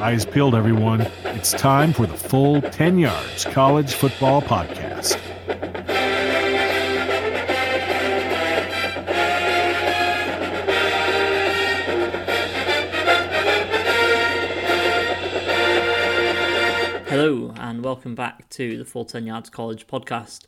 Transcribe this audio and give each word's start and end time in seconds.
Eyes 0.00 0.24
peeled, 0.24 0.54
everyone. 0.54 1.02
It's 1.24 1.52
time 1.52 1.92
for 1.92 2.06
the 2.06 2.14
full 2.16 2.62
10 2.62 2.98
Yards 2.98 3.44
College 3.44 3.92
Football 3.92 4.40
Podcast. 4.40 4.89
And 17.70 17.84
welcome 17.84 18.16
back 18.16 18.48
to 18.48 18.76
the 18.76 18.84
Full 18.84 19.04
10 19.04 19.26
Yards 19.26 19.48
College 19.48 19.86
podcast. 19.86 20.46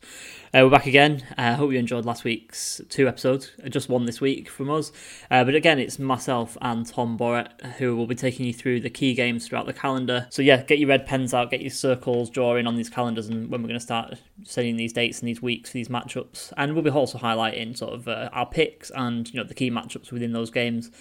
Uh, 0.53 0.59
we're 0.63 0.69
back 0.69 0.87
again. 0.87 1.23
I 1.37 1.51
uh, 1.51 1.55
hope 1.55 1.71
you 1.71 1.79
enjoyed 1.79 2.03
last 2.03 2.25
week's 2.25 2.81
two 2.89 3.07
episodes. 3.07 3.53
Uh, 3.63 3.69
just 3.69 3.87
one 3.87 4.05
this 4.05 4.19
week 4.19 4.49
from 4.49 4.69
us. 4.69 4.91
Uh, 5.31 5.45
but 5.45 5.55
again, 5.55 5.79
it's 5.79 5.97
myself 5.97 6.57
and 6.61 6.85
Tom 6.85 7.17
Borrett 7.17 7.61
who 7.77 7.95
will 7.95 8.07
be 8.07 8.13
taking 8.13 8.45
you 8.45 8.51
through 8.51 8.81
the 8.81 8.89
key 8.89 9.13
games 9.13 9.47
throughout 9.47 9.67
the 9.67 9.73
calendar. 9.73 10.27
So, 10.31 10.41
yeah, 10.41 10.63
get 10.63 10.79
your 10.79 10.89
red 10.89 11.05
pens 11.05 11.33
out, 11.33 11.49
get 11.49 11.61
your 11.61 11.69
circles, 11.69 12.29
drawing 12.29 12.67
on 12.67 12.75
these 12.75 12.89
calendars, 12.89 13.29
and 13.29 13.49
when 13.49 13.61
we're 13.61 13.69
going 13.69 13.79
to 13.79 13.85
start 13.85 14.15
setting 14.43 14.75
these 14.75 14.91
dates 14.91 15.21
and 15.21 15.29
these 15.29 15.41
weeks 15.41 15.69
for 15.69 15.75
these 15.75 15.87
matchups. 15.87 16.51
And 16.57 16.73
we'll 16.73 16.83
be 16.83 16.89
also 16.89 17.17
highlighting 17.17 17.77
sort 17.77 17.93
of 17.93 18.09
uh, 18.09 18.31
our 18.33 18.47
picks 18.47 18.89
and 18.89 19.33
you 19.33 19.39
know 19.39 19.47
the 19.47 19.53
key 19.53 19.71
matchups 19.71 20.11
within 20.11 20.33
those 20.33 20.51
games. 20.51 20.91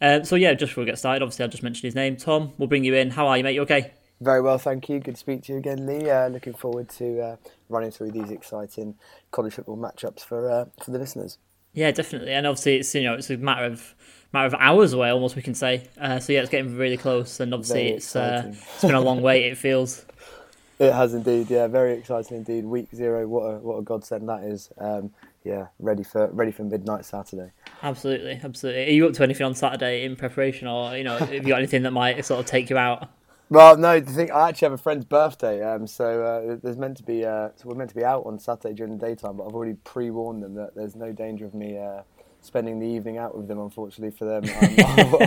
Uh, 0.00 0.22
so, 0.22 0.36
yeah, 0.36 0.54
just 0.54 0.70
before 0.70 0.84
we 0.84 0.90
get 0.90 0.98
started, 1.00 1.24
obviously, 1.24 1.44
I 1.44 1.48
just 1.48 1.64
mentioned 1.64 1.86
his 1.86 1.96
name. 1.96 2.16
Tom, 2.16 2.52
we'll 2.56 2.68
bring 2.68 2.84
you 2.84 2.94
in. 2.94 3.10
How 3.10 3.26
are 3.26 3.36
you, 3.36 3.42
mate? 3.42 3.56
You 3.56 3.62
okay? 3.62 3.94
Very 4.20 4.40
well, 4.40 4.56
thank 4.56 4.88
you. 4.88 4.98
Good 4.98 5.14
to 5.14 5.20
speak 5.20 5.42
to 5.44 5.52
you 5.52 5.58
again, 5.58 5.86
Lee. 5.86 6.08
Uh, 6.08 6.28
looking 6.28 6.54
forward 6.54 6.88
to 6.90 7.20
uh, 7.20 7.36
running 7.68 7.90
through 7.90 8.12
these 8.12 8.30
exciting 8.30 8.94
college 9.30 9.54
football 9.54 9.76
matchups 9.76 10.20
for 10.20 10.50
uh, 10.50 10.64
for 10.82 10.90
the 10.90 10.98
listeners. 10.98 11.38
Yeah, 11.74 11.90
definitely, 11.90 12.32
and 12.32 12.46
obviously 12.46 12.76
it's 12.76 12.94
you 12.94 13.02
know 13.02 13.14
it's 13.14 13.28
a 13.28 13.36
matter 13.36 13.66
of 13.66 13.94
matter 14.32 14.46
of 14.46 14.54
hours 14.54 14.94
away, 14.94 15.10
almost 15.10 15.36
we 15.36 15.42
can 15.42 15.54
say. 15.54 15.88
Uh, 16.00 16.18
so 16.18 16.32
yeah, 16.32 16.40
it's 16.40 16.48
getting 16.48 16.76
really 16.76 16.96
close, 16.96 17.40
and 17.40 17.52
obviously 17.52 17.88
it's 17.88 18.16
uh, 18.16 18.44
it's 18.46 18.80
been 18.80 18.94
a 18.94 19.00
long 19.00 19.20
wait. 19.20 19.44
It 19.44 19.58
feels. 19.58 20.06
It 20.78 20.92
has 20.92 21.14
indeed, 21.14 21.50
yeah, 21.50 21.68
very 21.68 21.94
exciting 21.94 22.38
indeed. 22.38 22.64
Week 22.64 22.88
zero, 22.94 23.26
what 23.28 23.42
a 23.42 23.58
what 23.58 23.76
a 23.76 23.82
godsend 23.82 24.28
that 24.30 24.44
is. 24.44 24.70
Um, 24.78 25.10
yeah, 25.44 25.66
ready 25.78 26.02
for 26.02 26.28
ready 26.28 26.52
for 26.52 26.64
midnight 26.64 27.04
Saturday. 27.04 27.52
Absolutely, 27.82 28.40
absolutely. 28.42 28.86
Are 28.86 28.90
you 28.92 29.06
up 29.06 29.12
to 29.14 29.22
anything 29.22 29.44
on 29.44 29.54
Saturday 29.54 30.04
in 30.04 30.16
preparation, 30.16 30.68
or 30.68 30.96
you 30.96 31.04
know, 31.04 31.18
have 31.18 31.32
you 31.32 31.42
got 31.42 31.58
anything 31.58 31.82
that 31.82 31.92
might 31.92 32.24
sort 32.24 32.40
of 32.40 32.46
take 32.46 32.70
you 32.70 32.78
out? 32.78 33.10
Well, 33.48 33.76
no, 33.76 34.00
the 34.00 34.10
thing 34.10 34.30
I 34.32 34.48
actually 34.48 34.66
have 34.66 34.72
a 34.72 34.82
friend's 34.82 35.04
birthday, 35.04 35.62
um, 35.62 35.86
so 35.86 36.22
uh, 36.22 36.56
there's 36.62 36.76
meant 36.76 36.96
to 36.96 37.04
be 37.04 37.24
uh, 37.24 37.50
so 37.54 37.68
we're 37.68 37.76
meant 37.76 37.90
to 37.90 37.96
be 37.96 38.04
out 38.04 38.24
on 38.26 38.40
Saturday 38.40 38.74
during 38.74 38.98
the 38.98 39.06
daytime, 39.06 39.36
but 39.36 39.46
I've 39.46 39.54
already 39.54 39.74
pre-warned 39.84 40.42
them 40.42 40.54
that 40.54 40.74
there's 40.74 40.96
no 40.96 41.12
danger 41.12 41.46
of 41.46 41.54
me 41.54 41.78
uh, 41.78 42.02
spending 42.40 42.80
the 42.80 42.86
evening 42.86 43.18
out 43.18 43.36
with 43.36 43.46
them. 43.46 43.60
Unfortunately 43.60 44.16
for 44.16 44.24
them, 44.24 44.44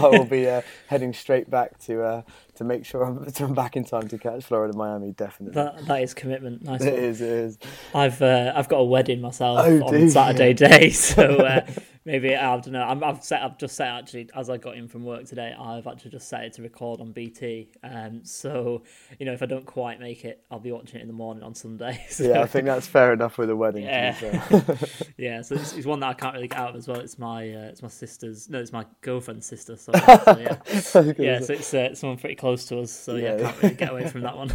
I 0.03 0.09
will 0.11 0.25
be 0.25 0.49
uh, 0.49 0.61
heading 0.87 1.13
straight 1.13 1.49
back 1.49 1.79
to 1.85 2.03
uh, 2.03 2.21
to 2.55 2.65
make 2.65 2.83
sure 2.83 3.03
I'm, 3.03 3.25
I'm, 3.39 3.53
back 3.53 3.77
in 3.77 3.85
time 3.85 4.09
to 4.09 4.17
catch 4.17 4.43
Florida 4.43 4.75
Miami. 4.75 5.11
Definitely, 5.11 5.55
that 5.55 5.85
that 5.85 6.01
is 6.01 6.13
commitment. 6.13 6.63
Nice. 6.63 6.81
It 6.81 6.95
is, 6.95 7.21
It 7.21 7.29
is. 7.29 7.57
I've 7.95 8.21
uh, 8.21 8.51
I've 8.53 8.67
got 8.67 8.79
a 8.79 8.85
wedding 8.85 9.21
myself 9.21 9.59
oh, 9.63 9.81
on 9.83 10.09
Saturday 10.09 10.53
day, 10.53 10.89
so 10.89 11.63
maybe 12.05 12.35
I 12.35 12.57
don't 12.57 12.71
know. 12.71 12.83
i 12.83 13.07
have 13.07 13.23
set. 13.23 13.41
I've 13.41 13.57
just 13.57 13.75
set 13.75 13.87
actually 13.87 14.29
as 14.35 14.49
I 14.49 14.57
got 14.57 14.75
in 14.75 14.87
from 14.87 15.03
work 15.03 15.25
today. 15.25 15.53
I've 15.59 15.87
actually 15.87 16.11
just 16.11 16.27
set 16.27 16.43
it 16.43 16.53
to 16.53 16.61
record 16.61 17.01
on 17.01 17.11
BT. 17.11 17.69
Um, 17.83 18.23
so 18.23 18.83
you 19.19 19.25
know, 19.25 19.33
if 19.33 19.41
I 19.43 19.45
don't 19.45 19.65
quite 19.65 19.99
make 19.99 20.25
it, 20.25 20.43
I'll 20.49 20.59
be 20.59 20.71
watching 20.71 20.99
it 20.99 21.01
in 21.01 21.07
the 21.07 21.13
morning 21.13 21.43
on 21.43 21.55
Sunday. 21.55 22.05
So. 22.19 22.23
Yeah, 22.23 22.41
I 22.41 22.47
think 22.47 22.65
that's 22.65 22.87
fair 22.87 23.13
enough 23.13 23.37
with 23.37 23.49
a 23.49 23.55
wedding. 23.55 23.83
Yeah, 23.83 24.15
yeah. 25.17 25.41
So 25.41 25.55
it's, 25.55 25.73
it's, 25.73 25.85
one 25.85 25.99
that 25.99 26.07
I 26.07 26.13
can't 26.13 26.33
really 26.33 26.47
get 26.47 26.57
out 26.57 26.71
of 26.71 26.75
as 26.75 26.87
well. 26.87 26.99
It's 26.99 27.19
my 27.19 27.49
uh, 27.49 27.67
it's 27.67 27.81
my 27.81 27.87
sister's. 27.87 28.49
No, 28.49 28.59
it's 28.59 28.73
my 28.73 28.85
girlfriend's 29.01 29.45
sister. 29.45 29.77
So, 29.77 29.93
so 29.93 31.01
yeah, 31.01 31.13
yeah. 31.17 31.39
So 31.39 31.53
it's 31.53 31.73
uh, 31.73 31.93
someone 31.93 32.17
pretty 32.17 32.35
close 32.35 32.65
to 32.65 32.79
us. 32.79 32.91
So 32.91 33.15
yeah, 33.15 33.37
yeah 33.37 33.51
can't 33.51 33.63
really 33.63 33.75
get 33.75 33.91
away 33.91 34.07
from 34.07 34.21
that 34.21 34.35
one. 34.35 34.53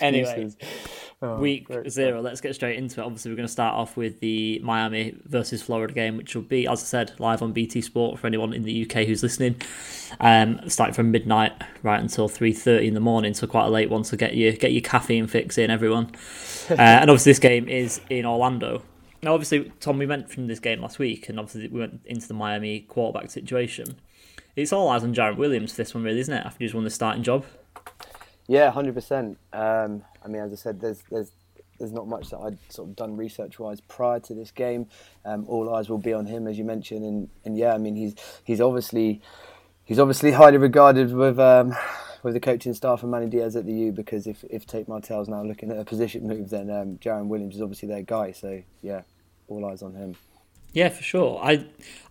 anyway, 0.00 0.50
oh, 1.22 1.36
week 1.36 1.68
zero. 1.88 2.20
Let's 2.20 2.40
get 2.40 2.54
straight 2.54 2.78
into 2.78 3.00
it. 3.00 3.04
Obviously, 3.04 3.30
we're 3.30 3.36
going 3.36 3.46
to 3.46 3.52
start 3.52 3.74
off 3.74 3.96
with 3.96 4.18
the 4.20 4.60
Miami 4.64 5.14
versus 5.24 5.62
Florida 5.62 5.92
game, 5.98 6.16
which 6.16 6.34
will 6.34 6.42
be, 6.42 6.66
as 6.66 6.80
I 6.80 6.84
said, 6.84 7.12
live 7.18 7.42
on 7.42 7.52
BT 7.52 7.80
Sport 7.80 8.18
for 8.18 8.26
anyone 8.26 8.52
in 8.52 8.62
the 8.62 8.84
UK 8.84 9.04
who's 9.04 9.22
listening. 9.22 9.60
Um, 10.20 10.60
starting 10.68 10.94
from 10.94 11.10
midnight 11.10 11.52
right 11.82 12.00
until 12.00 12.28
three 12.28 12.52
thirty 12.52 12.86
in 12.86 12.94
the 12.94 13.00
morning, 13.00 13.34
so 13.34 13.46
quite 13.46 13.66
a 13.66 13.70
late 13.70 13.90
one. 13.90 14.04
So 14.04 14.16
get 14.16 14.36
your 14.36 14.52
get 14.52 14.72
your 14.72 14.82
caffeine 14.82 15.26
fix 15.26 15.58
in, 15.58 15.70
everyone. 15.70 16.06
uh, 16.70 16.74
and 16.78 17.10
obviously, 17.10 17.30
this 17.30 17.38
game 17.38 17.68
is 17.68 18.00
in 18.08 18.24
Orlando. 18.24 18.82
Now, 19.22 19.34
obviously, 19.34 19.72
Tom, 19.80 19.98
we 19.98 20.06
mentioned 20.06 20.48
this 20.48 20.60
game 20.60 20.80
last 20.80 20.98
week, 20.98 21.28
and 21.28 21.40
obviously 21.40 21.68
we 21.68 21.80
went 21.80 22.00
into 22.04 22.28
the 22.28 22.34
Miami 22.34 22.80
quarterback 22.80 23.30
situation. 23.30 23.96
It's 24.54 24.72
all 24.72 24.88
eyes 24.88 25.02
on 25.02 25.14
Jarren 25.14 25.36
Williams 25.36 25.72
for 25.72 25.78
this 25.78 25.94
one, 25.94 26.04
really, 26.04 26.20
isn't 26.20 26.34
it? 26.34 26.46
After 26.46 26.64
he's 26.64 26.74
won 26.74 26.84
the 26.84 26.90
starting 26.90 27.22
job. 27.22 27.44
Yeah, 28.46 28.70
hundred 28.70 28.90
um, 28.90 28.94
percent. 28.94 29.38
I 29.52 30.28
mean, 30.28 30.42
as 30.42 30.52
I 30.52 30.56
said, 30.56 30.80
there's 30.80 31.02
there's 31.10 31.32
there's 31.78 31.92
not 31.92 32.08
much 32.08 32.30
that 32.30 32.38
I'd 32.38 32.58
sort 32.68 32.88
of 32.88 32.96
done 32.96 33.16
research 33.16 33.58
wise 33.58 33.80
prior 33.80 34.20
to 34.20 34.34
this 34.34 34.50
game. 34.50 34.86
Um, 35.24 35.44
all 35.48 35.74
eyes 35.74 35.88
will 35.88 35.98
be 35.98 36.12
on 36.12 36.26
him, 36.26 36.46
as 36.46 36.58
you 36.58 36.64
mentioned, 36.64 37.04
and, 37.04 37.28
and 37.44 37.56
yeah, 37.56 37.74
I 37.74 37.78
mean 37.78 37.96
he's 37.96 38.14
he's 38.44 38.60
obviously 38.60 39.20
he's 39.84 39.98
obviously 39.98 40.32
highly 40.32 40.58
regarded 40.58 41.12
with 41.12 41.38
um, 41.38 41.74
with 42.22 42.34
the 42.34 42.40
coaching 42.40 42.74
staff 42.74 43.02
and 43.02 43.10
Manny 43.10 43.26
Diaz 43.26 43.56
at 43.56 43.66
the 43.66 43.72
U 43.72 43.92
because 43.92 44.26
if 44.26 44.44
if 44.50 44.66
Tate 44.66 44.88
Martell's 44.88 45.28
now 45.28 45.42
looking 45.42 45.70
at 45.70 45.78
a 45.78 45.84
position 45.84 46.26
move, 46.26 46.50
then 46.50 46.70
um, 46.70 46.98
Jarren 46.98 47.28
Williams 47.28 47.56
is 47.56 47.62
obviously 47.62 47.88
their 47.88 48.02
guy. 48.02 48.32
So 48.32 48.62
yeah, 48.82 49.02
all 49.48 49.64
eyes 49.64 49.82
on 49.82 49.94
him. 49.94 50.16
Yeah, 50.72 50.90
for 50.90 51.02
sure. 51.02 51.40
I 51.42 51.64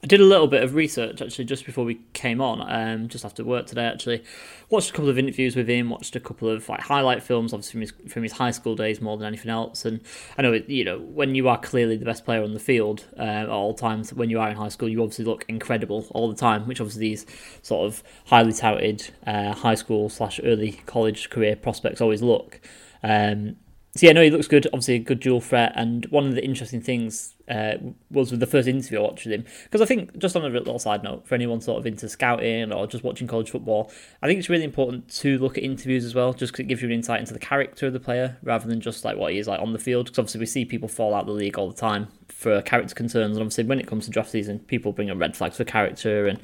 I 0.03 0.07
did 0.07 0.19
a 0.19 0.23
little 0.25 0.47
bit 0.47 0.63
of 0.63 0.73
research 0.73 1.21
actually 1.21 1.45
just 1.45 1.65
before 1.65 1.85
we 1.85 2.01
came 2.13 2.41
on, 2.41 2.61
um, 2.67 3.07
just 3.07 3.23
after 3.23 3.43
work 3.43 3.67
today. 3.67 3.85
Actually, 3.85 4.23
watched 4.69 4.89
a 4.89 4.93
couple 4.93 5.09
of 5.09 5.17
interviews 5.17 5.55
with 5.55 5.69
him, 5.69 5.89
watched 5.89 6.15
a 6.15 6.19
couple 6.19 6.49
of 6.49 6.67
like 6.67 6.81
highlight 6.81 7.21
films, 7.21 7.53
obviously 7.53 7.71
from 7.71 7.81
his 7.81 8.11
from 8.13 8.23
his 8.23 8.31
high 8.33 8.51
school 8.51 8.75
days 8.75 8.99
more 8.99 9.15
than 9.15 9.27
anything 9.27 9.51
else. 9.51 9.85
And 9.85 10.01
I 10.37 10.41
know 10.41 10.53
it, 10.53 10.67
you 10.69 10.83
know 10.83 10.97
when 10.99 11.35
you 11.35 11.47
are 11.47 11.59
clearly 11.59 11.97
the 11.97 12.05
best 12.05 12.25
player 12.25 12.43
on 12.43 12.53
the 12.53 12.59
field 12.59 13.05
uh, 13.17 13.21
at 13.21 13.49
all 13.49 13.75
times, 13.75 14.11
when 14.11 14.29
you 14.31 14.39
are 14.39 14.49
in 14.49 14.57
high 14.57 14.69
school, 14.69 14.89
you 14.89 15.01
obviously 15.03 15.25
look 15.25 15.45
incredible 15.47 16.07
all 16.11 16.27
the 16.27 16.35
time. 16.35 16.67
Which 16.67 16.81
obviously 16.81 17.01
these 17.01 17.25
sort 17.61 17.85
of 17.85 18.03
highly 18.25 18.53
touted 18.53 19.07
uh, 19.27 19.53
high 19.53 19.75
school 19.75 20.09
slash 20.09 20.39
early 20.43 20.73
college 20.87 21.29
career 21.29 21.55
prospects 21.55 22.01
always 22.01 22.23
look. 22.23 22.59
Um, 23.03 23.57
so 23.95 24.07
yeah, 24.07 24.13
no, 24.13 24.21
he 24.21 24.29
looks 24.31 24.47
good. 24.47 24.65
Obviously, 24.67 24.95
a 24.95 24.99
good 24.99 25.19
dual 25.19 25.41
threat. 25.41 25.73
And 25.75 26.05
one 26.07 26.25
of 26.25 26.35
the 26.35 26.43
interesting 26.43 26.81
things 26.81 27.35
uh, 27.49 27.77
was 28.11 28.31
the 28.31 28.45
first 28.45 28.67
interview 28.67 28.99
I 28.99 29.01
watched 29.03 29.25
with 29.25 29.33
him, 29.33 29.45
because 29.63 29.81
I 29.81 29.85
think 29.85 30.17
just 30.17 30.35
on 30.35 30.43
a 30.43 30.49
little 30.49 30.79
side 30.79 31.03
note 31.03 31.27
for 31.27 31.35
anyone 31.35 31.61
sort 31.61 31.79
of 31.79 31.85
into 31.85 32.09
scouting 32.09 32.71
or 32.73 32.87
just 32.87 33.03
watching 33.03 33.27
college 33.27 33.51
football, 33.51 33.91
I 34.21 34.27
think 34.27 34.39
it's 34.39 34.49
really 34.49 34.63
important 34.63 35.09
to 35.15 35.37
look 35.39 35.57
at 35.57 35.63
interviews 35.63 36.03
as 36.05 36.13
well, 36.13 36.33
just 36.33 36.51
because 36.51 36.65
it 36.65 36.67
gives 36.67 36.81
you 36.81 36.87
an 36.89 36.93
insight 36.93 37.19
into 37.19 37.33
the 37.33 37.39
character 37.39 37.87
of 37.87 37.93
the 37.93 37.99
player 37.99 38.37
rather 38.43 38.67
than 38.67 38.81
just 38.81 39.05
like 39.05 39.17
what 39.17 39.31
he 39.31 39.39
is 39.39 39.47
like 39.47 39.61
on 39.61 39.73
the 39.73 39.79
field. 39.79 40.07
Because 40.07 40.19
obviously 40.19 40.39
we 40.39 40.45
see 40.45 40.65
people 40.65 40.89
fall 40.89 41.13
out 41.13 41.21
of 41.21 41.27
the 41.27 41.33
league 41.33 41.57
all 41.57 41.69
the 41.69 41.77
time 41.77 42.07
for 42.27 42.61
character 42.61 42.93
concerns, 42.93 43.37
and 43.37 43.41
obviously 43.41 43.63
when 43.63 43.79
it 43.79 43.87
comes 43.87 44.05
to 44.05 44.11
draft 44.11 44.29
season, 44.29 44.59
people 44.59 44.91
bring 44.91 45.09
up 45.09 45.19
red 45.19 45.35
flags 45.35 45.57
for 45.57 45.63
character, 45.63 46.27
and 46.27 46.39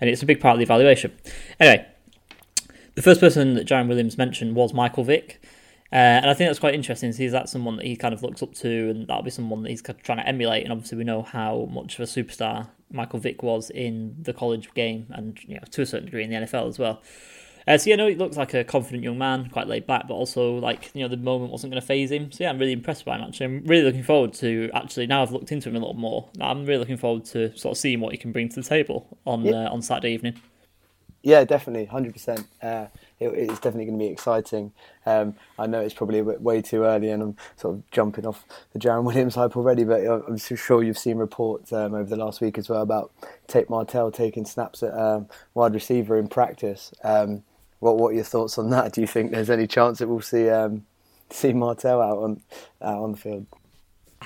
and 0.00 0.08
it's 0.08 0.22
a 0.22 0.26
big 0.26 0.40
part 0.40 0.54
of 0.54 0.58
the 0.58 0.64
evaluation. 0.64 1.12
Anyway, 1.58 1.86
the 2.94 3.02
first 3.02 3.20
person 3.20 3.54
that 3.54 3.66
Jarren 3.66 3.88
Williams 3.88 4.16
mentioned 4.16 4.54
was 4.54 4.72
Michael 4.72 5.04
Vick. 5.04 5.44
Uh, 5.92 5.96
and 5.96 6.30
I 6.30 6.34
think 6.34 6.48
that's 6.48 6.58
quite 6.58 6.74
interesting. 6.74 7.12
See, 7.12 7.24
is 7.24 7.32
that 7.32 7.48
someone 7.48 7.76
that 7.76 7.86
he 7.86 7.96
kind 7.96 8.12
of 8.12 8.22
looks 8.22 8.42
up 8.42 8.52
to, 8.54 8.90
and 8.90 9.06
that'll 9.06 9.22
be 9.22 9.30
someone 9.30 9.62
that 9.62 9.70
he's 9.70 9.82
kind 9.82 9.98
of 9.98 10.02
trying 10.02 10.18
to 10.18 10.26
emulate. 10.26 10.64
And 10.64 10.72
obviously, 10.72 10.98
we 10.98 11.04
know 11.04 11.22
how 11.22 11.68
much 11.70 11.94
of 11.94 12.00
a 12.00 12.02
superstar 12.04 12.68
Michael 12.90 13.20
Vick 13.20 13.42
was 13.42 13.70
in 13.70 14.16
the 14.20 14.32
college 14.32 14.72
game, 14.74 15.06
and 15.10 15.38
you 15.44 15.54
know 15.54 15.62
to 15.70 15.82
a 15.82 15.86
certain 15.86 16.06
degree 16.06 16.24
in 16.24 16.30
the 16.30 16.36
NFL 16.36 16.68
as 16.68 16.78
well. 16.78 17.00
Uh, 17.66 17.78
so 17.78 17.88
yeah, 17.88 17.96
no, 17.96 18.06
he 18.06 18.14
looks 18.14 18.36
like 18.36 18.52
a 18.52 18.62
confident 18.62 19.02
young 19.02 19.16
man, 19.16 19.48
quite 19.48 19.66
laid 19.66 19.86
back, 19.86 20.06
but 20.06 20.14
also 20.14 20.56
like 20.56 20.90
you 20.94 21.02
know 21.02 21.08
the 21.08 21.16
moment 21.16 21.50
wasn't 21.50 21.72
going 21.72 21.80
to 21.80 21.86
faze 21.86 22.10
him. 22.10 22.30
So 22.30 22.44
yeah, 22.44 22.50
I'm 22.50 22.58
really 22.58 22.72
impressed 22.72 23.04
by 23.04 23.16
him. 23.16 23.22
Actually, 23.22 23.46
I'm 23.46 23.64
really 23.64 23.84
looking 23.84 24.02
forward 24.02 24.34
to 24.34 24.70
actually 24.74 25.06
now 25.06 25.22
I've 25.22 25.32
looked 25.32 25.50
into 25.50 25.70
him 25.70 25.76
a 25.76 25.78
little 25.78 25.94
more. 25.94 26.28
I'm 26.40 26.66
really 26.66 26.80
looking 26.80 26.98
forward 26.98 27.24
to 27.26 27.56
sort 27.56 27.72
of 27.72 27.78
seeing 27.78 28.00
what 28.00 28.12
he 28.12 28.18
can 28.18 28.32
bring 28.32 28.48
to 28.50 28.56
the 28.56 28.68
table 28.68 29.18
on 29.24 29.52
uh, 29.52 29.68
on 29.72 29.80
Saturday 29.80 30.12
evening. 30.12 30.40
Yeah, 31.22 31.44
definitely, 31.44 31.86
hundred 31.86 32.10
uh, 32.10 32.12
percent. 32.12 32.46
It, 33.20 33.28
it's 33.28 33.60
definitely 33.60 33.86
going 33.86 33.98
to 33.98 34.04
be 34.04 34.10
exciting. 34.10 34.72
Um, 35.06 35.34
I 35.58 35.66
know 35.66 35.80
it's 35.80 35.94
probably 35.94 36.18
a 36.18 36.24
bit 36.24 36.40
way 36.42 36.62
too 36.62 36.84
early, 36.84 37.10
and 37.10 37.22
I'm 37.22 37.36
sort 37.56 37.76
of 37.76 37.90
jumping 37.90 38.26
off 38.26 38.44
the 38.72 38.78
Jarren 38.78 39.04
Williams 39.04 39.34
hype 39.34 39.56
already. 39.56 39.84
But 39.84 40.04
I'm 40.06 40.36
sure 40.36 40.82
you've 40.82 40.98
seen 40.98 41.18
reports 41.18 41.72
um, 41.72 41.94
over 41.94 42.08
the 42.08 42.16
last 42.16 42.40
week 42.40 42.58
as 42.58 42.68
well 42.68 42.82
about 42.82 43.12
Tate 43.46 43.70
Martell 43.70 44.10
taking 44.10 44.44
snaps 44.44 44.82
at 44.82 44.92
um, 44.94 45.28
wide 45.54 45.74
receiver 45.74 46.18
in 46.18 46.28
practice. 46.28 46.92
Um, 47.02 47.44
what 47.80 47.98
What 47.98 48.08
are 48.10 48.14
your 48.14 48.24
thoughts 48.24 48.58
on 48.58 48.70
that? 48.70 48.92
Do 48.92 49.00
you 49.00 49.06
think 49.06 49.30
there's 49.30 49.50
any 49.50 49.66
chance 49.66 49.98
that 49.98 50.08
we'll 50.08 50.20
see 50.20 50.48
um, 50.48 50.86
see 51.30 51.52
Martell 51.52 52.00
out 52.00 52.18
on 52.18 52.40
out 52.80 53.02
on 53.02 53.12
the 53.12 53.18
field? 53.18 53.46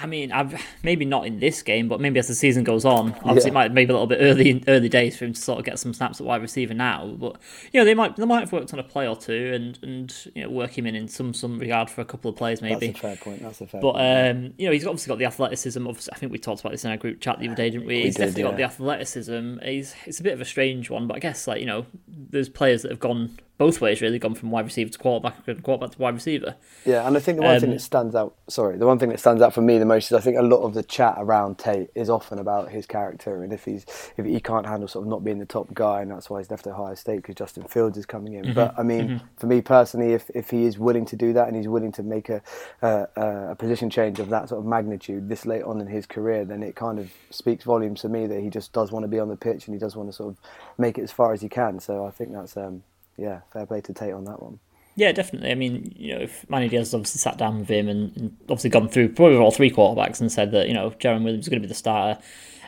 I 0.00 0.06
mean, 0.06 0.32
I've, 0.32 0.60
maybe 0.82 1.04
not 1.04 1.26
in 1.26 1.40
this 1.40 1.62
game, 1.62 1.88
but 1.88 2.00
maybe 2.00 2.18
as 2.18 2.28
the 2.28 2.34
season 2.34 2.64
goes 2.64 2.84
on. 2.84 3.12
Obviously, 3.24 3.48
yeah. 3.48 3.48
it 3.48 3.54
might 3.54 3.72
maybe 3.72 3.90
a 3.90 3.94
little 3.94 4.06
bit 4.06 4.18
early 4.20 4.62
early 4.68 4.88
days 4.88 5.16
for 5.16 5.24
him 5.24 5.32
to 5.32 5.40
sort 5.40 5.58
of 5.58 5.64
get 5.64 5.78
some 5.78 5.92
snaps 5.94 6.20
at 6.20 6.26
wide 6.26 6.42
receiver 6.42 6.74
now. 6.74 7.06
But 7.18 7.36
you 7.72 7.80
know, 7.80 7.84
they 7.84 7.94
might 7.94 8.16
they 8.16 8.24
might 8.24 8.40
have 8.40 8.52
worked 8.52 8.72
on 8.72 8.78
a 8.78 8.82
play 8.82 9.08
or 9.08 9.16
two 9.16 9.52
and 9.54 9.78
and 9.82 10.14
you 10.34 10.42
know 10.42 10.50
work 10.50 10.76
him 10.76 10.86
in 10.86 10.94
in 10.94 11.08
some 11.08 11.34
some 11.34 11.58
regard 11.58 11.90
for 11.90 12.00
a 12.00 12.04
couple 12.04 12.30
of 12.30 12.36
plays 12.36 12.62
maybe. 12.62 12.88
That's 12.88 12.98
a 12.98 13.02
fair 13.02 13.16
point. 13.16 13.42
That's 13.42 13.60
a 13.60 13.66
fair. 13.66 13.80
But 13.80 13.92
point. 13.94 14.36
um, 14.36 14.54
you 14.58 14.66
know, 14.66 14.72
he's 14.72 14.86
obviously 14.86 15.10
got 15.10 15.18
the 15.18 15.26
athleticism. 15.26 15.86
Obviously, 15.86 16.12
I 16.12 16.16
think 16.16 16.32
we 16.32 16.38
talked 16.38 16.60
about 16.60 16.72
this 16.72 16.84
in 16.84 16.90
our 16.90 16.96
group 16.96 17.20
chat 17.20 17.38
the 17.38 17.46
other 17.46 17.56
day, 17.56 17.70
didn't 17.70 17.86
we? 17.86 17.96
we 17.96 18.02
he's 18.02 18.14
did, 18.14 18.34
definitely 18.34 18.42
yeah. 18.42 18.48
got 18.50 18.56
the 18.56 18.64
athleticism. 18.64 19.58
He's 19.62 19.94
it's 20.06 20.20
a 20.20 20.22
bit 20.22 20.32
of 20.32 20.40
a 20.40 20.44
strange 20.44 20.90
one, 20.90 21.06
but 21.06 21.16
I 21.16 21.20
guess 21.20 21.46
like 21.46 21.60
you 21.60 21.66
know, 21.66 21.86
there's 22.06 22.48
players 22.48 22.82
that 22.82 22.90
have 22.90 23.00
gone 23.00 23.38
both 23.58 23.80
ways 23.80 24.00
really, 24.00 24.20
gone 24.20 24.36
from 24.36 24.52
wide 24.52 24.64
receiver 24.64 24.88
to 24.88 24.98
quarterback 24.98 25.36
and 25.48 25.62
quarterback 25.64 25.96
to 25.96 26.00
wide 26.00 26.14
receiver. 26.14 26.54
Yeah, 26.86 27.06
and 27.06 27.16
I 27.16 27.20
think 27.20 27.38
the 27.38 27.44
one 27.44 27.56
um, 27.56 27.60
thing 27.60 27.70
that 27.70 27.80
stands 27.80 28.14
out, 28.14 28.36
sorry, 28.48 28.78
the 28.78 28.86
one 28.86 29.00
thing 29.00 29.08
that 29.08 29.18
stands 29.18 29.42
out 29.42 29.52
for 29.52 29.62
me 29.62 29.78
the 29.78 29.84
most 29.84 30.06
is 30.06 30.12
I 30.12 30.20
think 30.20 30.38
a 30.38 30.42
lot 30.42 30.62
of 30.62 30.74
the 30.74 30.84
chat 30.84 31.16
around 31.18 31.58
Tate 31.58 31.90
is 31.96 32.08
often 32.08 32.38
about 32.38 32.70
his 32.70 32.86
character 32.86 33.42
and 33.42 33.52
if 33.52 33.64
he's 33.64 33.84
if 34.16 34.24
he 34.24 34.38
can't 34.38 34.64
handle 34.64 34.86
sort 34.86 35.04
of 35.04 35.08
not 35.08 35.24
being 35.24 35.40
the 35.40 35.46
top 35.46 35.74
guy 35.74 36.02
and 36.02 36.10
that's 36.10 36.30
why 36.30 36.38
he's 36.38 36.50
left 36.50 36.68
at 36.68 36.72
Ohio 36.72 36.94
State 36.94 37.16
because 37.16 37.34
Justin 37.34 37.64
Fields 37.64 37.98
is 37.98 38.06
coming 38.06 38.34
in. 38.34 38.44
Mm-hmm, 38.44 38.54
but 38.54 38.78
I 38.78 38.84
mean, 38.84 39.08
mm-hmm. 39.08 39.26
for 39.36 39.48
me 39.48 39.60
personally, 39.60 40.12
if, 40.12 40.30
if 40.34 40.50
he 40.50 40.64
is 40.64 40.78
willing 40.78 41.04
to 41.06 41.16
do 41.16 41.32
that 41.32 41.48
and 41.48 41.56
he's 41.56 41.66
willing 41.68 41.90
to 41.92 42.04
make 42.04 42.28
a, 42.28 42.40
a, 42.82 43.08
a 43.16 43.56
position 43.56 43.90
change 43.90 44.20
of 44.20 44.28
that 44.28 44.50
sort 44.50 44.60
of 44.60 44.66
magnitude 44.66 45.28
this 45.28 45.44
late 45.44 45.64
on 45.64 45.80
in 45.80 45.88
his 45.88 46.06
career, 46.06 46.44
then 46.44 46.62
it 46.62 46.76
kind 46.76 47.00
of 47.00 47.10
speaks 47.30 47.64
volumes 47.64 48.02
to 48.02 48.08
me 48.08 48.28
that 48.28 48.40
he 48.40 48.50
just 48.50 48.72
does 48.72 48.92
want 48.92 49.02
to 49.02 49.08
be 49.08 49.18
on 49.18 49.28
the 49.28 49.36
pitch 49.36 49.66
and 49.66 49.74
he 49.74 49.80
does 49.80 49.96
want 49.96 50.08
to 50.08 50.12
sort 50.12 50.28
of 50.30 50.38
make 50.78 50.96
it 50.96 51.02
as 51.02 51.10
far 51.10 51.32
as 51.32 51.40
he 51.40 51.48
can. 51.48 51.80
So 51.80 52.06
I 52.06 52.12
think 52.12 52.32
that's 52.32 52.56
um, 52.56 52.84
yeah, 53.18 53.40
fair 53.52 53.66
play 53.66 53.80
to 53.82 53.92
Tate 53.92 54.14
on 54.14 54.24
that 54.24 54.42
one. 54.42 54.58
Yeah, 54.96 55.12
definitely. 55.12 55.50
I 55.50 55.54
mean, 55.54 55.92
you 55.96 56.14
know, 56.14 56.22
if 56.22 56.48
Manny 56.50 56.68
Diaz 56.68 56.88
has 56.88 56.94
obviously 56.94 57.20
sat 57.20 57.38
down 57.38 57.60
with 57.60 57.68
him 57.68 57.88
and, 57.88 58.16
and 58.16 58.36
obviously 58.44 58.70
gone 58.70 58.88
through 58.88 59.10
probably 59.10 59.36
all 59.36 59.52
three 59.52 59.70
quarterbacks 59.70 60.20
and 60.20 60.32
said 60.32 60.50
that, 60.52 60.66
you 60.66 60.74
know, 60.74 60.90
Jarren 60.90 61.22
Williams 61.22 61.44
is 61.44 61.48
going 61.48 61.62
to 61.62 61.66
be 61.66 61.68
the 61.68 61.74
starter. 61.74 62.20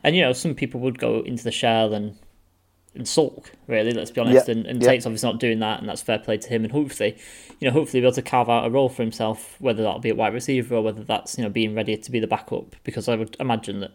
And, 0.05 0.15
you 0.15 0.23
know, 0.23 0.33
some 0.33 0.55
people 0.55 0.81
would 0.81 0.99
go 0.99 1.23
into 1.23 1.43
the 1.43 1.51
shell 1.51 1.93
and 1.93 2.17
and 2.95 3.07
sulk, 3.07 3.53
really, 3.69 3.93
let's 3.93 4.11
be 4.11 4.21
honest. 4.21 4.49
Yeah. 4.49 4.53
And, 4.53 4.67
and 4.67 4.83
yeah. 4.83 4.89
Tate's 4.89 5.07
obviously 5.07 5.31
not 5.31 5.41
doing 5.41 5.61
that, 5.61 5.81
and 5.81 5.89
that's 5.89 6.03
fair 6.03 6.19
play 6.19 6.39
to 6.39 6.49
him. 6.49 6.65
And 6.65 6.73
hopefully, 6.73 7.17
you 7.61 7.69
know, 7.69 7.73
hopefully 7.73 8.01
he'll 8.01 8.11
be 8.11 8.13
able 8.13 8.23
to 8.23 8.23
carve 8.23 8.51
out 8.51 8.67
a 8.67 8.71
role 8.71 8.89
for 8.89 9.03
himself, 9.03 9.57
whether 9.61 9.83
that'll 9.83 10.01
be 10.01 10.11
a 10.11 10.15
wide 10.15 10.35
receiver 10.35 10.75
or 10.75 10.83
whether 10.83 11.05
that's, 11.05 11.39
you 11.39 11.45
know, 11.45 11.51
being 11.51 11.75
ready 11.75 11.97
to 11.97 12.11
be 12.11 12.21
the 12.21 12.27
backup. 12.27 12.75
Because 12.83 13.09
I 13.09 13.15
would 13.15 13.37
imagine 13.39 13.81
that 13.81 13.93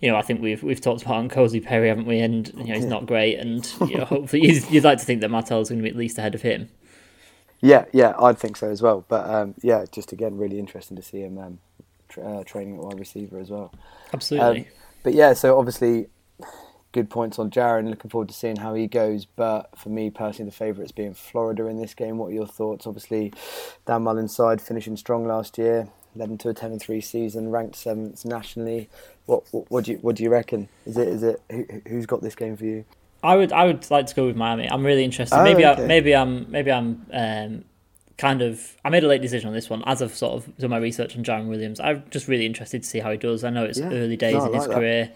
you 0.00 0.10
know, 0.10 0.16
I 0.16 0.22
think 0.22 0.42
we've 0.42 0.62
we've 0.62 0.80
talked 0.80 1.02
about 1.02 1.28
N'Kosi 1.28 1.64
Perry, 1.64 1.88
haven't 1.88 2.06
we? 2.06 2.20
And 2.20 2.48
you 2.56 2.64
know, 2.64 2.74
he's 2.74 2.84
not 2.84 3.06
great, 3.06 3.38
and 3.38 3.66
you 3.88 3.98
know, 3.98 4.04
hopefully, 4.04 4.60
you'd 4.70 4.84
like 4.84 4.98
to 4.98 5.04
think 5.04 5.20
that 5.20 5.30
Martell's 5.30 5.68
going 5.68 5.78
to 5.78 5.82
be 5.82 5.90
at 5.90 5.96
least 5.96 6.18
ahead 6.18 6.34
of 6.34 6.42
him. 6.42 6.68
Yeah, 7.60 7.86
yeah, 7.92 8.14
I'd 8.20 8.38
think 8.38 8.56
so 8.56 8.70
as 8.70 8.82
well. 8.82 9.04
But 9.08 9.28
um, 9.28 9.54
yeah, 9.62 9.86
just 9.90 10.12
again, 10.12 10.36
really 10.36 10.58
interesting 10.58 10.96
to 10.96 11.02
see 11.02 11.20
him 11.20 11.38
um, 11.38 11.58
tra- 12.08 12.22
uh, 12.22 12.44
training 12.44 12.76
at 12.76 12.82
wide 12.82 12.98
receiver 12.98 13.38
as 13.38 13.50
well. 13.50 13.72
Absolutely. 14.12 14.60
Um, 14.60 14.66
but 15.02 15.14
yeah, 15.14 15.32
so 15.32 15.58
obviously, 15.58 16.08
good 16.92 17.08
points 17.08 17.38
on 17.38 17.50
Jarren. 17.50 17.88
Looking 17.88 18.10
forward 18.10 18.28
to 18.28 18.34
seeing 18.34 18.56
how 18.56 18.74
he 18.74 18.86
goes. 18.86 19.24
But 19.24 19.70
for 19.78 19.88
me 19.88 20.10
personally, 20.10 20.50
the 20.50 20.56
favourites 20.56 20.92
being 20.92 21.14
Florida 21.14 21.66
in 21.66 21.80
this 21.80 21.94
game. 21.94 22.18
What 22.18 22.28
are 22.28 22.34
your 22.34 22.46
thoughts? 22.46 22.86
Obviously, 22.86 23.32
Dan 23.86 24.02
Mullen's 24.02 24.36
side 24.36 24.60
finishing 24.60 24.96
strong 24.98 25.26
last 25.26 25.56
year 25.56 25.88
led 26.16 26.38
to 26.40 26.48
a 26.48 26.54
ten 26.54 26.72
and 26.72 26.80
three 26.80 27.00
season, 27.00 27.50
ranked 27.50 27.76
seventh 27.76 28.24
nationally. 28.24 28.88
What, 29.26 29.44
what, 29.50 29.70
what 29.70 29.84
do 29.84 29.92
you 29.92 29.98
what 29.98 30.16
do 30.16 30.22
you 30.22 30.30
reckon? 30.30 30.68
Is 30.84 30.96
it 30.96 31.08
is 31.08 31.22
it 31.22 31.42
who, 31.50 31.66
who's 31.88 32.06
got 32.06 32.22
this 32.22 32.34
game 32.34 32.56
for 32.56 32.64
you? 32.64 32.84
I 33.22 33.36
would 33.36 33.52
I 33.52 33.64
would 33.64 33.90
like 33.90 34.06
to 34.06 34.14
go 34.14 34.26
with 34.26 34.36
Miami. 34.36 34.70
I'm 34.70 34.84
really 34.84 35.04
interested. 35.04 35.36
Oh, 35.36 35.42
maybe 35.42 35.64
okay. 35.66 35.82
I, 35.82 35.86
maybe 35.86 36.14
I'm 36.14 36.50
maybe 36.50 36.70
I'm 36.70 37.06
um, 37.12 37.64
kind 38.18 38.42
of 38.42 38.76
I 38.84 38.90
made 38.90 39.04
a 39.04 39.08
late 39.08 39.22
decision 39.22 39.48
on 39.48 39.54
this 39.54 39.68
one 39.68 39.82
as 39.86 40.02
I've 40.02 40.14
sort 40.14 40.34
of 40.34 40.56
done 40.58 40.70
my 40.70 40.78
research 40.78 41.16
on 41.16 41.24
Jarren 41.24 41.48
Williams. 41.48 41.80
I'm 41.80 42.04
just 42.10 42.28
really 42.28 42.46
interested 42.46 42.82
to 42.82 42.88
see 42.88 43.00
how 43.00 43.10
he 43.10 43.16
does. 43.18 43.44
I 43.44 43.50
know 43.50 43.64
it's 43.64 43.78
yeah. 43.78 43.90
early 43.90 44.16
days 44.16 44.34
no, 44.34 44.46
in 44.46 44.52
like 44.52 44.60
his 44.60 44.68
that. 44.68 44.74
career. 44.74 45.12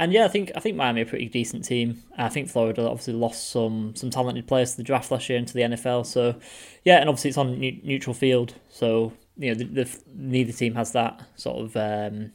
And 0.00 0.12
yeah, 0.12 0.24
I 0.24 0.28
think 0.28 0.52
I 0.54 0.60
think 0.60 0.76
Miami 0.76 1.00
are 1.02 1.04
a 1.04 1.08
pretty 1.08 1.28
decent 1.28 1.64
team. 1.64 2.02
I 2.16 2.28
think 2.28 2.48
Florida 2.48 2.88
obviously 2.88 3.14
lost 3.14 3.50
some 3.50 3.96
some 3.96 4.10
talented 4.10 4.46
players 4.46 4.72
to 4.72 4.76
the 4.76 4.84
draft 4.84 5.10
last 5.10 5.28
year 5.28 5.38
into 5.38 5.54
the 5.54 5.62
NFL. 5.62 6.06
So 6.06 6.36
yeah, 6.84 6.98
and 6.98 7.08
obviously 7.08 7.30
it's 7.30 7.38
on 7.38 7.58
neutral 7.58 8.14
field. 8.14 8.54
So 8.68 9.12
you 9.38 9.54
know, 9.54 9.54
the, 9.54 9.64
the, 9.64 9.98
neither 10.14 10.52
team 10.52 10.74
has 10.74 10.92
that 10.92 11.22
sort 11.36 11.64
of 11.64 11.76
um, 11.76 12.32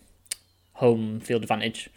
home 0.74 1.20
field 1.20 1.44
advantage. 1.44 1.90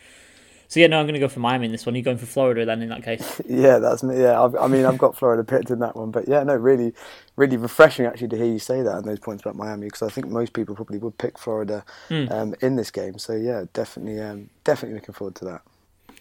So 0.68 0.80
yeah, 0.80 0.88
no, 0.88 0.98
I'm 0.98 1.06
going 1.06 1.14
to 1.14 1.20
go 1.20 1.28
for 1.28 1.38
Miami 1.38 1.66
in 1.66 1.72
this 1.72 1.86
one. 1.86 1.94
Are 1.94 1.98
you 1.98 2.02
going 2.02 2.18
for 2.18 2.26
Florida 2.26 2.64
then 2.64 2.82
in 2.82 2.88
that 2.88 3.04
case? 3.04 3.40
yeah, 3.48 3.78
that's 3.78 4.02
me. 4.02 4.20
Yeah, 4.20 4.42
I've, 4.42 4.56
i 4.56 4.66
mean, 4.66 4.84
I've 4.84 4.98
got 4.98 5.16
Florida 5.16 5.44
picked 5.44 5.70
in 5.70 5.78
that 5.78 5.94
one, 5.94 6.10
but 6.10 6.26
yeah, 6.26 6.42
no, 6.42 6.56
really, 6.56 6.92
really 7.36 7.56
refreshing 7.56 8.04
actually 8.04 8.28
to 8.28 8.36
hear 8.36 8.46
you 8.46 8.58
say 8.58 8.82
that 8.82 8.96
and 8.96 9.04
those 9.04 9.20
points 9.20 9.42
about 9.42 9.54
Miami 9.54 9.86
because 9.86 10.02
I 10.02 10.08
think 10.08 10.26
most 10.26 10.54
people 10.54 10.74
probably 10.74 10.98
would 10.98 11.18
pick 11.18 11.38
Florida 11.38 11.84
mm. 12.08 12.30
um, 12.32 12.54
in 12.60 12.74
this 12.74 12.90
game. 12.90 13.18
So 13.18 13.34
yeah, 13.34 13.66
definitely, 13.72 14.20
um, 14.20 14.50
definitely 14.64 14.98
looking 14.98 15.14
forward 15.14 15.36
to 15.36 15.44
that. 15.44 15.62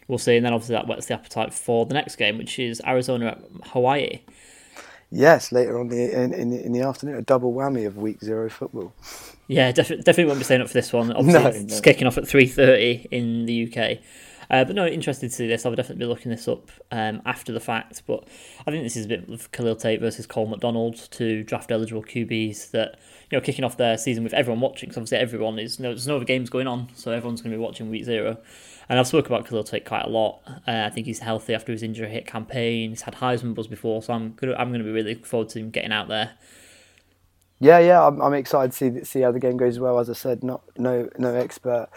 We'll 0.07 0.19
see, 0.19 0.35
and 0.35 0.45
then 0.45 0.53
obviously 0.53 0.75
that 0.75 0.87
whets 0.87 1.07
the 1.07 1.15
appetite 1.15 1.51
for 1.51 1.87
the 1.87 1.95
next 1.95 2.17
game, 2.17 2.37
which 2.37 2.59
is 2.59 2.79
Arizona 2.85 3.27
at 3.27 3.41
Hawaii. 3.69 4.19
Yes, 5.12 5.52
later 5.52 5.80
on 5.80 5.90
the, 5.90 6.12
in, 6.12 6.34
in, 6.34 6.52
in 6.52 6.72
the 6.72 6.81
afternoon, 6.81 7.16
a 7.16 7.22
double 7.22 7.54
whammy 7.54 7.86
of 7.86 7.98
week 7.98 8.22
zero 8.22 8.50
football. 8.50 8.94
Yeah, 9.48 9.72
def- 9.72 9.88
definitely 9.88 10.25
won't 10.25 10.40
be 10.40 10.44
staying 10.44 10.62
up 10.62 10.68
for 10.68 10.74
this 10.74 10.92
one. 10.92 11.12
Obviously, 11.16 11.42
no, 11.42 11.48
it's 11.48 11.75
no. 11.75 11.81
kicking 11.81 12.07
off 12.07 12.18
at 12.18 12.28
three 12.28 12.48
thirty 12.48 13.07
in 13.12 13.46
the 13.46 13.72
UK. 13.72 14.00
Uh, 14.50 14.63
but 14.63 14.75
no, 14.75 14.86
interested 14.86 15.30
to 15.30 15.36
see 15.36 15.48
this. 15.48 15.66
I'll 15.66 15.74
definitely 15.74 16.06
be 16.06 16.10
looking 16.10 16.30
this 16.31 16.48
up 16.48 16.69
um, 16.92 17.22
after 17.25 17.52
the 17.52 17.60
fact. 17.60 18.04
But 18.06 18.28
I 18.66 18.72
think 18.72 18.84
this 18.84 18.96
is 18.96 19.06
a 19.06 19.10
bit 19.10 19.30
of 19.30 19.52
Khalil 19.52 19.75
Tate 19.75 20.00
versus 20.00 20.28
Cole 20.28 20.48
McDonald, 20.48 20.96
two 21.12 21.44
draft 21.44 21.72
eligible 21.72 22.04
QBs 22.04 22.72
that 22.72 23.00
you 23.30 23.38
know 23.38 23.42
kicking 23.42 23.66
off 23.66 23.78
their 23.78 23.98
season 23.98 24.24
with 24.24 24.34
everyone 24.34 24.62
watching. 24.62 24.90
Because 24.90 24.98
obviously 24.98 25.18
everyone 25.19 25.60
is 25.60 25.80
no, 25.80 25.90
there's 25.90 26.07
no 26.07 26.18
other 26.18 26.25
games 26.25 26.50
going 26.50 26.68
on, 26.68 26.90
so 26.96 27.12
everyone's 27.12 27.42
going 27.42 27.52
to 27.52 27.57
be 27.57 27.63
watching 27.63 27.90
week 27.90 28.06
zero. 28.06 28.38
And 28.87 28.99
I've 28.99 29.07
spoken 29.07 29.33
about 29.33 29.65
Tate 29.65 29.85
quite 29.85 30.05
a 30.05 30.09
lot. 30.09 30.41
Uh, 30.67 30.83
I 30.85 30.89
think 30.89 31.07
he's 31.07 31.19
healthy 31.19 31.53
after 31.53 31.71
his 31.71 31.81
injury 31.81 32.09
hit 32.09 32.27
campaign. 32.27 32.91
He's 32.91 33.01
had 33.01 33.15
Heisman 33.15 33.55
buzz 33.55 33.67
before, 33.67 34.03
so 34.03 34.13
I'm 34.13 34.33
gonna 34.33 34.53
I'm 34.55 34.71
gonna 34.71 34.83
be 34.83 34.91
really 34.91 35.11
looking 35.11 35.25
forward 35.25 35.49
to 35.49 35.59
him 35.59 35.71
getting 35.71 35.91
out 35.91 36.07
there. 36.07 36.33
Yeah, 37.59 37.79
yeah, 37.79 38.05
I'm, 38.05 38.21
I'm 38.21 38.33
excited 38.33 38.71
to 38.73 38.77
see 38.77 39.03
see 39.03 39.21
how 39.21 39.31
the 39.31 39.39
game 39.39 39.57
goes. 39.57 39.75
As 39.75 39.79
well, 39.79 39.99
as 39.99 40.09
I 40.09 40.13
said, 40.13 40.43
not 40.43 40.61
no 40.77 41.09
no 41.17 41.33
expert 41.33 41.89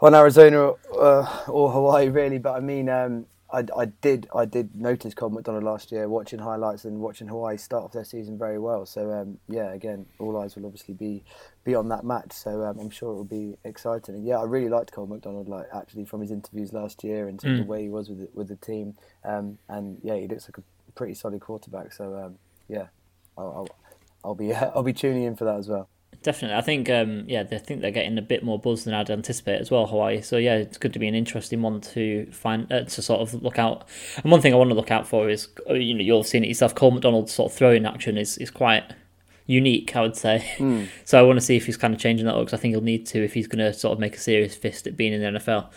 on 0.00 0.14
Arizona 0.14 0.72
uh, 0.98 1.44
or 1.48 1.70
Hawaii 1.70 2.08
really, 2.08 2.38
but 2.38 2.54
I 2.54 2.60
mean, 2.60 2.88
um, 2.88 3.26
I, 3.52 3.64
I 3.76 3.84
did 3.86 4.28
I 4.34 4.44
did 4.44 4.74
notice 4.74 5.14
Cole 5.14 5.30
McDonald 5.30 5.62
last 5.62 5.92
year 5.92 6.08
watching 6.08 6.40
highlights 6.40 6.84
and 6.84 6.98
watching 6.98 7.28
Hawaii 7.28 7.56
start 7.56 7.84
off 7.84 7.92
their 7.92 8.04
season 8.04 8.36
very 8.36 8.58
well. 8.58 8.86
So 8.86 9.12
um, 9.12 9.38
yeah, 9.48 9.72
again, 9.72 10.06
all 10.18 10.36
eyes 10.40 10.56
will 10.56 10.66
obviously 10.66 10.94
be 10.94 11.22
be 11.62 11.74
on 11.74 11.88
that 11.90 12.04
match. 12.04 12.32
So 12.32 12.62
um, 12.64 12.78
I'm 12.80 12.90
sure 12.90 13.12
it 13.12 13.14
will 13.14 13.24
be 13.24 13.56
exciting. 13.64 14.16
And 14.16 14.26
yeah, 14.26 14.38
I 14.38 14.44
really 14.44 14.68
liked 14.68 14.92
Cole 14.92 15.06
McDonald, 15.06 15.48
like 15.48 15.66
actually 15.72 16.06
from 16.06 16.22
his 16.22 16.32
interviews 16.32 16.72
last 16.72 17.04
year 17.04 17.28
and 17.28 17.40
mm. 17.40 17.58
the 17.58 17.64
way 17.64 17.82
he 17.82 17.88
was 17.88 18.08
with 18.08 18.18
the, 18.18 18.28
with 18.34 18.48
the 18.48 18.56
team. 18.56 18.96
Um, 19.24 19.58
and 19.68 19.98
yeah, 20.02 20.16
he 20.16 20.26
looks 20.26 20.48
like 20.48 20.58
a 20.58 20.92
pretty 20.92 21.14
solid 21.14 21.40
quarterback. 21.40 21.92
So 21.92 22.16
um, 22.16 22.38
yeah, 22.68 22.88
I'll, 23.38 23.46
I'll, 23.46 23.68
I'll 24.24 24.34
be 24.34 24.52
I'll 24.54 24.82
be 24.82 24.92
tuning 24.92 25.22
in 25.22 25.36
for 25.36 25.44
that 25.44 25.56
as 25.56 25.68
well. 25.68 25.88
Definitely, 26.26 26.56
I 26.56 26.60
think 26.60 26.90
um, 26.90 27.22
yeah, 27.28 27.44
I 27.48 27.58
think 27.58 27.82
they're 27.82 27.92
getting 27.92 28.18
a 28.18 28.22
bit 28.22 28.42
more 28.42 28.58
buzz 28.58 28.82
than 28.82 28.94
I'd 28.94 29.12
anticipate 29.12 29.60
as 29.60 29.70
well. 29.70 29.86
Hawaii, 29.86 30.20
so 30.22 30.38
yeah, 30.38 30.56
it's 30.56 30.76
good 30.76 30.92
to 30.94 30.98
be 30.98 31.06
an 31.06 31.14
interesting 31.14 31.62
one 31.62 31.80
to 31.82 32.26
find 32.32 32.66
uh, 32.72 32.82
to 32.82 33.00
sort 33.00 33.20
of 33.20 33.40
look 33.44 33.60
out. 33.60 33.84
And 34.24 34.32
one 34.32 34.40
thing 34.40 34.52
I 34.52 34.56
want 34.56 34.70
to 34.70 34.74
look 34.74 34.90
out 34.90 35.06
for 35.06 35.30
is 35.30 35.46
uh, 35.70 35.74
you 35.74 35.94
know 35.94 36.02
you'll 36.02 36.22
have 36.22 36.26
seen 36.26 36.42
it 36.42 36.48
yourself. 36.48 36.74
Cole 36.74 36.90
McDonald's 36.90 37.32
sort 37.32 37.52
of 37.52 37.56
throwing 37.56 37.86
action 37.86 38.18
is 38.18 38.38
is 38.38 38.50
quite 38.50 38.82
unique, 39.46 39.94
I 39.94 40.00
would 40.00 40.16
say. 40.16 40.44
Mm. 40.56 40.88
So 41.04 41.16
I 41.16 41.22
want 41.22 41.36
to 41.36 41.46
see 41.46 41.56
if 41.56 41.66
he's 41.66 41.76
kind 41.76 41.94
of 41.94 42.00
changing 42.00 42.26
that 42.26 42.34
because 42.34 42.54
I 42.54 42.56
think 42.56 42.74
he'll 42.74 42.80
need 42.80 43.06
to 43.06 43.22
if 43.22 43.34
he's 43.34 43.46
going 43.46 43.64
to 43.64 43.72
sort 43.72 43.92
of 43.92 44.00
make 44.00 44.16
a 44.16 44.18
serious 44.18 44.56
fist 44.56 44.88
at 44.88 44.96
being 44.96 45.12
in 45.12 45.20
the 45.20 45.38
NFL. 45.38 45.68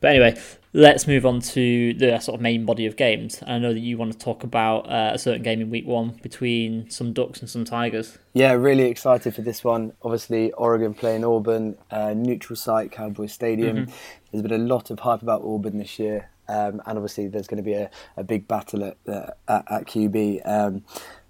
But 0.00 0.10
anyway, 0.10 0.40
let's 0.72 1.06
move 1.06 1.26
on 1.26 1.40
to 1.40 1.94
the 1.94 2.18
sort 2.20 2.36
of 2.36 2.40
main 2.40 2.64
body 2.64 2.86
of 2.86 2.96
games. 2.96 3.42
I 3.46 3.58
know 3.58 3.72
that 3.72 3.80
you 3.80 3.96
want 3.98 4.12
to 4.12 4.18
talk 4.18 4.44
about 4.44 4.88
uh, 4.88 5.10
a 5.14 5.18
certain 5.18 5.42
game 5.42 5.60
in 5.60 5.70
week 5.70 5.86
one 5.86 6.18
between 6.22 6.88
some 6.90 7.12
Ducks 7.12 7.40
and 7.40 7.48
some 7.50 7.64
Tigers. 7.64 8.18
Yeah, 8.32 8.52
really 8.52 8.84
excited 8.84 9.34
for 9.34 9.42
this 9.42 9.64
one. 9.64 9.92
Obviously, 10.02 10.52
Oregon 10.52 10.94
playing 10.94 11.24
Auburn, 11.24 11.76
uh, 11.90 12.14
neutral 12.14 12.56
site, 12.56 12.92
Cowboy 12.92 13.26
Stadium. 13.26 13.76
Mm-hmm. 13.76 13.92
There's 14.30 14.42
been 14.42 14.52
a 14.52 14.64
lot 14.64 14.90
of 14.90 15.00
hype 15.00 15.22
about 15.22 15.42
Auburn 15.42 15.78
this 15.78 15.98
year. 15.98 16.30
Um, 16.48 16.80
and 16.86 16.96
obviously, 16.96 17.28
there's 17.28 17.46
going 17.46 17.62
to 17.62 17.62
be 17.62 17.74
a, 17.74 17.90
a 18.16 18.24
big 18.24 18.48
battle 18.48 18.84
at, 18.84 18.96
uh, 19.06 19.30
at, 19.48 19.70
at, 19.70 19.86
QB. 19.86 20.48
Um, 20.48 20.82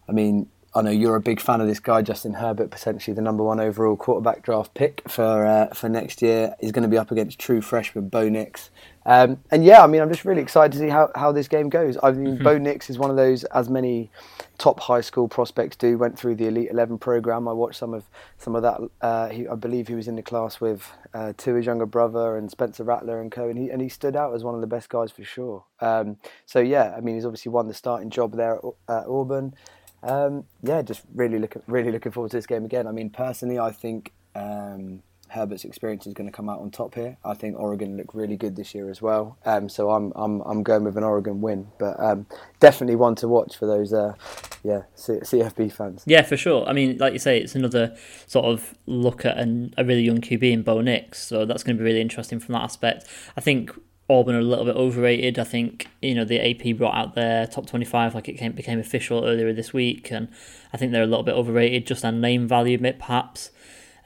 I 0.08 0.12
mean, 0.12 0.48
I 0.74 0.82
know 0.82 0.90
you're 0.90 1.16
a 1.16 1.20
big 1.20 1.40
fan 1.40 1.60
of 1.60 1.66
this 1.66 1.80
guy, 1.80 2.02
Justin 2.02 2.34
Herbert, 2.34 2.70
potentially 2.70 3.14
the 3.14 3.22
number 3.22 3.42
one 3.42 3.58
overall 3.58 3.96
quarterback 3.96 4.42
draft 4.42 4.74
pick 4.74 5.02
for 5.08 5.46
uh, 5.46 5.68
for 5.74 5.88
next 5.88 6.20
year. 6.20 6.54
He's 6.60 6.72
going 6.72 6.82
to 6.82 6.88
be 6.88 6.98
up 6.98 7.10
against 7.10 7.38
true 7.38 7.62
freshman 7.62 8.08
Bo 8.08 8.28
Nix. 8.28 8.70
Um, 9.06 9.42
and 9.50 9.64
yeah, 9.64 9.82
I 9.82 9.86
mean, 9.86 10.02
I'm 10.02 10.10
just 10.10 10.26
really 10.26 10.42
excited 10.42 10.72
to 10.72 10.78
see 10.78 10.90
how, 10.90 11.10
how 11.14 11.32
this 11.32 11.48
game 11.48 11.70
goes. 11.70 11.96
I 12.02 12.12
mean, 12.12 12.34
mm-hmm. 12.34 12.44
Bo 12.44 12.58
Nix 12.58 12.90
is 12.90 12.98
one 12.98 13.08
of 13.08 13.16
those, 13.16 13.44
as 13.44 13.70
many 13.70 14.10
top 14.58 14.80
high 14.80 15.00
school 15.00 15.28
prospects 15.28 15.76
do, 15.76 15.96
went 15.96 16.18
through 16.18 16.34
the 16.34 16.46
Elite 16.48 16.68
11 16.70 16.98
program. 16.98 17.48
I 17.48 17.52
watched 17.52 17.78
some 17.78 17.94
of 17.94 18.04
some 18.36 18.54
of 18.54 18.60
that. 18.62 18.78
Uh, 19.00 19.30
he, 19.30 19.48
I 19.48 19.54
believe 19.54 19.88
he 19.88 19.94
was 19.94 20.08
in 20.08 20.16
the 20.16 20.22
class 20.22 20.60
with 20.60 20.86
uh, 21.14 21.32
Tua's 21.38 21.64
younger 21.64 21.86
brother 21.86 22.36
and 22.36 22.50
Spencer 22.50 22.84
Rattler 22.84 23.22
and 23.22 23.32
co. 23.32 23.48
And 23.48 23.58
he, 23.58 23.70
and 23.70 23.80
he 23.80 23.88
stood 23.88 24.14
out 24.14 24.34
as 24.34 24.44
one 24.44 24.54
of 24.54 24.60
the 24.60 24.66
best 24.66 24.90
guys 24.90 25.10
for 25.10 25.24
sure. 25.24 25.64
Um, 25.80 26.18
so 26.44 26.58
yeah, 26.60 26.94
I 26.94 27.00
mean, 27.00 27.14
he's 27.14 27.24
obviously 27.24 27.50
won 27.50 27.68
the 27.68 27.74
starting 27.74 28.10
job 28.10 28.36
there 28.36 28.56
at, 28.56 28.94
at 28.94 29.06
Auburn 29.06 29.54
um, 30.02 30.44
yeah, 30.62 30.82
just 30.82 31.02
really 31.14 31.38
looking 31.38 31.62
really 31.66 31.90
looking 31.90 32.12
forward 32.12 32.30
to 32.30 32.36
this 32.36 32.46
game 32.46 32.64
again. 32.64 32.86
I 32.86 32.92
mean, 32.92 33.10
personally, 33.10 33.58
I 33.58 33.72
think 33.72 34.12
um, 34.34 35.02
Herbert's 35.28 35.64
experience 35.64 36.06
is 36.06 36.14
going 36.14 36.28
to 36.28 36.32
come 36.32 36.48
out 36.48 36.60
on 36.60 36.70
top 36.70 36.94
here. 36.94 37.16
I 37.24 37.34
think 37.34 37.58
Oregon 37.58 37.96
look 37.96 38.14
really 38.14 38.36
good 38.36 38.56
this 38.56 38.74
year 38.74 38.88
as 38.90 39.02
well. 39.02 39.36
Um, 39.44 39.68
so 39.68 39.90
I'm 39.90 40.12
I'm 40.16 40.40
I'm 40.42 40.62
going 40.62 40.84
with 40.84 40.96
an 40.96 41.04
Oregon 41.04 41.40
win, 41.40 41.68
but 41.78 41.98
um, 42.00 42.26
definitely 42.60 42.96
one 42.96 43.14
to 43.16 43.28
watch 43.28 43.56
for 43.56 43.66
those 43.66 43.92
uh, 43.92 44.14
yeah 44.62 44.82
C- 44.94 45.20
CFB 45.20 45.72
fans. 45.72 46.04
Yeah, 46.06 46.22
for 46.22 46.36
sure. 46.36 46.66
I 46.66 46.72
mean, 46.72 46.98
like 46.98 47.12
you 47.12 47.18
say, 47.18 47.38
it's 47.38 47.54
another 47.54 47.96
sort 48.26 48.46
of 48.46 48.74
look 48.86 49.24
at 49.24 49.36
an, 49.36 49.74
a 49.76 49.84
really 49.84 50.02
young 50.02 50.18
QB 50.18 50.50
in 50.50 50.62
Bo 50.62 50.80
Nix, 50.80 51.22
so 51.22 51.44
that's 51.44 51.62
going 51.62 51.76
to 51.76 51.80
be 51.80 51.84
really 51.84 52.00
interesting 52.00 52.40
from 52.40 52.54
that 52.54 52.62
aspect. 52.62 53.04
I 53.36 53.40
think 53.40 53.72
Auburn 54.10 54.34
are 54.34 54.40
a 54.40 54.42
little 54.42 54.64
bit 54.64 54.76
overrated. 54.76 55.38
I 55.38 55.44
think 55.44 55.86
you 56.00 56.14
know 56.14 56.24
the 56.24 56.40
AP 56.40 56.76
brought 56.78 56.94
out 56.94 57.14
their 57.14 57.46
top 57.46 57.66
twenty-five 57.66 58.14
like 58.14 58.28
it 58.28 58.34
came, 58.34 58.52
became 58.52 58.78
official 58.78 59.24
earlier 59.24 59.52
this 59.52 59.72
week, 59.72 60.10
and 60.10 60.28
I 60.72 60.78
think 60.78 60.92
they're 60.92 61.02
a 61.02 61.06
little 61.06 61.24
bit 61.24 61.34
overrated 61.34 61.86
just 61.86 62.04
on 62.04 62.20
name 62.20 62.48
value, 62.48 62.78
perhaps. 62.78 63.50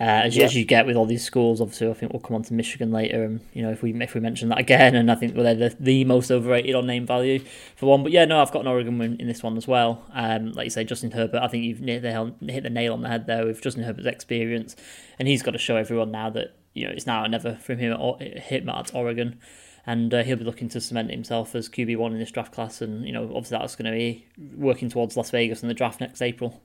Uh, 0.01 0.27
as, 0.27 0.37
yeah. 0.37 0.47
as, 0.47 0.57
you 0.57 0.65
get 0.65 0.85
with 0.85 0.97
all 0.97 1.07
these 1.07 1.23
schools, 1.23 1.61
obviously, 1.61 1.89
I 1.89 1.93
think 1.93 2.13
we'll 2.13 2.19
come 2.19 2.35
on 2.35 2.43
to 2.45 2.55
Michigan 2.55 2.91
later, 2.91 3.23
and 3.23 3.41
you 3.53 3.63
know 3.63 3.71
if 3.71 3.83
we 3.83 3.95
if 4.03 4.15
we 4.15 4.21
mention 4.21 4.49
that 4.49 4.59
again, 4.59 4.97
and 4.97 5.09
I 5.13 5.15
think 5.15 5.37
well, 5.37 5.45
they're 5.45 5.69
the, 5.69 5.77
the 5.79 6.05
most 6.05 6.33
overrated 6.33 6.75
on 6.75 6.89
name 6.89 7.07
value 7.07 7.39
for 7.77 7.87
one. 7.87 8.03
But 8.03 8.11
yeah, 8.11 8.25
no, 8.25 8.43
I've 8.43 8.51
got 8.51 8.63
an 8.63 8.67
Oregon 8.67 8.99
win 8.99 9.21
in 9.21 9.29
this 9.29 9.45
one 9.45 9.57
as 9.57 9.69
well. 9.69 10.05
Um, 10.13 10.51
like 10.53 10.65
you 10.65 10.71
say, 10.71 10.83
Justin 10.83 11.13
Herbert, 11.13 11.41
I 11.41 11.47
think 11.47 11.63
you've 11.63 11.79
hit 11.79 12.03
the, 12.03 12.35
hit 12.49 12.65
the 12.65 12.71
nail 12.71 12.95
on 12.95 13.03
the 13.03 13.09
head 13.09 13.29
there 13.29 13.47
with 13.47 13.63
Justin 13.63 13.85
Herbert's 13.85 14.09
experience, 14.09 14.75
and 15.21 15.29
he's 15.29 15.45
got 15.45 15.53
to 15.53 15.59
show 15.59 15.77
everyone 15.77 16.11
now 16.11 16.31
that 16.31 16.57
you 16.75 16.85
know 16.85 16.93
it's 16.93 17.07
now 17.07 17.25
or 17.25 17.29
never 17.29 17.55
from 17.55 17.79
him 17.79 17.93
at 17.93 18.39
him 18.39 18.69
at 18.71 18.93
Oregon 18.93 19.39
and 19.87 20.13
uh, 20.15 20.23
he'll 20.23 20.37
be 20.37 20.45
looking 20.45 20.69
to 20.71 20.81
cement 20.81 21.11
himself 21.11 21.55
as 21.55 21.69
QB 21.69 21.97
one 21.97 22.13
in 22.13 22.19
this 22.19 22.31
draft 22.31 22.53
class. 22.53 22.81
And 22.81 23.07
you 23.07 23.13
know, 23.13 23.25
obviously 23.25 23.59
that's 23.59 23.77
going 23.77 23.91
to 23.91 23.97
be 23.97 24.27
working 24.57 24.89
towards 24.89 25.17
Las 25.17 25.31
Vegas 25.31 25.63
in 25.63 25.69
the 25.69 25.75
draft 25.75 26.01
next 26.01 26.23
April. 26.23 26.63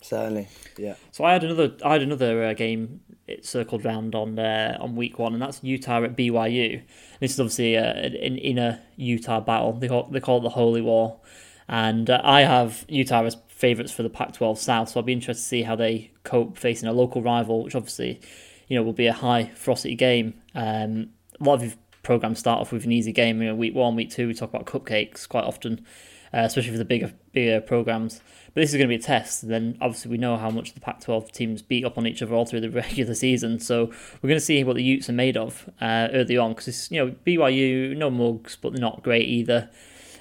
Certainly, 0.00 0.48
yeah. 0.76 0.96
So 1.12 1.24
I 1.24 1.32
had 1.32 1.44
another, 1.44 1.74
I 1.82 1.92
had 1.92 2.02
another 2.02 2.44
uh, 2.44 2.52
game. 2.52 3.00
It 3.26 3.46
circled 3.46 3.86
round 3.86 4.14
on 4.14 4.38
uh, 4.38 4.76
on 4.78 4.96
week 4.96 5.18
one, 5.18 5.32
and 5.32 5.40
that's 5.40 5.62
Utah 5.62 6.04
at 6.04 6.14
BYU. 6.14 6.82
This 7.20 7.32
is 7.32 7.40
obviously 7.40 7.78
uh, 7.78 7.84
an 7.84 8.36
inner 8.38 8.80
Utah 8.96 9.40
battle. 9.40 9.72
They 9.72 9.88
call 9.88 10.08
they 10.10 10.20
call 10.20 10.38
it 10.38 10.42
the 10.42 10.50
Holy 10.50 10.82
War, 10.82 11.20
and 11.68 12.10
uh, 12.10 12.20
I 12.22 12.42
have 12.42 12.84
Utah 12.86 13.24
as 13.24 13.38
favourites 13.48 13.92
for 13.92 14.02
the 14.02 14.10
Pac-12 14.10 14.58
South. 14.58 14.90
So 14.90 15.00
I'll 15.00 15.04
be 15.04 15.14
interested 15.14 15.42
to 15.42 15.48
see 15.48 15.62
how 15.62 15.74
they 15.74 16.10
cope 16.22 16.58
facing 16.58 16.86
a 16.86 16.92
local 16.92 17.22
rival, 17.22 17.64
which 17.64 17.74
obviously, 17.74 18.20
you 18.68 18.76
know, 18.76 18.82
will 18.82 18.92
be 18.92 19.06
a 19.06 19.12
high 19.14 19.52
ferocity 19.54 19.94
game. 19.94 20.34
Um, 20.54 21.10
a 21.40 21.44
lot 21.44 21.62
of 21.62 21.76
programs 22.04 22.38
start 22.38 22.60
off 22.60 22.70
with 22.70 22.84
an 22.84 22.92
easy 22.92 23.10
game. 23.10 23.42
You 23.42 23.48
know, 23.48 23.54
week 23.54 23.74
one, 23.74 23.96
week 23.96 24.10
two, 24.10 24.28
we 24.28 24.34
talk 24.34 24.50
about 24.50 24.66
cupcakes 24.66 25.28
quite 25.28 25.44
often, 25.44 25.84
uh, 26.32 26.42
especially 26.44 26.70
for 26.70 26.78
the 26.78 26.84
bigger 26.84 27.12
bigger 27.32 27.60
programs. 27.60 28.20
But 28.54 28.60
this 28.60 28.70
is 28.70 28.76
going 28.76 28.88
to 28.88 28.96
be 28.96 29.02
a 29.02 29.04
test. 29.04 29.42
And 29.42 29.50
then 29.50 29.78
obviously 29.80 30.12
we 30.12 30.18
know 30.18 30.36
how 30.36 30.48
much 30.48 30.74
the 30.74 30.80
Pac-12 30.80 31.32
teams 31.32 31.60
beat 31.60 31.84
up 31.84 31.98
on 31.98 32.06
each 32.06 32.22
other 32.22 32.34
all 32.34 32.46
through 32.46 32.60
the 32.60 32.70
regular 32.82 33.14
season. 33.14 33.58
So 33.58 33.86
we're 34.22 34.28
going 34.28 34.38
to 34.38 34.44
see 34.44 34.62
what 34.62 34.76
the 34.76 34.82
Utes 34.84 35.08
are 35.08 35.14
made 35.14 35.36
of 35.36 35.68
uh, 35.80 36.08
early 36.12 36.38
on 36.38 36.52
because 36.52 36.90
you 36.92 37.04
know 37.04 37.14
BYU 37.26 37.96
no 37.96 38.10
mugs, 38.10 38.56
but 38.60 38.72
they're 38.72 38.80
not 38.80 39.02
great 39.02 39.28
either. 39.28 39.70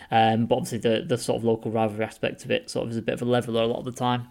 Um, 0.09 0.45
but 0.45 0.55
obviously 0.55 0.79
the 0.79 1.03
the 1.07 1.17
sort 1.17 1.37
of 1.37 1.43
local 1.43 1.71
rivalry 1.71 2.05
aspect 2.05 2.45
of 2.45 2.51
it 2.51 2.69
sort 2.69 2.85
of 2.85 2.91
is 2.91 2.97
a 2.97 3.01
bit 3.01 3.13
of 3.13 3.21
a 3.21 3.25
leveler 3.25 3.63
a 3.63 3.67
lot 3.67 3.79
of 3.79 3.85
the 3.85 3.91
time. 3.91 4.27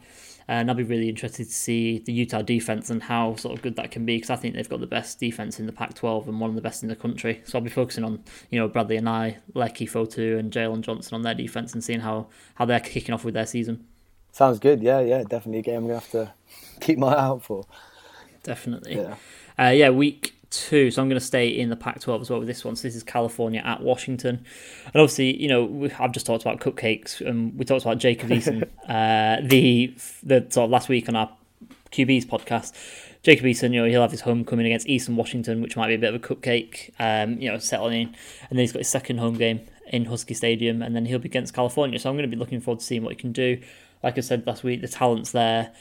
And 0.49 0.70
I'll 0.70 0.76
be 0.76 0.82
really 0.82 1.08
interested 1.08 1.46
to 1.46 1.52
see 1.52 1.99
the 1.99 2.12
Utah 2.12 2.42
defense 2.42 2.90
and 2.90 3.02
how 3.02 3.37
sort 3.37 3.56
of 3.56 3.62
good 3.62 3.76
that 3.76 3.90
can 3.90 4.04
be 4.04 4.16
because 4.16 4.30
I 4.30 4.37
think 4.37 4.54
they've 4.54 4.68
got 4.68 4.80
the 4.80 4.87
best 4.87 5.20
defense 5.20 5.58
in 5.61 5.66
the 5.66 5.72
Pac-12 5.72 6.28
and 6.28 6.40
one 6.40 6.50
of 6.50 6.56
the 6.56 6.62
best 6.62 6.82
in 6.82 6.88
the 6.88 6.96
country. 6.96 7.42
So 7.44 7.58
I'll 7.58 7.64
be 7.64 7.70
focusing 7.70 8.04
on 8.04 8.22
you 8.50 8.58
know 8.58 8.68
Bradlee 8.68 9.00
Anae, 9.00 9.38
Leki 9.54 9.90
Fotu, 9.90 10.38
and 10.38 10.52
Jaylon 10.52 10.80
Johnson 10.80 11.14
on 11.14 11.22
their 11.22 11.34
defense 11.34 11.72
and 11.72 11.82
seeing 11.82 12.00
how 12.00 12.28
how 12.56 12.64
they're 12.64 12.80
kicking 12.80 13.14
off 13.14 13.25
with 13.25 13.34
their 13.34 13.46
season. 13.46 13.87
Sounds 14.32 14.58
good. 14.58 14.82
Yeah, 14.82 15.00
yeah, 15.00 15.25
definitely 15.25 15.61
a 15.61 15.62
game 15.62 15.76
I'm 15.76 15.82
gonna 15.82 15.94
have 15.94 16.11
to 16.11 16.32
keep 16.80 16.99
my 16.99 17.14
eye 17.14 17.25
out 17.25 17.42
for. 17.42 17.64
Definitely. 18.42 18.96
Yeah. 18.96 19.16
Uh, 19.58 19.68
yeah, 19.68 19.90
week 19.90 20.34
two. 20.52 20.90
So 20.90 21.02
I'm 21.02 21.09
going 21.09 21.18
to 21.18 21.25
stay 21.25 21.49
in 21.49 21.71
the 21.71 21.76
Pac-12 21.76 22.21
as 22.21 22.30
well 22.30 22.38
with 22.38 22.47
this 22.47 22.64
one. 22.64 22.76
So 22.76 22.87
this 22.87 22.94
is 22.94 23.02
California 23.02 23.61
at 23.64 23.82
Washington, 23.82 24.44
and 24.87 24.97
obviously, 24.97 25.37
you 25.40 25.49
know, 25.49 25.64
we, 25.64 25.90
I've 25.92 26.12
just 26.12 26.26
talked 26.26 26.42
about 26.42 26.61
cupcakes, 26.61 27.21
and 27.21 27.59
we 27.59 27.64
talked 27.64 27.82
about 27.85 27.99
Jacob 27.99 28.30
Eason 28.30 28.68
uh, 28.88 29.40
the 29.47 29.94
the 30.23 30.47
sort 30.50 30.66
of 30.66 30.71
last 30.71 30.88
week 30.88 31.09
on 31.09 31.16
our 31.16 31.30
QB's 31.90 32.26
podcast. 32.26 32.73
Jacob 33.23 33.47
Eason, 33.47 33.73
you 33.73 33.80
know, 33.80 33.88
he'll 33.88 34.02
have 34.02 34.11
his 34.11 34.21
homecoming 34.21 34.66
against 34.66 34.88
Eastern 34.88 35.14
Washington, 35.14 35.62
which 35.62 35.76
might 35.76 35.87
be 35.87 35.94
a 35.94 35.99
bit 35.99 36.12
of 36.12 36.16
a 36.16 36.18
cupcake, 36.26 36.90
um, 36.99 37.40
you 37.40 37.49
know, 37.49 37.59
settling 37.59 38.02
in, 38.02 38.09
and 38.50 38.59
then 38.59 38.59
he's 38.59 38.73
got 38.73 38.80
his 38.80 38.88
second 38.88 39.18
home 39.18 39.35
game 39.35 39.61
in 39.88 40.06
Husky 40.06 40.35
Stadium, 40.35 40.82
and 40.82 40.94
then 40.97 41.06
he'll 41.06 41.18
be 41.18 41.28
against 41.28 41.54
California. 41.54 41.99
So 41.99 42.11
I'm 42.11 42.16
going 42.16 42.28
to 42.28 42.35
be 42.35 42.38
looking 42.38 42.61
forward 42.61 42.80
to 42.80 42.85
seeing 42.85 43.04
what 43.04 43.11
he 43.11 43.16
can 43.16 43.32
do. 43.32 43.61
Like 44.02 44.18
I 44.18 44.21
said 44.23 44.47
last 44.47 44.64
week, 44.64 44.80
the 44.80 44.88
talent's 44.88 45.30
there 45.30 45.73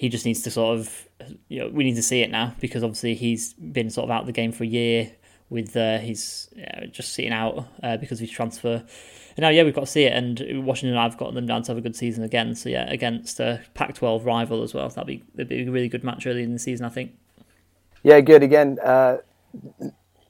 he 0.00 0.08
just 0.08 0.24
needs 0.24 0.40
to 0.40 0.50
sort 0.50 0.78
of, 0.78 1.06
you 1.48 1.60
know, 1.60 1.68
we 1.68 1.84
need 1.84 1.94
to 1.94 2.02
see 2.02 2.22
it 2.22 2.30
now 2.30 2.54
because 2.58 2.82
obviously 2.82 3.14
he's 3.14 3.52
been 3.52 3.90
sort 3.90 4.04
of 4.04 4.10
out 4.10 4.22
of 4.22 4.26
the 4.26 4.32
game 4.32 4.50
for 4.50 4.64
a 4.64 4.66
year 4.66 5.12
with 5.50 5.76
uh, 5.76 5.98
he's 5.98 6.48
just 6.90 7.12
sitting 7.12 7.34
out 7.34 7.68
uh, 7.82 7.98
because 7.98 8.16
of 8.18 8.20
his 8.22 8.30
transfer. 8.30 8.82
And 9.36 9.40
now, 9.40 9.50
yeah, 9.50 9.62
we've 9.62 9.74
got 9.74 9.82
to 9.82 9.86
see 9.86 10.04
it. 10.04 10.14
And 10.14 10.64
Washington, 10.64 10.96
I've 10.96 11.18
got 11.18 11.34
them 11.34 11.44
down 11.44 11.64
to 11.64 11.72
have 11.72 11.76
a 11.76 11.82
good 11.82 11.94
season 11.94 12.24
again. 12.24 12.54
So 12.54 12.70
yeah, 12.70 12.90
against 12.90 13.40
a 13.40 13.60
Pac-12 13.74 14.24
rival 14.24 14.62
as 14.62 14.72
well. 14.72 14.88
That'd 14.88 15.06
be 15.06 15.22
that'd 15.34 15.50
be 15.50 15.66
a 15.66 15.70
really 15.70 15.90
good 15.90 16.02
match 16.02 16.26
early 16.26 16.44
in 16.44 16.54
the 16.54 16.58
season, 16.58 16.86
I 16.86 16.88
think. 16.88 17.12
Yeah, 18.02 18.22
good. 18.22 18.42
Again, 18.42 18.78
uh, 18.82 19.18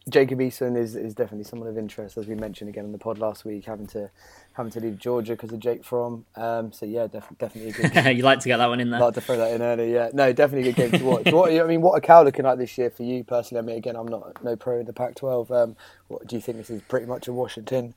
Jacob 0.08 0.38
Eason 0.38 0.76
is, 0.76 0.96
is 0.96 1.14
definitely 1.14 1.44
someone 1.44 1.68
of 1.68 1.76
interest, 1.76 2.16
as 2.16 2.26
we 2.26 2.34
mentioned 2.34 2.70
again 2.70 2.84
in 2.84 2.92
the 2.92 2.98
pod 2.98 3.18
last 3.18 3.44
week, 3.44 3.66
having 3.66 3.86
to 3.88 4.10
having 4.54 4.72
to 4.72 4.80
leave 4.80 4.98
Georgia 4.98 5.32
because 5.32 5.52
of 5.52 5.60
Jake 5.60 5.84
Fromm. 5.84 6.24
Um, 6.36 6.72
so 6.72 6.86
yeah, 6.86 7.06
def- 7.06 7.28
definitely 7.38 7.70
a 7.70 7.90
good. 7.90 8.16
you 8.16 8.22
like 8.22 8.40
to 8.40 8.48
get 8.48 8.56
that 8.56 8.66
one 8.66 8.80
in 8.80 8.90
there. 8.90 9.00
Like 9.00 9.14
to 9.14 9.20
throw 9.20 9.36
that 9.36 9.52
in 9.52 9.62
early. 9.62 9.92
Yeah, 9.92 10.10
no, 10.12 10.32
definitely 10.32 10.70
a 10.70 10.72
good 10.72 10.90
game 10.90 11.00
to 11.00 11.04
watch. 11.04 11.32
what 11.32 11.52
I 11.52 11.64
mean, 11.64 11.82
what 11.82 11.96
a 11.96 12.00
Cal 12.00 12.24
looking 12.24 12.44
like 12.44 12.58
this 12.58 12.76
year 12.78 12.90
for 12.90 13.02
you 13.02 13.24
personally? 13.24 13.62
I 13.62 13.66
mean, 13.66 13.76
again, 13.76 13.96
I'm 13.96 14.08
not 14.08 14.42
no 14.42 14.56
pro 14.56 14.80
in 14.80 14.86
the 14.86 14.92
Pac-12. 14.92 15.50
Um, 15.50 15.76
what 16.08 16.26
do 16.26 16.36
you 16.36 16.42
think? 16.42 16.58
This 16.58 16.70
is 16.70 16.82
pretty 16.82 17.06
much 17.06 17.28
a 17.28 17.32
Washington 17.32 17.94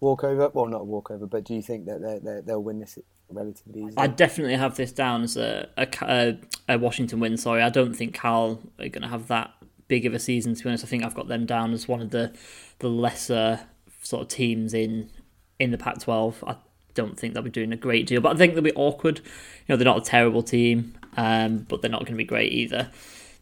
walkover. 0.00 0.50
Well, 0.52 0.66
not 0.66 0.82
a 0.82 0.84
walkover, 0.84 1.26
but 1.26 1.44
do 1.44 1.54
you 1.54 1.62
think 1.62 1.86
that 1.86 2.00
they 2.02 2.40
they'll 2.44 2.62
win 2.62 2.80
this 2.80 2.98
relatively 3.30 3.82
easily? 3.82 3.96
I 3.96 4.06
definitely 4.06 4.56
have 4.56 4.76
this 4.76 4.92
down 4.92 5.22
as 5.22 5.36
a, 5.36 5.68
a, 5.76 6.38
a 6.68 6.78
Washington 6.78 7.20
win. 7.20 7.36
Sorry, 7.36 7.62
I 7.62 7.70
don't 7.70 7.94
think 7.94 8.14
Cal 8.14 8.60
are 8.78 8.88
going 8.88 9.02
to 9.02 9.08
have 9.08 9.28
that 9.28 9.52
big 9.88 10.06
of 10.06 10.14
a 10.14 10.18
season. 10.18 10.54
To 10.54 10.62
be 10.62 10.68
honest, 10.70 10.84
I 10.84 10.86
think 10.86 11.04
I've 11.04 11.14
got 11.14 11.28
them 11.28 11.46
down 11.46 11.72
as 11.72 11.88
one 11.88 12.00
of 12.00 12.10
the 12.10 12.32
the 12.78 12.88
lesser 12.88 13.60
sort 14.02 14.22
of 14.22 14.28
teams 14.28 14.72
in 14.74 15.10
in 15.58 15.70
the 15.70 15.78
Pac-12. 15.78 16.34
I 16.46 16.56
don't 16.94 17.18
think 17.18 17.34
they'll 17.34 17.42
be 17.42 17.50
doing 17.50 17.72
a 17.72 17.76
great 17.76 18.06
deal, 18.06 18.20
but 18.20 18.34
I 18.34 18.38
think 18.38 18.54
they'll 18.54 18.62
be 18.62 18.72
awkward. 18.74 19.18
You 19.18 19.24
know, 19.68 19.76
they're 19.76 19.84
not 19.84 19.98
a 19.98 20.10
terrible 20.10 20.42
team, 20.42 20.94
um, 21.16 21.66
but 21.68 21.82
they're 21.82 21.90
not 21.90 22.00
going 22.00 22.14
to 22.14 22.18
be 22.18 22.24
great 22.24 22.52
either. 22.52 22.90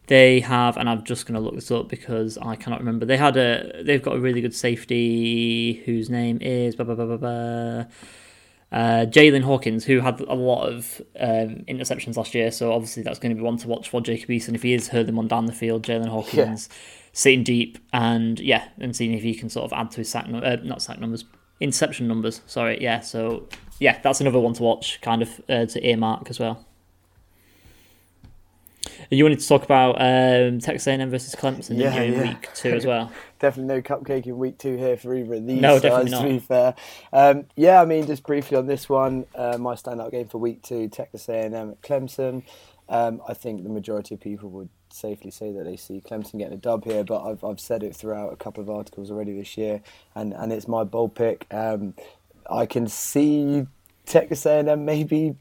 They 0.07 0.41
have, 0.41 0.77
and 0.77 0.89
I'm 0.89 1.03
just 1.03 1.27
going 1.27 1.35
to 1.35 1.41
look 1.41 1.55
this 1.57 1.71
up 1.71 1.89
because 1.89 2.39
I 2.39 2.55
cannot 2.55 2.79
remember. 2.79 3.07
They 3.07 3.17
had 3.17 3.37
a, 3.37 3.83
they've 3.83 4.03
got 4.03 4.15
a 4.15 4.21
really 4.21 4.41
good 4.41 4.55
safety 4.55 5.83
whose 5.85 6.09
name 6.09 6.39
is 6.41 6.77
blah, 6.77 6.85
blah, 6.85 6.95
blah, 6.95 7.07
blah, 7.07 7.17
blah. 7.17 7.85
Uh, 8.73 9.07
Jaylinn 9.07 9.45
Hawkins, 9.45 9.85
who 9.85 10.01
had 10.01 10.21
a 10.21 10.35
lot 10.35 10.67
of 10.67 11.01
um, 11.21 11.65
interceptions 11.69 12.17
last 12.17 12.35
year, 12.35 12.51
so 12.51 12.73
obviously 12.73 13.03
that's 13.03 13.19
going 13.19 13.31
to 13.31 13.37
be 13.37 13.43
one 13.43 13.57
to 13.59 13.69
watch 13.69 13.89
for 13.89 14.01
Jacob 14.01 14.29
Eason. 14.29 14.55
If 14.55 14.63
he 14.63 14.75
is 14.75 14.89
heard 14.89 15.07
them 15.07 15.19
on 15.19 15.29
down 15.29 15.47
the 15.47 15.53
field, 15.53 15.85
Jaylinn 15.85 16.09
Hawkins 16.09 16.69
yeah. 16.69 16.77
sitting 17.13 17.45
deep 17.45 17.79
and 17.93 18.41
yeah, 18.41 18.69
and 18.81 18.95
seeing 18.95 19.15
if 19.15 19.23
he 19.23 19.35
can 19.35 19.49
sort 19.49 19.65
of 19.65 19.73
add 19.73 19.93
to 19.93 19.99
his 19.99 20.09
sack, 20.09 20.27
uh, 20.29 20.57
not 20.63 20.83
sack 20.83 20.99
numbers, 20.99 21.25
interception 21.61 22.09
numbers. 22.09 22.41
Sorry, 22.47 22.83
yeah. 22.83 23.01
So 23.01 23.49
yeah, 23.79 24.01
that's 24.03 24.21
another 24.21 24.41
one 24.41 24.55
to 24.55 24.63
watch, 24.65 25.01
kind 25.01 25.23
of 25.23 25.41
uh, 25.49 25.67
to 25.67 25.87
earmark 25.89 26.29
as 26.29 26.41
well. 26.41 26.65
You 29.11 29.25
wanted 29.25 29.41
to 29.41 29.49
talk 29.49 29.63
about 29.63 29.97
um, 30.01 30.59
Texas 30.59 30.87
A&M 30.87 31.11
versus 31.11 31.35
Clemson 31.35 31.79
yeah, 31.79 32.01
in 32.01 32.15
yeah. 32.15 32.23
week 32.23 32.49
two 32.55 32.71
as 32.71 32.85
well. 32.85 33.13
definitely 33.39 33.75
no 33.75 33.83
cupcake 33.83 34.27
in 34.27 34.39
week 34.39 34.59
two 34.59 34.77
here 34.77 34.97
for 34.97 35.15
either 35.15 35.35
of 35.35 35.47
these 35.47 35.61
no, 35.61 35.79
sides, 35.79 36.11
to 36.13 36.23
be 36.23 36.39
fair. 36.39 36.75
Um, 37.13 37.47
yeah, 37.57 37.81
I 37.81 37.85
mean, 37.85 38.07
just 38.07 38.25
briefly 38.25 38.57
on 38.57 38.67
this 38.67 38.89
one, 38.89 39.27
uh, 39.35 39.59
my 39.59 39.75
standout 39.75 40.11
game 40.11 40.29
for 40.29 40.39
week 40.39 40.63
two, 40.63 40.89
Texas 40.89 41.29
A&M 41.29 41.55
at 41.55 41.83
Clemson. 41.83 42.43
Um, 42.89 43.21
I 43.29 43.35
think 43.35 43.63
the 43.65 43.69
majority 43.69 44.15
of 44.15 44.21
people 44.21 44.49
would 44.51 44.69
safely 44.91 45.31
say 45.31 45.53
that 45.53 45.65
they 45.65 45.77
see 45.77 46.01
Clemson 46.01 46.39
getting 46.39 46.55
a 46.55 46.59
dub 46.59 46.85
here, 46.85 47.05
but 47.05 47.23
I've, 47.23 47.43
I've 47.45 47.61
said 47.61 47.83
it 47.83 47.95
throughout 47.95 48.33
a 48.33 48.37
couple 48.37 48.63
of 48.63 48.71
articles 48.71 49.11
already 49.11 49.37
this 49.37 49.57
year, 49.57 49.83
and, 50.15 50.33
and 50.33 50.53
it's 50.53 50.69
my 50.69 50.85
bold 50.85 51.15
pick. 51.15 51.47
Um, 51.51 51.95
I 52.51 52.67
can 52.67 52.87
see 52.87 53.67
Texas 54.07 54.47
A&M 54.47 54.85
maybe 54.85 55.37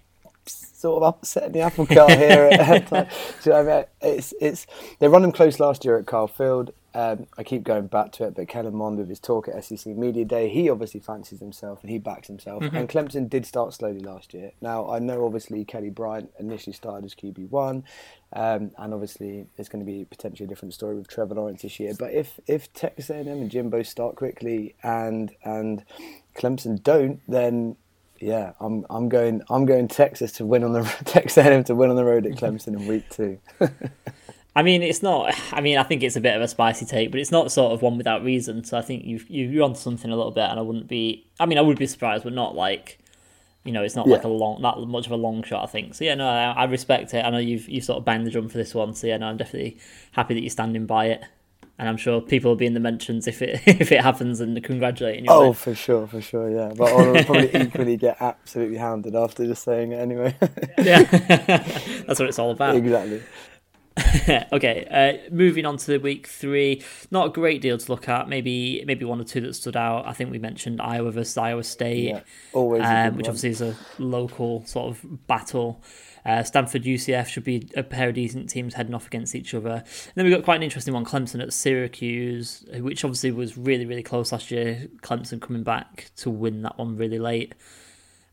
sort 0.47 1.01
of 1.01 1.15
upsetting 1.15 1.51
the 1.53 1.61
apple 1.61 1.85
cart 1.85 2.11
here. 2.11 2.49
so, 3.41 3.53
I 3.53 3.63
mean, 3.63 3.85
it's 4.01 4.33
it's 4.39 4.67
they 4.99 5.07
run 5.07 5.21
them 5.21 5.31
close 5.31 5.59
last 5.59 5.85
year 5.85 5.97
at 5.97 6.05
Kyle 6.05 6.27
Field. 6.27 6.71
Um, 6.95 7.27
I 7.37 7.43
keep 7.43 7.63
going 7.63 7.87
back 7.87 8.13
to 8.13 8.23
it, 8.23 8.35
but 8.35 8.47
Kellen 8.47 8.73
Mond 8.73 8.97
with 8.97 9.09
his 9.09 9.19
talk 9.19 9.49
at 9.49 9.61
SEC 9.65 9.97
Media 9.97 10.23
Day, 10.23 10.47
he 10.47 10.69
obviously 10.69 11.01
fancies 11.01 11.41
himself 11.41 11.81
and 11.81 11.89
he 11.89 11.97
backs 11.97 12.29
himself. 12.29 12.63
Mm-hmm. 12.63 12.75
And 12.77 12.89
Clemson 12.89 13.29
did 13.29 13.45
start 13.45 13.73
slowly 13.73 13.99
last 13.99 14.33
year. 14.33 14.53
Now 14.61 14.89
I 14.89 14.99
know 14.99 15.25
obviously 15.25 15.65
Kelly 15.65 15.89
Bryant 15.89 16.31
initially 16.39 16.71
started 16.71 17.03
as 17.03 17.13
QB 17.13 17.49
one, 17.49 17.83
um, 18.31 18.71
and 18.77 18.93
obviously 18.93 19.45
there's 19.57 19.67
going 19.67 19.85
to 19.85 19.91
be 19.91 20.05
potentially 20.05 20.45
a 20.45 20.47
different 20.47 20.73
story 20.73 20.95
with 20.95 21.09
Trevor 21.09 21.35
Lawrence 21.35 21.63
this 21.63 21.81
year. 21.81 21.93
But 21.99 22.13
if 22.13 22.39
if 22.47 22.71
Texas 22.71 23.09
A&M 23.09 23.27
and 23.27 23.51
Jimbo 23.51 23.83
start 23.83 24.15
quickly 24.15 24.75
and 24.81 25.35
and 25.43 25.83
Clemson 26.33 26.81
don't, 26.81 27.19
then 27.27 27.75
yeah, 28.21 28.53
I'm 28.61 28.85
I'm 28.89 29.09
going 29.09 29.41
I'm 29.49 29.65
going 29.65 29.89
Texas 29.89 30.31
to 30.33 30.45
win 30.45 30.63
on 30.63 30.71
the 30.71 30.83
Texas 31.05 31.37
A&M 31.45 31.65
to 31.65 31.75
win 31.75 31.89
on 31.89 31.97
the 31.97 32.05
road 32.05 32.25
at 32.25 32.33
Clemson 32.33 32.79
in 32.79 32.87
week 32.87 33.09
two. 33.09 33.37
I 34.57 34.63
mean, 34.63 34.81
it's 34.83 35.03
not. 35.03 35.33
I 35.51 35.59
mean, 35.62 35.77
I 35.77 35.83
think 35.83 36.01
it's 36.01 36.15
a 36.15 36.21
bit 36.21 36.35
of 36.35 36.41
a 36.41 36.47
spicy 36.47 36.85
take, 36.85 37.12
but 37.12 37.19
it's 37.19 37.31
not 37.31 37.51
sort 37.51 37.74
of 37.74 37.81
one 37.81 37.97
without 37.97 38.24
reason. 38.24 38.63
So 38.63 38.77
I 38.77 38.81
think 38.81 39.03
you've 39.03 39.29
you're 39.29 39.63
onto 39.63 39.79
something 39.79 40.09
a 40.09 40.15
little 40.15 40.31
bit, 40.31 40.45
and 40.50 40.57
I 40.59 40.62
wouldn't 40.62 40.88
be. 40.88 41.25
I 41.39 41.45
mean, 41.45 41.57
I 41.57 41.62
would 41.62 41.77
be 41.77 41.88
surprised, 41.88 42.24
but 42.24 42.31
not 42.33 42.55
like, 42.55 42.97
you 43.65 43.74
know, 43.74 43.83
it's 43.83 43.95
not 43.97 44.07
Yeah. 44.07 44.13
like 44.13 44.24
a 44.24 44.29
long, 44.29 44.62
not 44.62 44.79
much 44.88 45.07
of 45.07 45.12
a 45.12 45.17
long 45.17 45.43
shot. 45.43 45.63
I 45.63 45.67
think. 45.67 45.93
So 45.95 46.05
yeah, 46.05 46.15
no, 46.15 46.25
I, 46.27 46.51
I 46.51 46.63
respect 46.65 47.13
it. 47.13 47.25
I 47.25 47.29
know 47.31 47.38
you've 47.38 47.67
you 47.67 47.81
sort 47.81 47.97
of 47.97 48.05
banged 48.05 48.25
the 48.25 48.31
drum 48.31 48.47
for 48.47 48.57
this 48.57 48.74
one. 48.74 48.93
So 48.93 49.07
yeah, 49.07 49.17
no, 49.17 49.27
I'm 49.27 49.35
definitely 49.38 49.77
happy 50.13 50.35
that 50.35 50.41
you're 50.41 50.50
standing 50.50 50.85
by 50.85 51.07
it, 51.07 51.21
and 51.77 51.89
I'm 51.89 51.97
sure 51.97 52.21
people 52.21 52.51
will 52.51 52.55
be 52.55 52.65
in 52.65 52.75
the 52.75 52.79
mentions 52.79 53.27
if 53.27 53.41
it 53.41 53.59
if 53.67 53.91
it 53.91 54.01
happens 54.01 54.39
and 54.39 54.63
congratulating 54.63 55.25
you. 55.25 55.31
Oh, 55.31 55.51
for 55.51 55.75
sure, 55.75 56.07
for 56.07 56.21
sure, 56.21 56.50
yeah. 56.50 56.71
But 56.74 56.93
I'll 56.93 57.24
probably 57.25 57.53
equally 57.62 57.97
get 57.97 58.21
absolutely 58.21 58.77
hounded 58.77 59.15
after 59.15 59.45
just 59.45 59.63
saying 59.65 59.91
it 59.91 59.97
anyway. 60.00 60.33
yeah, 60.77 61.03
that's 62.07 62.19
what 62.21 62.29
it's 62.29 62.39
all 62.39 62.51
about. 62.51 62.75
exactly. 62.77 63.21
okay, 64.51 65.21
uh, 65.29 65.33
moving 65.33 65.65
on 65.65 65.77
to 65.77 65.85
the 65.87 65.97
week 65.99 66.27
three. 66.27 66.83
Not 67.11 67.27
a 67.27 67.29
great 67.29 67.61
deal 67.61 67.77
to 67.77 67.91
look 67.91 68.09
at. 68.09 68.27
Maybe 68.27 68.83
maybe 68.85 69.05
one 69.05 69.21
or 69.21 69.23
two 69.23 69.41
that 69.41 69.53
stood 69.53 69.77
out. 69.77 70.05
I 70.05 70.13
think 70.13 70.31
we 70.31 70.39
mentioned 70.39 70.81
Iowa 70.81 71.11
versus 71.11 71.37
Iowa 71.37 71.63
State, 71.63 72.09
Yeah, 72.09 72.19
always. 72.53 72.81
um, 72.83 73.15
which 73.15 73.25
one. 73.27 73.35
obviously 73.35 73.49
is 73.51 73.61
a 73.61 73.75
local 73.97 74.65
sort 74.65 74.89
of 74.89 75.27
battle. 75.27 75.81
Uh, 76.25 76.41
Stanford 76.43 76.83
UCF 76.83 77.27
should 77.27 77.43
be 77.43 77.69
a 77.75 77.83
pair 77.83 78.09
of 78.09 78.15
decent 78.15 78.49
teams 78.49 78.73
heading 78.73 78.95
off 78.95 79.05
against 79.05 79.35
each 79.35 79.53
other. 79.53 79.69
And 79.75 80.11
then 80.15 80.25
we 80.25 80.31
got 80.31 80.43
quite 80.43 80.55
an 80.55 80.63
interesting 80.63 80.93
one, 80.93 81.05
Clemson 81.05 81.39
at 81.41 81.53
Syracuse, 81.53 82.65
which 82.79 83.05
obviously 83.05 83.31
was 83.31 83.57
really 83.57 83.85
really 83.85 84.03
close 84.03 84.31
last 84.31 84.49
year. 84.51 84.87
Clemson 85.03 85.39
coming 85.39 85.63
back 85.63 86.09
to 86.17 86.29
win 86.29 86.63
that 86.63 86.77
one 86.77 86.97
really 86.97 87.19
late. 87.19 87.53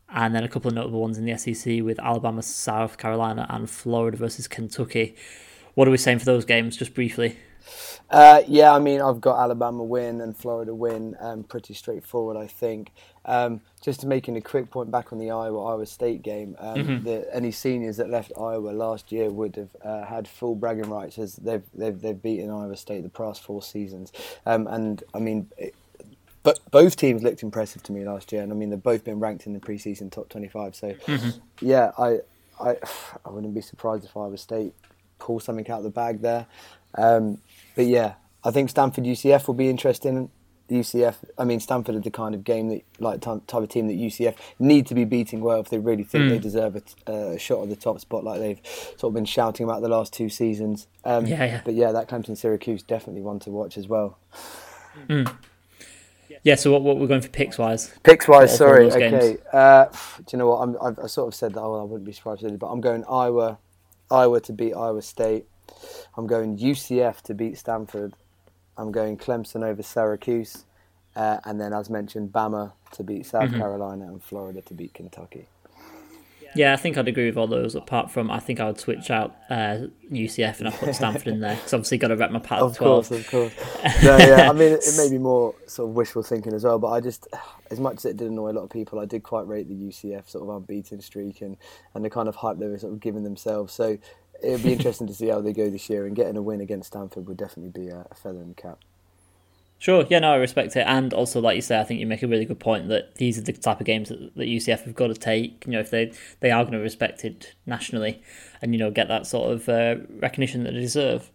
And 0.09 0.35
then 0.35 0.43
a 0.43 0.47
couple 0.49 0.69
of 0.69 0.75
notable 0.75 1.01
ones 1.01 1.17
in 1.17 1.25
the 1.25 1.37
SEC 1.37 1.81
with 1.83 1.99
Alabama, 1.99 2.41
South 2.43 2.97
Carolina, 2.97 3.47
and 3.49 3.67
Florida 3.69 4.17
versus 4.17 4.47
Kentucky. 4.47 5.15
What 5.75 5.87
are 5.87 5.91
we 5.91 5.97
saying 5.97 6.19
for 6.19 6.25
those 6.25 6.45
games, 6.45 6.77
just 6.77 6.93
briefly? 6.93 7.37
Uh, 8.09 8.43
yeah, 8.47 8.71
I 8.71 8.79
mean, 8.79 9.01
I've 9.01 9.21
got 9.21 9.41
Alabama 9.41 9.83
win 9.83 10.21
and 10.21 10.37
Florida 10.37 10.75
win. 10.75 11.15
Um, 11.19 11.43
pretty 11.43 11.73
straightforward, 11.73 12.37
I 12.37 12.45
think. 12.45 12.91
Um, 13.25 13.61
just 13.81 14.01
to 14.01 14.07
making 14.07 14.37
a 14.37 14.41
quick 14.41 14.69
point 14.69 14.91
back 14.91 15.11
on 15.11 15.17
the 15.17 15.31
Iowa 15.31 15.65
Iowa 15.65 15.85
State 15.87 16.21
game, 16.21 16.55
um, 16.59 17.03
the, 17.03 17.27
any 17.33 17.51
seniors 17.51 17.97
that 17.97 18.09
left 18.09 18.31
Iowa 18.39 18.69
last 18.69 19.11
year 19.11 19.31
would 19.31 19.55
have 19.55 19.75
uh, 19.83 20.05
had 20.05 20.27
full 20.27 20.53
bragging 20.53 20.89
rights 20.89 21.17
as 21.17 21.37
they've 21.37 21.63
they've 21.73 21.99
they've 21.99 22.21
beaten 22.21 22.51
Iowa 22.51 22.77
State 22.77 23.01
the 23.01 23.09
past 23.09 23.41
four 23.41 23.63
seasons. 23.63 24.11
Um, 24.45 24.67
and 24.67 25.03
I 25.13 25.19
mean. 25.19 25.49
It, 25.57 25.73
but 26.43 26.59
both 26.71 26.97
teams 26.97 27.23
looked 27.23 27.41
impressive 27.41 27.83
to 27.83 27.93
me 27.93 28.03
last 28.03 28.33
year, 28.33 28.43
and 28.43 28.51
I 28.51 28.55
mean 28.55 28.69
they've 28.69 28.83
both 28.83 29.05
been 29.05 29.17
ranked 29.21 29.47
in 29.47 29.53
the 29.53 29.61
preseason 29.61 30.11
top 30.11 30.27
twenty-five. 30.27 30.75
So, 30.75 30.93
yeah, 31.61 31.91
I, 31.97 32.19
I, 32.59 32.75
I 33.25 33.29
wouldn't 33.29 33.53
be 33.53 33.61
surprised 33.61 34.03
if 34.03 34.17
Iowa 34.17 34.37
State 34.37 34.73
pull 35.23 35.39
something 35.39 35.69
out 35.69 35.79
of 35.79 35.83
the 35.83 35.89
bag 35.89 36.21
there. 36.21 36.45
Um, 36.95 37.39
but 37.75 37.85
yeah, 37.85 38.15
I 38.43 38.51
think 38.51 38.69
Stanford 38.69 39.05
UCF 39.05 39.47
will 39.47 39.53
be 39.53 39.69
interesting. 39.69 40.29
UCF, 40.69 41.15
I 41.37 41.43
mean 41.43 41.59
Stanford 41.59 41.95
are 41.95 41.99
the 41.99 42.09
kind 42.09 42.33
of 42.33 42.43
game 42.43 42.69
that, 42.69 42.81
like 42.99 43.21
type 43.21 43.53
of 43.53 43.69
team 43.69 43.87
that 43.87 43.97
UCF 43.97 44.35
need 44.59 44.87
to 44.87 44.95
be 44.95 45.05
beating 45.05 45.41
well 45.41 45.59
if 45.59 45.69
they 45.69 45.77
really 45.77 46.03
think 46.03 46.29
they 46.29 46.39
deserve 46.39 46.81
a, 47.05 47.37
shot 47.37 47.63
at 47.63 47.69
the 47.69 47.75
top 47.75 47.99
spot, 47.99 48.23
like 48.23 48.39
they've 48.39 48.59
sort 48.97 49.11
of 49.11 49.13
been 49.13 49.25
shouting 49.25 49.65
about 49.65 49.81
the 49.81 49.89
last 49.89 50.13
two 50.13 50.29
seasons. 50.29 50.87
Um, 51.03 51.25
Yeah, 51.25 51.45
yeah. 51.45 51.61
But 51.63 51.75
yeah, 51.75 51.91
that 51.91 52.07
Clemson 52.07 52.37
Syracuse 52.37 52.81
definitely 52.81 53.21
one 53.21 53.39
to 53.39 53.51
watch 53.51 53.77
as 53.77 53.87
well. 53.87 54.17
Yeah, 56.43 56.55
so 56.55 56.71
what, 56.71 56.81
what 56.81 56.97
we're 56.97 57.07
going 57.07 57.21
for 57.21 57.29
picks 57.29 57.57
wise? 57.57 57.91
Picks 58.03 58.27
wise, 58.27 58.57
sorry. 58.57 58.91
Okay. 58.91 59.37
Uh, 59.51 59.85
do 59.85 60.23
you 60.31 60.39
know 60.39 60.47
what? 60.47 60.57
I'm, 60.57 60.77
I've 60.81 60.99
I 60.99 61.07
sort 61.07 61.27
of 61.29 61.35
said 61.35 61.53
that. 61.53 61.61
Oh, 61.61 61.79
I 61.79 61.83
wouldn't 61.83 62.05
be 62.05 62.11
surprised, 62.11 62.59
but 62.59 62.67
I'm 62.67 62.81
going 62.81 63.05
Iowa, 63.09 63.59
Iowa 64.11 64.39
to 64.41 64.53
beat 64.53 64.73
Iowa 64.73 65.01
State. 65.01 65.45
I'm 66.15 66.27
going 66.27 66.57
UCF 66.57 67.21
to 67.21 67.33
beat 67.33 67.57
Stanford. 67.57 68.13
I'm 68.77 68.91
going 68.91 69.17
Clemson 69.17 69.63
over 69.63 69.83
Syracuse, 69.83 70.65
uh, 71.15 71.37
and 71.45 71.59
then 71.61 71.73
as 71.73 71.89
mentioned, 71.89 72.31
Bama 72.31 72.73
to 72.93 73.03
beat 73.03 73.25
South 73.25 73.49
Mm-hmm. 73.49 73.59
Carolina 73.59 74.05
and 74.05 74.23
Florida 74.23 74.61
to 74.61 74.73
beat 74.73 74.93
Kentucky. 74.93 75.47
Yeah, 76.55 76.73
I 76.73 76.75
think 76.75 76.97
I'd 76.97 77.07
agree 77.07 77.25
with 77.25 77.37
all 77.37 77.47
those. 77.47 77.75
Apart 77.75 78.11
from, 78.11 78.29
I 78.29 78.39
think 78.39 78.59
I 78.59 78.65
would 78.65 78.79
switch 78.79 79.09
out 79.09 79.35
uh, 79.49 79.87
UCF 80.11 80.59
and 80.59 80.67
I 80.67 80.71
put 80.71 80.93
Stanford 80.95 81.27
in 81.27 81.39
there 81.39 81.55
because 81.55 81.73
obviously 81.73 81.97
got 81.97 82.09
to 82.09 82.15
rep 82.15 82.31
my 82.31 82.39
Pac-12. 82.39 82.69
Of 82.69 82.77
course, 82.77 83.11
of 83.11 83.27
course. 83.29 83.53
No, 84.03 84.17
yeah, 84.17 84.49
I 84.49 84.53
mean, 84.53 84.73
it, 84.73 84.85
may 84.97 85.09
be 85.09 85.17
more 85.19 85.55
sort 85.65 85.89
of 85.89 85.95
wishful 85.95 86.23
thinking 86.23 86.53
as 86.53 86.63
well, 86.63 86.77
but 86.77 86.89
I 86.89 86.99
just, 86.99 87.27
as 87.71 87.79
much 87.79 87.97
as 87.97 88.05
it 88.05 88.17
did 88.17 88.29
annoy 88.29 88.51
a 88.51 88.53
lot 88.53 88.63
of 88.63 88.69
people, 88.69 88.99
I 88.99 89.05
did 89.05 89.23
quite 89.23 89.47
rate 89.47 89.67
the 89.67 89.73
UCF 89.73 90.29
sort 90.29 90.47
of 90.47 90.55
unbeaten 90.55 91.01
streak 91.01 91.41
and, 91.41 91.57
and 91.93 92.05
the 92.05 92.09
kind 92.09 92.27
of 92.27 92.35
hype 92.35 92.59
they 92.59 92.67
were 92.67 92.77
sort 92.77 92.93
of 92.93 92.99
giving 92.99 93.23
themselves. 93.23 93.73
So 93.73 93.97
it'd 94.43 94.63
be 94.63 94.73
interesting 94.73 95.07
to 95.07 95.13
see 95.13 95.29
how 95.29 95.41
they 95.41 95.53
go 95.53 95.69
this 95.69 95.89
year, 95.89 96.05
and 96.05 96.15
getting 96.15 96.37
a 96.37 96.41
win 96.41 96.61
against 96.61 96.87
Stanford 96.87 97.27
would 97.27 97.37
definitely 97.37 97.71
be 97.71 97.89
a, 97.89 98.05
a 98.11 98.15
feather 98.15 98.41
in 98.41 98.49
the 98.49 98.55
cap. 98.55 98.79
Sure, 99.83 100.05
yeah, 100.09 100.19
no, 100.19 100.31
I 100.31 100.35
respect 100.37 100.77
it, 100.77 100.85
and 100.87 101.13
also, 101.13 101.41
like 101.41 101.57
you 101.57 101.61
say, 101.61 101.77
I 101.77 101.83
think 101.83 101.99
you 101.99 102.07
make 102.07 102.23
a 102.23 102.27
really 102.29 102.45
good 102.45 102.61
point 102.61 102.87
that 102.87 103.15
these 103.15 103.37
are 103.37 103.41
the 103.41 103.51
type 103.51 103.81
of 103.81 103.85
games 103.85 104.07
that, 104.07 104.33
that 104.37 104.45
UCF 104.45 104.85
have 104.85 104.95
got 104.95 105.07
to 105.07 105.13
take. 105.13 105.65
You 105.65 105.73
know, 105.73 105.81
if 105.81 105.91
they 105.91 106.13
they 106.39 106.51
are 106.51 106.63
going 106.63 106.71
to 106.71 106.77
be 106.77 106.83
respected 106.83 107.47
nationally, 107.65 108.21
and 108.61 108.73
you 108.73 108.79
know, 108.79 108.91
get 108.91 109.09
that 109.09 109.27
sort 109.27 109.51
of 109.51 109.67
uh, 109.67 109.97
recognition 110.21 110.63
that 110.63 110.71
they 110.71 110.79
deserve. 110.79 111.29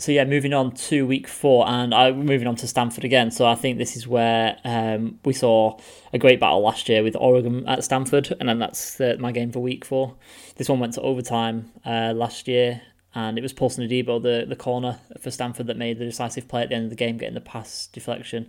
So 0.00 0.10
yeah, 0.10 0.24
moving 0.24 0.52
on 0.52 0.72
to 0.72 1.06
week 1.06 1.28
four, 1.28 1.68
and 1.68 1.94
I'm 1.94 2.26
moving 2.26 2.48
on 2.48 2.56
to 2.56 2.66
Stanford 2.66 3.04
again. 3.04 3.30
So 3.30 3.46
I 3.46 3.54
think 3.54 3.78
this 3.78 3.96
is 3.96 4.08
where 4.08 4.56
um, 4.64 5.20
we 5.24 5.34
saw 5.34 5.78
a 6.12 6.18
great 6.18 6.40
battle 6.40 6.62
last 6.62 6.88
year 6.88 7.04
with 7.04 7.14
Oregon 7.14 7.64
at 7.68 7.84
Stanford, 7.84 8.36
and 8.40 8.48
then 8.48 8.58
that's 8.58 8.98
my 9.20 9.30
game 9.30 9.52
for 9.52 9.60
week 9.60 9.84
four. 9.84 10.16
This 10.56 10.68
one 10.68 10.80
went 10.80 10.94
to 10.94 11.00
overtime 11.02 11.70
uh, 11.84 12.12
last 12.12 12.48
year, 12.48 12.82
and 13.16 13.38
it 13.38 13.40
was 13.40 13.54
Paulson 13.54 13.88
Adebo, 13.88 14.22
the 14.22 14.44
the 14.46 14.54
corner 14.54 14.98
for 15.18 15.30
Stanford, 15.30 15.66
that 15.68 15.78
made 15.78 15.98
the 15.98 16.04
decisive 16.04 16.46
play 16.48 16.62
at 16.62 16.68
the 16.68 16.74
end 16.74 16.84
of 16.84 16.90
the 16.90 16.96
game, 16.96 17.16
getting 17.16 17.34
the 17.34 17.40
pass 17.40 17.86
deflection. 17.86 18.46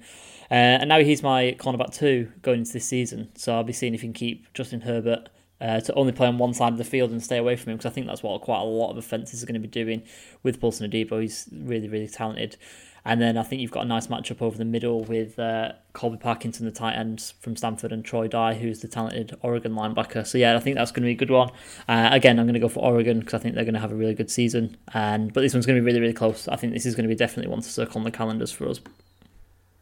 Uh, 0.51 0.84
and 0.84 0.89
now 0.89 0.99
he's 0.99 1.23
my 1.23 1.56
cornerback 1.58 1.93
two 1.93 2.30
going 2.41 2.60
into 2.60 2.73
this 2.73 2.86
season. 2.86 3.30
So 3.36 3.56
I'll 3.56 3.63
be 3.63 3.71
seeing 3.71 3.93
if 3.93 4.01
he 4.01 4.08
can 4.08 4.13
keep 4.13 4.53
Justin 4.53 4.82
Herbert 4.82 5.30
uh, 5.62 5.80
to 5.80 5.93
only 5.93 6.12
play 6.12 6.27
on 6.27 6.38
one 6.38 6.53
side 6.53 6.73
of 6.73 6.77
the 6.77 6.84
field 6.84 7.12
and 7.12 7.23
stay 7.23 7.38
away 7.38 7.56
from 7.56 7.71
him 7.71 7.77
because 7.77 7.89
I 7.89 7.93
think 7.93 8.08
that's 8.08 8.21
what 8.21 8.41
quite 8.41 8.60
a 8.60 8.65
lot 8.65 8.91
of 8.91 8.97
offences 8.97 9.41
are 9.41 9.45
going 9.45 9.53
to 9.53 9.65
be 9.65 9.69
doing 9.69 10.03
with 10.43 10.60
Paulson 10.60 10.91
Adebo. 10.91 11.21
He's 11.21 11.47
really, 11.53 11.88
really 11.88 12.10
talented. 12.10 12.58
And 13.08 13.22
then 13.22 13.38
I 13.38 13.43
think 13.43 13.62
you've 13.62 13.72
got 13.72 13.86
a 13.86 13.88
nice 13.88 14.08
matchup 14.08 14.41
over 14.41 14.58
the 14.58 14.65
middle 14.65 15.06
with 15.06 15.39
uh, 15.39 15.72
Colby 15.93 16.17
Parkinson, 16.17 16.65
the 16.65 16.74
tight 16.74 16.96
end 16.96 17.32
from 17.39 17.56
Stanford, 17.56 17.93
and 17.93 18.04
Troy 18.04 18.28
Dye, 18.28 18.54
who's 18.56 18.82
the 18.82 18.89
talented 18.89 19.34
Oregon 19.41 19.72
linebacker. 19.72 20.28
So 20.28 20.38
yeah, 20.38 20.58
I 20.58 20.60
think 20.60 20.76
that's 20.76 20.91
going 20.91 21.04
to 21.04 21.08
be 21.08 21.13
a 21.13 21.15
good 21.15 21.30
one. 21.30 21.50
Uh, 21.88 22.10
again, 22.12 22.38
I'm 22.38 22.46
going 22.48 22.56
to 22.56 22.60
go 22.60 22.67
for 22.67 22.82
Oregon 22.82 23.22
because 23.22 23.34
I 23.34 23.38
think 23.38 23.56
they're 23.56 23.63
going 23.63 23.76
to 23.76 23.80
have 23.80 23.93
a 23.93 23.96
really 23.96 24.13
good 24.13 24.30
season. 24.30 24.76
And 24.93 25.32
but 25.32 25.39
this 25.39 25.54
one's 25.54 25.65
going 25.65 25.78
to 25.78 25.82
be 25.82 25.86
really, 25.86 26.02
really 26.02 26.12
close. 26.12 26.50
I 26.50 26.58
think 26.58 26.74
this 26.74 26.86
is 26.86 26.96
going 26.96 27.06
to 27.06 27.08
be 27.08 27.15
definitely 27.15 27.50
one 27.50 27.62
to 27.62 27.70
circle 27.70 28.00
on 28.00 28.04
the 28.04 28.12
calendars 28.12 28.52
for 28.52 28.67
us. 28.67 28.82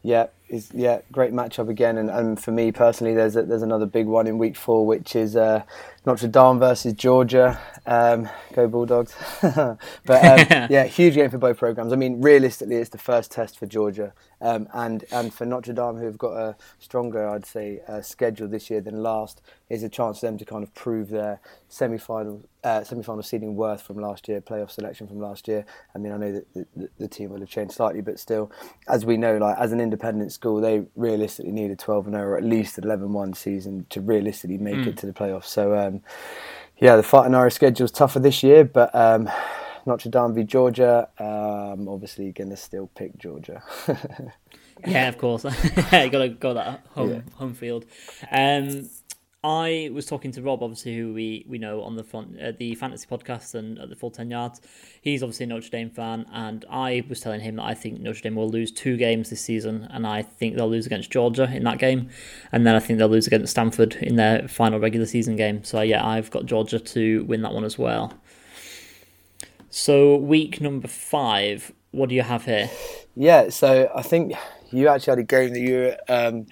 Yeah, 0.03 0.27
is 0.47 0.69
yeah, 0.73 1.01
great 1.11 1.33
matchup 1.33 1.69
again, 1.69 1.97
and, 1.97 2.09
and 2.09 2.41
for 2.41 2.51
me 2.51 2.71
personally, 2.71 3.13
there's 3.13 3.35
a, 3.35 3.43
there's 3.43 3.63
another 3.63 3.85
big 3.85 4.05
one 4.05 4.27
in 4.27 4.37
week 4.37 4.55
four, 4.55 4.85
which 4.85 5.15
is 5.15 5.35
uh, 5.35 5.63
Notre 6.05 6.27
Dame 6.27 6.59
versus 6.59 6.93
Georgia. 6.93 7.59
Um, 7.85 8.29
go 8.53 8.67
Bulldogs! 8.67 9.15
but 9.41 9.79
um, 10.09 10.67
yeah, 10.69 10.83
huge 10.83 11.15
game 11.15 11.29
for 11.29 11.37
both 11.37 11.57
programs. 11.57 11.91
I 11.91 11.95
mean, 11.95 12.21
realistically, 12.21 12.75
it's 12.75 12.91
the 12.91 12.97
first 12.97 13.31
test 13.31 13.57
for 13.57 13.65
Georgia, 13.65 14.13
um, 14.39 14.67
and 14.73 15.03
and 15.11 15.33
for 15.33 15.45
Notre 15.45 15.73
Dame, 15.73 15.97
who've 15.97 16.17
got 16.17 16.33
a 16.33 16.55
stronger, 16.79 17.27
I'd 17.27 17.45
say, 17.45 17.81
uh, 17.87 18.01
schedule 18.01 18.47
this 18.47 18.69
year 18.69 18.81
than 18.81 19.01
last, 19.01 19.41
is 19.69 19.83
a 19.83 19.89
chance 19.89 20.19
for 20.19 20.27
them 20.27 20.37
to 20.37 20.45
kind 20.45 20.63
of 20.63 20.73
prove 20.75 21.09
their 21.09 21.39
semi-final 21.69 22.43
uh, 22.63 22.83
semi-final 22.83 23.21
seeding 23.21 23.55
worth 23.55 23.81
from 23.81 23.97
last 23.97 24.27
year, 24.27 24.41
playoff 24.41 24.71
selection 24.71 25.07
from 25.07 25.19
last 25.19 25.47
year. 25.47 25.65
I 25.93 25.99
mean, 25.99 26.11
I 26.11 26.17
know 26.17 26.31
that 26.31 26.53
the, 26.53 26.65
the, 26.75 26.89
the 26.99 27.07
team 27.07 27.29
will 27.29 27.39
have 27.39 27.49
changed 27.49 27.75
slightly, 27.75 28.01
but 28.01 28.19
still, 28.19 28.51
as 28.87 29.05
we 29.05 29.17
know, 29.17 29.37
like 29.37 29.57
as 29.57 29.71
an 29.71 29.79
independent 29.79 30.31
school, 30.35 30.61
they 30.61 30.83
realistically 30.95 31.51
need 31.51 31.71
a 31.71 31.75
12 31.75 32.07
and 32.07 32.15
0 32.15 32.27
or 32.27 32.37
at 32.37 32.43
least 32.43 32.77
11-1 32.79 33.35
season 33.35 33.85
to 33.89 34.01
realistically 34.01 34.57
make 34.57 34.85
it 34.85 34.97
to 34.97 35.05
the 35.05 35.13
playoffs. 35.13 35.45
So, 35.45 35.75
um, 35.77 36.01
yeah, 36.77 36.95
the 36.95 37.03
Fighting 37.03 37.33
Irish 37.33 37.55
schedule 37.55 37.85
is 37.85 37.91
tougher 37.91 38.19
this 38.19 38.43
year, 38.43 38.63
but 38.65 38.93
um, 38.93 39.29
Notre 39.85 40.09
Dame 40.09 40.33
v 40.33 40.43
Georgia, 40.43 41.07
um, 41.19 41.87
obviously 41.87 42.31
going 42.31 42.49
to 42.51 42.57
still 42.57 42.87
pick 42.95 43.17
Georgia. 43.17 43.63
Yeah, 44.85 45.07
of 45.07 45.17
course. 45.17 45.43
you 45.73 46.09
got 46.09 46.19
to 46.19 46.29
go 46.29 46.53
that 46.53 46.81
home 46.93 47.09
Yeah. 47.11 47.21
home 47.35 47.53
field. 47.55 47.85
Um, 48.29 48.89
I 49.45 49.91
was 49.93 50.07
talking 50.07 50.31
to 50.31 50.41
Rob, 50.41 50.63
obviously, 50.63 50.97
who 50.97 51.13
we, 51.13 51.45
we 51.47 51.59
know 51.59 51.83
on 51.83 51.95
the 51.95 52.03
front 52.03 52.41
uh, 52.41 52.53
the 52.57 52.73
fantasy 52.73 53.05
podcast 53.05 53.53
and 53.53 53.77
at 53.77 53.89
the 53.89 53.95
full 53.95 54.09
ten 54.09 54.31
yards. 54.31 54.59
He's 55.01 55.21
obviously 55.21 55.43
a 55.43 55.47
Notre 55.47 55.69
Dame 55.69 55.91
fan, 55.91 56.25
and 56.33 56.65
I 56.67 57.03
was 57.07 57.19
telling 57.19 57.41
him 57.41 57.57
that 57.57 57.65
I 57.65 57.75
think 57.75 57.99
Notre 57.99 58.21
Dame 58.21 58.33
will 58.33 58.49
lose 58.49 58.71
two 58.71 58.97
games 58.97 59.29
this 59.29 59.41
season, 59.41 59.87
and 59.91 60.07
I 60.07 60.23
think 60.23 60.55
they'll 60.55 60.67
lose 60.67 60.87
against 60.87 61.11
Georgia 61.11 61.47
in 61.53 61.63
that 61.65 61.77
game, 61.77 62.09
and 62.51 62.65
then 62.65 62.73
I 62.73 62.79
think 62.79 62.97
they'll 62.97 63.07
lose 63.07 63.27
against 63.27 63.51
Stanford 63.51 63.93
in 64.01 64.15
their 64.15 64.47
final 64.47 64.79
regular 64.79 65.05
season 65.05 65.35
game. 65.35 65.63
So 65.63 65.81
yeah, 65.81 66.03
I've 66.03 66.31
got 66.31 66.47
Georgia 66.47 66.79
to 66.79 67.23
win 67.25 67.43
that 67.43 67.53
one 67.53 67.65
as 67.65 67.77
well. 67.77 68.13
So 69.69 70.15
week 70.15 70.59
number 70.59 70.87
five, 70.87 71.71
what 71.91 72.09
do 72.09 72.15
you 72.15 72.23
have 72.23 72.45
here? 72.45 72.71
Yeah, 73.15 73.49
so 73.49 73.91
I 73.93 74.01
think 74.01 74.33
you 74.71 74.87
actually 74.87 75.11
had 75.11 75.19
a 75.19 75.23
game 75.23 75.53
that 75.53 75.59
you 75.59 75.93
um, 76.09 76.47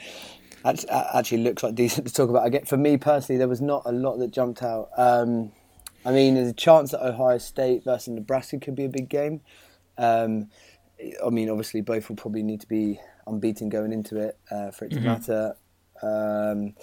actually 0.65 1.43
looks 1.43 1.63
like 1.63 1.75
decent 1.75 2.07
to 2.07 2.13
talk 2.13 2.29
about. 2.29 2.45
Again, 2.45 2.65
for 2.65 2.77
me 2.77 2.97
personally, 2.97 3.37
there 3.37 3.47
was 3.47 3.61
not 3.61 3.83
a 3.85 3.91
lot 3.91 4.17
that 4.17 4.31
jumped 4.31 4.63
out. 4.63 4.89
Um, 4.97 5.51
I 6.05 6.11
mean, 6.11 6.35
there's 6.35 6.49
a 6.49 6.53
chance 6.53 6.91
that 6.91 7.05
Ohio 7.05 7.37
State 7.37 7.83
versus 7.83 8.09
Nebraska 8.09 8.59
could 8.59 8.75
be 8.75 8.85
a 8.85 8.89
big 8.89 9.09
game. 9.09 9.41
Um, 9.97 10.49
I 11.25 11.29
mean, 11.29 11.49
obviously, 11.49 11.81
both 11.81 12.09
will 12.09 12.15
probably 12.15 12.43
need 12.43 12.61
to 12.61 12.67
be 12.67 12.99
unbeaten 13.27 13.69
going 13.69 13.93
into 13.93 14.17
it 14.17 14.37
uh, 14.51 14.71
for 14.71 14.85
it 14.85 14.91
to 14.91 14.97
mm-hmm. 14.97 15.05
matter. 15.05 15.55
Um, 16.01 16.73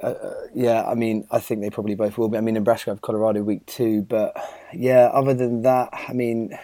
uh, 0.00 0.06
uh, 0.06 0.34
yeah, 0.54 0.84
I 0.84 0.94
mean, 0.94 1.26
I 1.30 1.40
think 1.40 1.60
they 1.60 1.70
probably 1.70 1.96
both 1.96 2.18
will 2.18 2.28
be. 2.28 2.38
I 2.38 2.40
mean, 2.40 2.54
Nebraska 2.54 2.90
have 2.90 3.00
Colorado 3.00 3.42
week 3.42 3.66
two, 3.66 4.02
but 4.02 4.36
yeah, 4.72 5.10
other 5.12 5.34
than 5.34 5.62
that, 5.62 5.88
I 5.92 6.12
mean, 6.12 6.56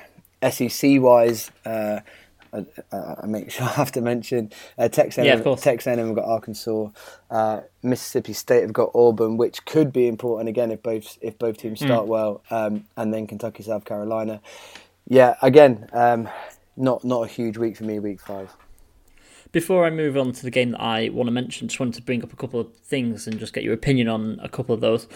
SEC 0.48 1.00
wise, 1.00 1.50
uh, 1.64 2.00
I, 2.54 3.16
I, 3.22 3.26
make 3.26 3.50
sure 3.50 3.66
I 3.66 3.72
have 3.72 3.92
to 3.92 4.00
mention 4.00 4.52
uh, 4.78 4.88
Texas. 4.88 5.24
Yeah, 5.24 5.36
Texas 5.36 5.86
A&M 5.86 5.98
have 5.98 6.14
got 6.14 6.24
Arkansas. 6.24 6.88
Uh, 7.30 7.60
Mississippi 7.82 8.32
State 8.32 8.62
have 8.62 8.72
got 8.72 8.90
Auburn, 8.94 9.36
which 9.36 9.64
could 9.64 9.92
be 9.92 10.06
important 10.06 10.48
again 10.48 10.70
if 10.70 10.82
both 10.82 11.18
if 11.20 11.38
both 11.38 11.58
teams 11.58 11.80
hmm. 11.80 11.86
start 11.86 12.04
mm. 12.04 12.08
well, 12.08 12.42
um, 12.50 12.84
and 12.96 13.12
then 13.12 13.26
Kentucky, 13.26 13.62
South 13.62 13.84
Carolina. 13.84 14.40
Yeah, 15.06 15.36
again, 15.42 15.88
um, 15.92 16.28
not 16.76 17.04
not 17.04 17.24
a 17.24 17.26
huge 17.26 17.58
week 17.58 17.76
for 17.76 17.84
me. 17.84 17.98
Week 17.98 18.20
five. 18.20 18.54
Before 19.52 19.86
I 19.86 19.90
move 19.90 20.16
on 20.16 20.32
to 20.32 20.42
the 20.42 20.50
game 20.50 20.72
that 20.72 20.80
I 20.80 21.10
want 21.10 21.28
to 21.28 21.30
mention, 21.30 21.68
just 21.68 21.78
wanted 21.78 21.94
to 21.94 22.02
bring 22.02 22.24
up 22.24 22.32
a 22.32 22.36
couple 22.36 22.58
of 22.58 22.74
things 22.76 23.28
and 23.28 23.38
just 23.38 23.52
get 23.52 23.62
your 23.62 23.74
opinion 23.74 24.08
on 24.08 24.40
a 24.42 24.48
couple 24.48 24.74
of 24.74 24.80
those. 24.80 25.06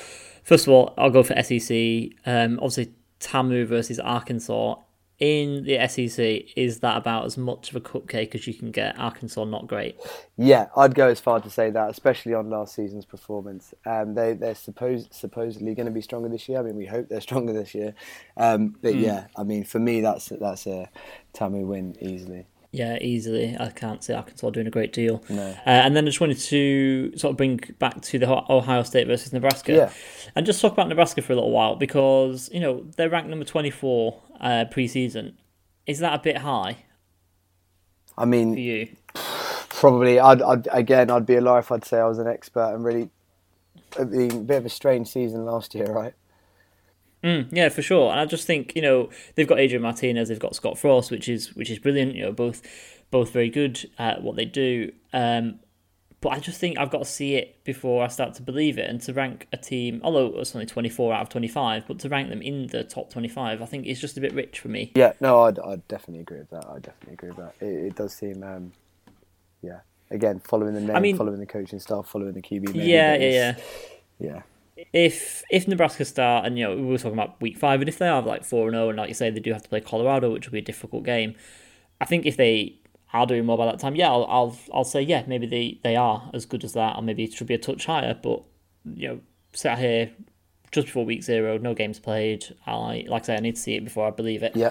First 0.45 0.69
of 0.69 0.73
all, 0.73 0.95
I'll 0.97 1.11
go 1.11 1.25
for 1.25 1.35
SEC. 1.43 2.13
Um, 2.25 2.61
obviously, 2.63 2.95
TAMU 3.19 3.67
versus 3.67 3.99
Arkansas 3.99 4.77
in 5.19 5.65
the 5.65 5.87
SEC, 5.89 6.57
is 6.57 6.79
that 6.81 6.97
about 6.97 7.25
as 7.25 7.37
much 7.37 7.71
of 7.71 7.77
a 7.77 7.81
cupcake 7.81 8.35
as 8.35 8.47
you 8.47 8.55
can 8.55 8.71
get? 8.71 8.99
Arkansas 8.99 9.45
not 9.45 9.67
great. 9.67 9.97
Yeah, 10.37 10.67
I'd 10.77 10.95
go 10.95 11.09
as 11.09 11.19
far 11.19 11.41
to 11.41 11.51
say 11.51 11.71
that, 11.71 11.91
especially 11.91 12.35
on 12.35 12.51
last 12.51 12.75
season's 12.75 13.05
performance. 13.05 13.75
Um, 13.85 14.15
they 14.15 14.35
they're 14.35 14.55
supposed 14.55 15.13
supposedly 15.13 15.75
going 15.75 15.87
to 15.87 15.93
be 15.93 16.03
stronger 16.03 16.29
this 16.29 16.49
year. 16.49 16.61
I 16.61 16.63
mean, 16.63 16.77
we 16.77 16.87
hope 16.87 17.09
they're 17.09 17.21
stronger 17.29 17.53
this 17.53 17.75
year. 17.75 17.95
Um, 18.37 18.77
but 18.81 18.95
mm. 18.95 19.01
yeah, 19.01 19.27
I 19.37 19.43
mean, 19.43 19.65
for 19.65 19.81
me, 19.81 20.01
that's 20.01 20.29
that's 20.29 20.67
a 20.67 20.89
TAMU 21.35 21.67
win 21.67 21.97
easily. 22.01 22.47
Yeah, 22.71 22.99
easily. 23.01 23.57
I 23.59 23.71
can't 23.71 24.05
see 24.05 24.13
Arkansas 24.13 24.51
doing 24.51 24.67
a 24.67 24.71
great 24.71 24.93
deal. 24.93 25.25
No. 25.31 25.49
Uh, 25.49 25.57
and 25.65 25.97
then 25.97 26.05
I 26.05 26.09
just 26.09 26.21
wanted 26.21 26.39
to 26.39 27.17
sort 27.17 27.31
of 27.31 27.39
bring 27.39 27.61
back 27.79 28.03
to 28.03 28.19
the 28.19 28.29
Ohio 28.29 28.83
State 28.83 29.07
versus 29.07 29.33
Nebraska. 29.33 29.73
Yeah. 29.73 29.91
And 30.37 30.45
just 30.45 30.61
talk 30.61 30.75
about 30.75 30.89
Nebraska 30.89 31.23
for 31.23 31.33
a 31.33 31.37
little 31.37 31.51
while 31.51 31.77
because, 31.77 32.51
you 32.53 32.61
know, 32.61 32.85
they're 32.97 33.09
ranked 33.09 33.31
number 33.31 33.47
24 33.47 34.21
uh, 34.41 34.65
preseason. 34.71 35.35
Is 35.87 35.99
that 36.01 36.15
a 36.15 36.23
bit 36.23 36.39
high? 36.39 36.85
I 38.17 38.25
mean, 38.25 38.55
for 38.55 38.61
you? 38.61 38.89
Probably. 39.71 40.19
I'd, 40.19 40.43
I'd, 40.43 40.69
again, 40.73 41.11
I'd 41.11 41.27
be 41.27 41.37
a 41.37 41.41
liar 41.41 41.61
if 41.61 41.71
I'd 41.71 41.85
say 41.85 41.99
I 41.99 42.07
was 42.07 42.19
an 42.19 42.27
expert 42.27 42.75
and 42.75 42.85
really. 42.85 43.11
I 43.99 44.05
mean, 44.05 44.31
a 44.31 44.41
bit 44.41 44.59
of 44.59 44.67
a 44.67 44.71
strange 44.71 45.09
season 45.09 45.47
last 45.47 45.75
year, 45.75 45.87
right? 45.87 46.13
Mm, 47.25 47.49
yeah, 47.51 47.69
for 47.69 47.83
sure. 47.83 48.11
And 48.11 48.21
I 48.21 48.27
just 48.27 48.47
think 48.47 48.75
you 48.77 48.83
know 48.83 49.09
they've 49.35 49.49
got 49.49 49.59
Adrian 49.59 49.83
Martinez, 49.83 50.29
they've 50.29 50.39
got 50.39 50.55
Scott 50.55 50.79
Frost, 50.79 51.11
which 51.11 51.29
is 51.29 51.55
which 51.57 51.71
is 51.71 51.79
brilliant. 51.79 52.15
You 52.15 52.27
know, 52.27 52.33
both 52.33 52.63
both 53.11 53.33
very 53.33 53.49
good 53.49 53.91
at 53.99 54.23
what 54.23 54.37
they 54.37 54.45
do. 54.45 54.93
Um, 55.13 55.61
but 56.21 56.31
I 56.31 56.41
just 56.41 56.59
think 56.59 56.79
I've 56.79 56.91
got 56.91 56.99
to 56.99 57.05
see 57.05 57.37
it 57.37 57.63
before 57.65 58.05
I 58.05 58.09
start 58.09 58.35
to 58.35 58.43
believe 58.43 58.77
it. 58.77 58.91
And 58.91 59.01
to 59.03 59.13
rank 59.13 59.47
a 59.53 59.57
team, 59.57 60.01
although 60.03 60.27
it's 60.39 60.55
only 60.55 60.67
24 60.67 61.15
out 61.15 61.23
of 61.23 61.29
25, 61.29 61.87
but 61.87 61.99
to 62.01 62.09
rank 62.09 62.29
them 62.29 62.43
in 62.43 62.67
the 62.69 62.83
top 62.83 63.11
25, 63.11 63.63
I 63.63 63.65
think 63.67 63.87
it's 63.87 64.01
just 64.01 64.17
a 64.17 64.21
bit 64.21 64.35
rich 64.35 64.59
for 64.59 64.69
me. 64.69 64.93
Yeah, 64.97 65.13
no, 65.21 65.43
I'd, 65.43 65.59
I'd 65.61 65.87
definitely 65.87 66.23
agree 66.23 66.39
with 66.39 66.51
that. 66.51 66.67
I 66.67 66.79
definitely 66.81 67.15
agree 67.15 67.29
with 67.29 67.39
that. 67.39 67.55
It, 67.61 67.87
it 67.87 67.97
does 67.97 68.13
seem, 68.15 68.43
um, 68.43 68.73
yeah, 69.63 69.81
again, 70.11 70.41
following 70.41 70.75
the 70.75 70.81
name, 70.81 70.97
I 70.97 71.01
mean, 71.01 71.17
following 71.17 71.39
the 71.39 71.47
coaching 71.47 71.79
staff, 71.79 72.09
following 72.09 72.33
the 72.33 72.43
QB. 72.43 72.75
Name, 72.75 72.89
yeah, 72.89 73.17
yeah, 73.17 73.31
yeah. 73.31 73.55
Yeah 74.19 74.43
if 74.93 75.43
if 75.51 75.67
Nebraska 75.67 76.05
start 76.05 76.47
and 76.47 76.59
you 76.59 76.65
know 76.65 76.77
we 76.77 76.83
were 76.83 76.99
talking 76.99 77.19
about 77.19 77.41
week 77.41 77.59
five, 77.59 77.81
and 77.81 77.89
if 77.89 77.99
they 77.99 78.09
are 78.09 78.23
like 78.23 78.45
four 78.45 78.69
and 78.69 78.75
zero, 78.75 78.87
oh, 78.87 78.89
and 78.91 78.99
like 78.99 79.09
you 79.09 79.15
say 79.15 79.31
they 79.31 79.41
do 79.41 79.53
have 79.53 79.63
to 79.63 79.69
play 79.69 79.81
Colorado, 79.81 80.31
which 80.33 80.47
will 80.47 80.53
be 80.53 80.59
a 80.59 80.63
difficult 80.63 81.05
game. 81.05 81.35
I 82.01 82.05
think 82.05 82.27
if 82.27 82.37
they 82.37 82.77
are 83.13 83.27
doing 83.27 83.47
more 83.47 83.57
by 83.57 83.67
that 83.67 83.79
time, 83.79 83.97
yeah, 83.97 84.09
I'll 84.09 84.27
I'll, 84.29 84.59
I'll 84.73 84.85
say 84.85 85.03
yeah, 85.03 85.25
maybe 85.27 85.47
they, 85.47 85.81
they 85.83 85.97
are 85.97 86.31
as 86.35 86.47
good 86.47 86.65
as 86.65 86.75
that, 86.75 86.97
or 86.97 87.03
maybe 87.03 87.25
it 87.25 87.33
should 87.33 87.47
be 87.47 87.55
a 87.55 87.59
touch 87.59 87.87
higher. 87.87 88.15
But 88.15 88.43
you 88.85 89.09
know, 89.09 89.21
sat 89.53 89.79
here 89.79 90.11
just 90.71 90.89
before 90.89 91.05
week 91.05 91.23
zero, 91.23 91.59
no 91.59 91.75
games 91.75 91.99
played. 91.99 92.45
I 92.67 93.05
like 93.09 93.23
I 93.23 93.27
say, 93.27 93.37
I 93.37 93.41
need 93.41 93.57
to 93.57 93.61
see 93.61 93.77
it 93.77 93.85
before 93.85 94.07
I 94.07 94.11
believe 94.11 94.43
it. 94.43 94.55
Yeah. 94.55 94.71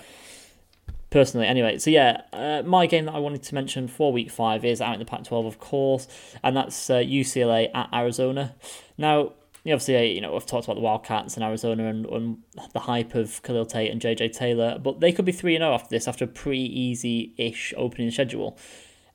Personally, 1.09 1.47
anyway, 1.47 1.77
so 1.77 1.89
yeah, 1.89 2.21
uh, 2.33 2.63
my 2.65 2.85
game 2.85 3.05
that 3.05 3.15
I 3.15 3.19
wanted 3.19 3.41
to 3.43 3.55
mention 3.55 3.87
for 3.87 4.11
week 4.11 4.29
five 4.29 4.65
is 4.65 4.81
out 4.81 4.93
in 4.93 4.99
the 4.99 5.05
Pac 5.05 5.23
12, 5.23 5.45
of 5.45 5.57
course, 5.57 6.05
and 6.43 6.55
that's 6.55 6.89
uh, 6.89 6.95
UCLA 6.95 7.73
at 7.73 7.87
Arizona. 7.93 8.55
Now, 8.97 9.31
obviously, 9.73 9.97
uh, 9.97 10.01
you 10.01 10.21
know, 10.21 10.33
we've 10.33 10.45
talked 10.45 10.65
about 10.65 10.75
the 10.75 10.81
Wildcats 10.81 11.37
in 11.37 11.43
Arizona 11.43 11.87
and, 11.87 12.05
and 12.05 12.37
the 12.73 12.79
hype 12.79 13.15
of 13.15 13.41
Khalil 13.43 13.65
Tate 13.65 13.91
and 13.91 14.01
JJ 14.01 14.31
Taylor, 14.33 14.79
but 14.79 14.99
they 14.99 15.11
could 15.11 15.25
be 15.25 15.31
3 15.31 15.57
0 15.57 15.73
after 15.73 15.89
this, 15.89 16.07
after 16.07 16.25
a 16.25 16.27
pretty 16.27 16.79
easy 16.79 17.33
ish 17.37 17.73
opening 17.75 18.11
schedule, 18.11 18.57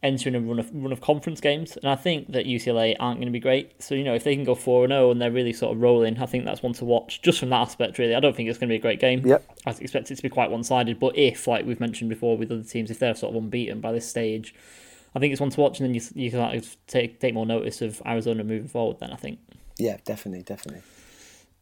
entering 0.02 0.34
a 0.34 0.40
run 0.40 0.58
of, 0.58 0.70
run 0.74 0.92
of 0.92 1.00
conference 1.00 1.40
games. 1.40 1.76
And 1.76 1.88
I 1.88 1.96
think 1.96 2.32
that 2.32 2.46
UCLA 2.46 2.96
aren't 3.00 3.18
going 3.18 3.28
to 3.28 3.32
be 3.32 3.40
great. 3.40 3.82
So, 3.82 3.94
you 3.94 4.04
know, 4.04 4.14
if 4.14 4.24
they 4.24 4.34
can 4.34 4.44
go 4.44 4.54
4 4.54 4.88
0 4.88 5.10
and 5.10 5.20
they're 5.20 5.30
really 5.30 5.52
sort 5.52 5.74
of 5.74 5.80
rolling, 5.80 6.18
I 6.18 6.26
think 6.26 6.44
that's 6.44 6.62
one 6.62 6.74
to 6.74 6.84
watch 6.84 7.22
just 7.22 7.38
from 7.38 7.50
that 7.50 7.60
aspect, 7.60 7.98
really. 7.98 8.14
I 8.14 8.20
don't 8.20 8.36
think 8.36 8.48
it's 8.48 8.58
going 8.58 8.68
to 8.68 8.72
be 8.72 8.78
a 8.78 8.82
great 8.82 9.00
game. 9.00 9.26
Yep. 9.26 9.44
I 9.66 9.70
expect 9.70 10.10
it 10.10 10.16
to 10.16 10.22
be 10.22 10.28
quite 10.28 10.50
one 10.50 10.64
sided, 10.64 10.98
but 10.98 11.16
if, 11.16 11.46
like 11.46 11.64
we've 11.64 11.80
mentioned 11.80 12.10
before 12.10 12.36
with 12.36 12.50
other 12.50 12.62
teams, 12.62 12.90
if 12.90 12.98
they're 12.98 13.14
sort 13.14 13.34
of 13.34 13.42
unbeaten 13.42 13.80
by 13.80 13.92
this 13.92 14.08
stage, 14.08 14.54
I 15.14 15.18
think 15.18 15.32
it's 15.32 15.40
one 15.40 15.50
to 15.50 15.60
watch, 15.60 15.78
and 15.78 15.88
then 15.88 15.94
you 15.94 16.00
you 16.14 16.30
can 16.30 16.62
take 16.86 17.20
take 17.20 17.34
more 17.34 17.44
notice 17.44 17.82
of 17.82 18.00
Arizona 18.06 18.44
moving 18.44 18.68
forward. 18.68 18.98
Then 18.98 19.12
I 19.12 19.16
think. 19.16 19.38
Yeah, 19.78 19.98
definitely, 20.04 20.42
definitely. 20.42 20.82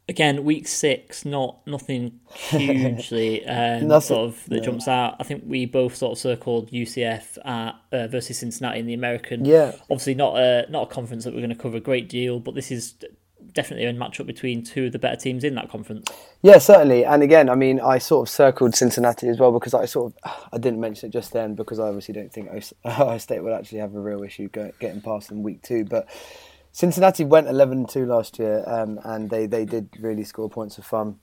Again, 0.09 0.43
week 0.43 0.67
six, 0.67 1.25
not 1.25 1.65
nothing 1.69 2.19
hugely 2.33 3.47
um, 3.47 3.87
nothing, 3.87 4.01
sort 4.09 4.29
of 4.29 4.45
that 4.49 4.57
no. 4.57 4.63
jumps 4.63 4.89
out. 4.89 5.17
I 5.21 5.23
think 5.23 5.45
we 5.47 5.67
both 5.67 5.95
sort 5.95 6.13
of 6.13 6.19
circled 6.19 6.73
UCF 6.73 7.39
at, 7.45 7.77
uh, 7.93 8.09
versus 8.09 8.39
Cincinnati 8.39 8.81
in 8.81 8.87
the 8.87 8.95
American. 8.95 9.45
Yeah, 9.45 9.73
obviously 9.83 10.15
not 10.15 10.37
a 10.37 10.67
not 10.69 10.91
a 10.91 10.93
conference 10.93 11.25
that 11.25 11.33
we're 11.33 11.41
going 11.41 11.51
to 11.51 11.57
cover 11.57 11.77
a 11.77 11.81
great 11.81 12.09
deal, 12.09 12.41
but 12.41 12.57
this 12.57 12.73
is 12.73 12.95
definitely 13.53 13.87
a 13.87 13.93
matchup 13.93 14.27
between 14.27 14.63
two 14.63 14.87
of 14.87 14.93
the 14.93 14.99
better 14.99 15.17
teams 15.17 15.45
in 15.45 15.55
that 15.55 15.71
conference. 15.71 16.11
Yeah, 16.43 16.59
certainly. 16.59 17.05
And 17.05 17.23
again, 17.23 17.49
I 17.49 17.55
mean, 17.55 17.81
I 17.81 17.99
sort 17.99 18.29
of 18.29 18.33
circled 18.33 18.75
Cincinnati 18.75 19.29
as 19.29 19.39
well 19.39 19.53
because 19.53 19.75
I 19.75 19.85
sort 19.85 20.13
of 20.25 20.49
I 20.53 20.59
didn't 20.59 20.81
mention 20.81 21.09
it 21.09 21.13
just 21.13 21.33
then 21.33 21.55
because 21.55 21.79
I 21.79 21.87
obviously 21.87 22.15
don't 22.15 22.33
think 22.33 22.49
Ohio 22.85 23.19
State 23.19 23.43
would 23.43 23.53
actually 23.53 23.79
have 23.79 23.95
a 23.95 24.01
real 24.01 24.23
issue 24.23 24.49
getting 24.49 25.01
past 25.01 25.31
in 25.31 25.43
week 25.43 25.63
two, 25.63 25.85
but 25.85 26.09
Cincinnati 26.73 27.25
went 27.25 27.49
11 27.49 27.87
2 27.87 28.07
last 28.07 28.39
year, 28.39 28.63
um, 28.67 29.01
and 29.05 29.31
they, 29.31 29.47
they 29.47 29.65
did 29.65 29.89
really 30.01 30.25
score 30.25 30.49
points 30.49 30.77
for 30.77 30.83
fun. 30.83 31.19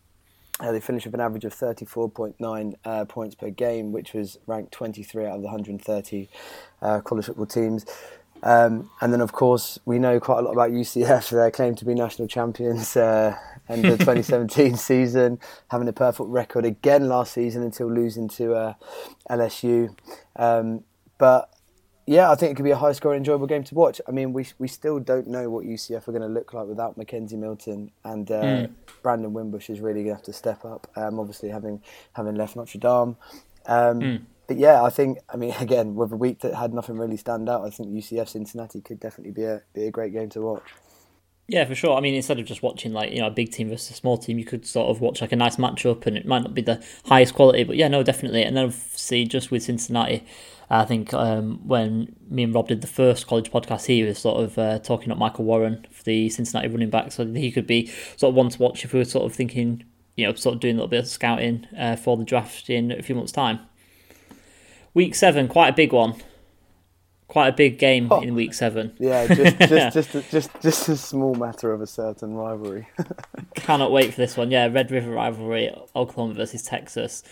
Uh, 0.59 0.71
they 0.71 0.79
finished 0.79 1.05
with 1.05 1.13
an 1.13 1.21
average 1.21 1.45
of 1.45 1.53
34.9 1.53 2.73
uh, 2.83 3.05
points 3.05 3.35
per 3.35 3.49
game, 3.49 3.91
which 3.91 4.13
was 4.13 4.39
ranked 4.47 4.71
23 4.71 5.25
out 5.25 5.35
of 5.35 5.41
the 5.41 5.47
130 5.47 6.29
uh, 6.81 6.99
college 7.01 7.25
football 7.25 7.45
teams. 7.45 7.85
Um, 8.43 8.89
and 9.01 9.13
then, 9.13 9.21
of 9.21 9.31
course, 9.31 9.79
we 9.85 9.99
know 9.99 10.19
quite 10.19 10.39
a 10.39 10.41
lot 10.41 10.51
about 10.51 10.71
UCF. 10.71 11.31
They 11.37 11.51
claim 11.51 11.75
to 11.75 11.85
be 11.85 11.93
national 11.93 12.27
champions 12.27 12.95
uh, 12.97 13.37
in 13.69 13.81
the 13.83 13.89
2017 13.97 14.77
season, 14.77 15.39
having 15.69 15.87
a 15.87 15.93
perfect 15.93 16.29
record 16.29 16.65
again 16.65 17.07
last 17.07 17.33
season 17.33 17.63
until 17.63 17.91
losing 17.91 18.27
to 18.29 18.53
uh, 18.53 18.73
LSU. 19.29 19.95
Um, 20.35 20.83
but 21.17 21.51
yeah, 22.07 22.31
I 22.31 22.35
think 22.35 22.53
it 22.53 22.55
could 22.55 22.63
be 22.63 22.71
a 22.71 22.77
high 22.77 22.93
scoring, 22.93 23.17
enjoyable 23.17 23.47
game 23.47 23.65
to 23.65 23.75
watch. 23.75 23.99
I 24.07 24.11
mean, 24.11 24.31
we 24.31 24.47
we 24.59 24.69
still 24.69 24.97
don't 24.97 25.27
know 25.27 25.49
what 25.49 25.65
UCF 25.65 26.07
are 26.07 26.11
going 26.13 26.21
to 26.21 26.29
look 26.29 26.53
like 26.53 26.65
without 26.65 26.97
McKenzie 26.97 27.37
Milton 27.37 27.91
and 28.05 28.31
uh, 28.31 28.41
mm. 28.41 28.69
Brandon 29.03 29.33
Wimbush 29.33 29.69
is 29.69 29.81
really 29.81 30.03
going 30.03 30.15
to 30.15 30.15
have 30.15 30.23
to 30.23 30.33
step 30.33 30.63
up. 30.63 30.87
Um, 30.95 31.19
obviously, 31.19 31.49
having 31.49 31.83
having 32.13 32.35
left 32.35 32.55
Notre 32.55 32.79
Dame. 32.79 33.17
Um, 33.65 33.99
mm. 33.99 34.21
But 34.47 34.55
yeah, 34.55 34.81
I 34.83 34.89
think 34.89 35.19
I 35.29 35.35
mean 35.35 35.53
again 35.59 35.95
with 35.95 36.13
a 36.13 36.15
week 36.15 36.39
that 36.39 36.55
had 36.55 36.73
nothing 36.73 36.97
really 36.97 37.17
stand 37.17 37.49
out, 37.49 37.65
I 37.65 37.69
think 37.69 37.89
UCF 37.89 38.29
Cincinnati 38.29 38.79
could 38.79 39.01
definitely 39.01 39.33
be 39.33 39.43
a 39.43 39.61
be 39.73 39.83
a 39.83 39.91
great 39.91 40.13
game 40.13 40.29
to 40.29 40.41
watch. 40.41 40.63
Yeah, 41.49 41.63
for 41.63 41.75
sure. 41.75 41.95
I 41.95 42.01
mean, 42.01 42.13
instead 42.13 42.39
of 42.39 42.45
just 42.45 42.63
watching 42.63 42.93
like 42.93 43.11
you 43.11 43.19
know 43.19 43.27
a 43.27 43.31
big 43.31 43.51
team 43.51 43.67
versus 43.67 43.91
a 43.91 43.93
small 43.93 44.17
team, 44.17 44.39
you 44.39 44.45
could 44.45 44.65
sort 44.65 44.89
of 44.89 45.01
watch 45.01 45.19
like 45.19 45.33
a 45.33 45.35
nice 45.35 45.57
matchup, 45.57 46.05
and 46.05 46.17
it 46.17 46.25
might 46.25 46.43
not 46.43 46.53
be 46.53 46.61
the 46.61 46.81
highest 47.05 47.35
quality, 47.35 47.65
but 47.65 47.75
yeah, 47.75 47.89
no, 47.89 48.01
definitely. 48.01 48.43
And 48.43 48.55
then 48.55 48.71
see 48.71 49.25
just 49.25 49.51
with 49.51 49.63
Cincinnati, 49.63 50.25
I 50.69 50.83
think 50.83 51.13
um, 51.13 51.65
when 51.65 52.15
me 52.29 52.43
and 52.43 52.53
Rob 52.53 52.67
did 52.67 52.81
the 52.81 52.87
first 52.87 53.25
college 53.25 53.51
podcast, 53.51 53.85
he 53.85 54.03
was 54.03 54.19
sort 54.19 54.43
of 54.43 54.57
uh, 54.57 54.79
talking 54.79 55.09
about 55.09 55.19
Michael 55.19 55.45
Warren 55.45 55.85
for 55.91 56.03
the 56.03 56.29
Cincinnati 56.29 56.67
running 56.67 56.89
back. 56.89 57.11
So 57.13 57.25
he 57.25 57.51
could 57.51 57.67
be 57.67 57.87
sort 58.17 58.31
of 58.31 58.35
one 58.35 58.49
to 58.49 58.61
watch 58.61 58.83
if 58.83 58.91
we 58.91 58.99
were 58.99 59.05
sort 59.05 59.25
of 59.25 59.33
thinking, 59.33 59.85
you 60.15 60.25
know, 60.25 60.33
sort 60.33 60.55
of 60.55 60.59
doing 60.59 60.75
a 60.75 60.77
little 60.77 60.89
bit 60.89 60.99
of 60.99 61.07
scouting 61.07 61.67
uh, 61.77 61.95
for 61.95 62.17
the 62.17 62.25
draft 62.25 62.69
in 62.69 62.91
a 62.91 63.01
few 63.01 63.15
months' 63.15 63.31
time. 63.31 63.59
Week 64.93 65.15
seven, 65.15 65.47
quite 65.47 65.69
a 65.69 65.73
big 65.73 65.93
one. 65.93 66.15
Quite 67.29 67.49
a 67.49 67.53
big 67.53 67.77
game 67.77 68.07
oh, 68.09 68.21
in 68.21 68.35
week 68.35 68.53
seven. 68.53 68.95
Yeah, 68.99 69.27
just 69.27 69.57
just, 69.59 69.93
just, 69.93 70.15
a, 70.15 70.21
just 70.31 70.61
just 70.61 70.89
a 70.89 70.95
small 70.95 71.35
matter 71.35 71.73
of 71.73 71.81
a 71.81 71.87
certain 71.87 72.33
rivalry. 72.33 72.87
Cannot 73.55 73.91
wait 73.91 74.13
for 74.13 74.21
this 74.21 74.37
one. 74.37 74.49
Yeah, 74.49 74.67
Red 74.67 74.91
River 74.91 75.11
rivalry, 75.11 75.69
Oklahoma 75.93 76.35
versus 76.35 76.63
Texas. 76.63 77.23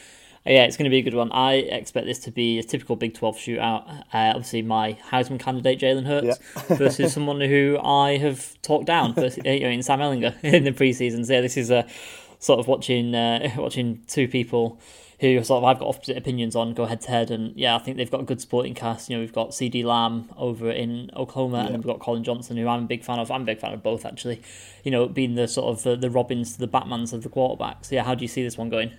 Yeah, 0.46 0.66
it's 0.66 0.78
going 0.78 0.86
to 0.86 0.92
be 0.92 1.00
a 1.00 1.02
good 1.02 1.16
one. 1.16 1.32
I 1.32 1.54
expect 1.54 2.06
this 2.06 2.20
to 2.20 2.32
be 2.32 2.60
a 2.60 2.64
typical 2.64 2.96
Big 2.96 3.16
12 3.16 3.38
shootout. 3.38 3.90
Uh, 4.14 4.34
obviously, 4.36 4.62
my 4.62 4.94
Heisman 5.10 5.40
candidate, 5.40 5.80
Jalen 5.80 6.06
Hurts, 6.06 6.40
yeah. 6.56 6.76
versus 6.78 7.14
someone 7.14 7.42
who 7.42 7.80
I 7.84 8.18
have 8.18 8.62
talked 8.62 8.86
down 8.86 9.16
versus, 9.16 9.40
you 9.46 9.62
know, 9.62 9.70
in 9.70 9.82
Sam 9.82 10.00
Ehlinger 10.00 10.36
in 10.44 10.64
the 10.64 10.72
preseason. 10.72 11.26
So, 11.26 11.34
yeah, 11.34 11.42
this 11.42 11.58
is 11.58 11.72
a 11.72 11.88
sort 12.38 12.60
of 12.60 12.68
watching 12.68 13.16
uh, 13.16 13.56
watching 13.58 14.04
two 14.08 14.28
people 14.28 14.80
who 15.20 15.44
sort 15.44 15.60
of 15.60 15.64
I've 15.64 15.80
got 15.80 15.88
opposite 15.88 16.18
opinions 16.18 16.56
on 16.56 16.76
go 16.76 16.86
head 16.86 17.02
to 17.02 17.10
head, 17.10 17.32
and 17.32 17.56
yeah, 17.56 17.76
I 17.76 17.80
think 17.80 17.98
they've 17.98 18.12
got 18.12 18.22
a 18.22 18.26
good 18.26 18.40
sporting 18.40 18.76
cast. 18.76 19.10
You 19.10 19.16
know, 19.16 19.22
we've 19.22 19.34
got 19.34 19.50
CeeDee 19.50 19.84
Lamb 19.84 20.30
over 20.38 20.70
in 20.70 21.10
Oklahoma, 21.16 21.58
yeah. 21.58 21.66
and 21.68 21.78
we've 21.78 21.86
got 21.86 22.00
Collin 22.00 22.24
Johnson, 22.24 22.58
who 22.58 22.68
I'm 22.68 22.84
a 22.84 22.88
big 22.88 23.04
fan 23.04 23.18
of. 23.18 23.32
I'm 23.32 23.42
a 23.42 23.46
big 23.46 23.60
fan 23.60 23.74
of 23.74 23.82
both 23.82 24.06
actually. 24.06 24.44
You 24.84 24.92
know, 24.92 25.08
being 25.08 25.34
the 25.34 25.48
sort 25.48 25.76
of 25.76 25.84
the, 25.84 25.96
the 25.96 26.12
Robins 26.12 26.54
to 26.54 26.60
the 26.60 26.68
Batmans 26.68 27.14
of 27.14 27.24
the 27.24 27.30
quarterbacks. 27.30 27.86
so, 27.86 27.96
Yeah, 27.96 28.04
how 28.04 28.14
do 28.14 28.24
you 28.24 28.28
see 28.28 28.44
this 28.44 28.60
one 28.60 28.70
going? 28.70 28.92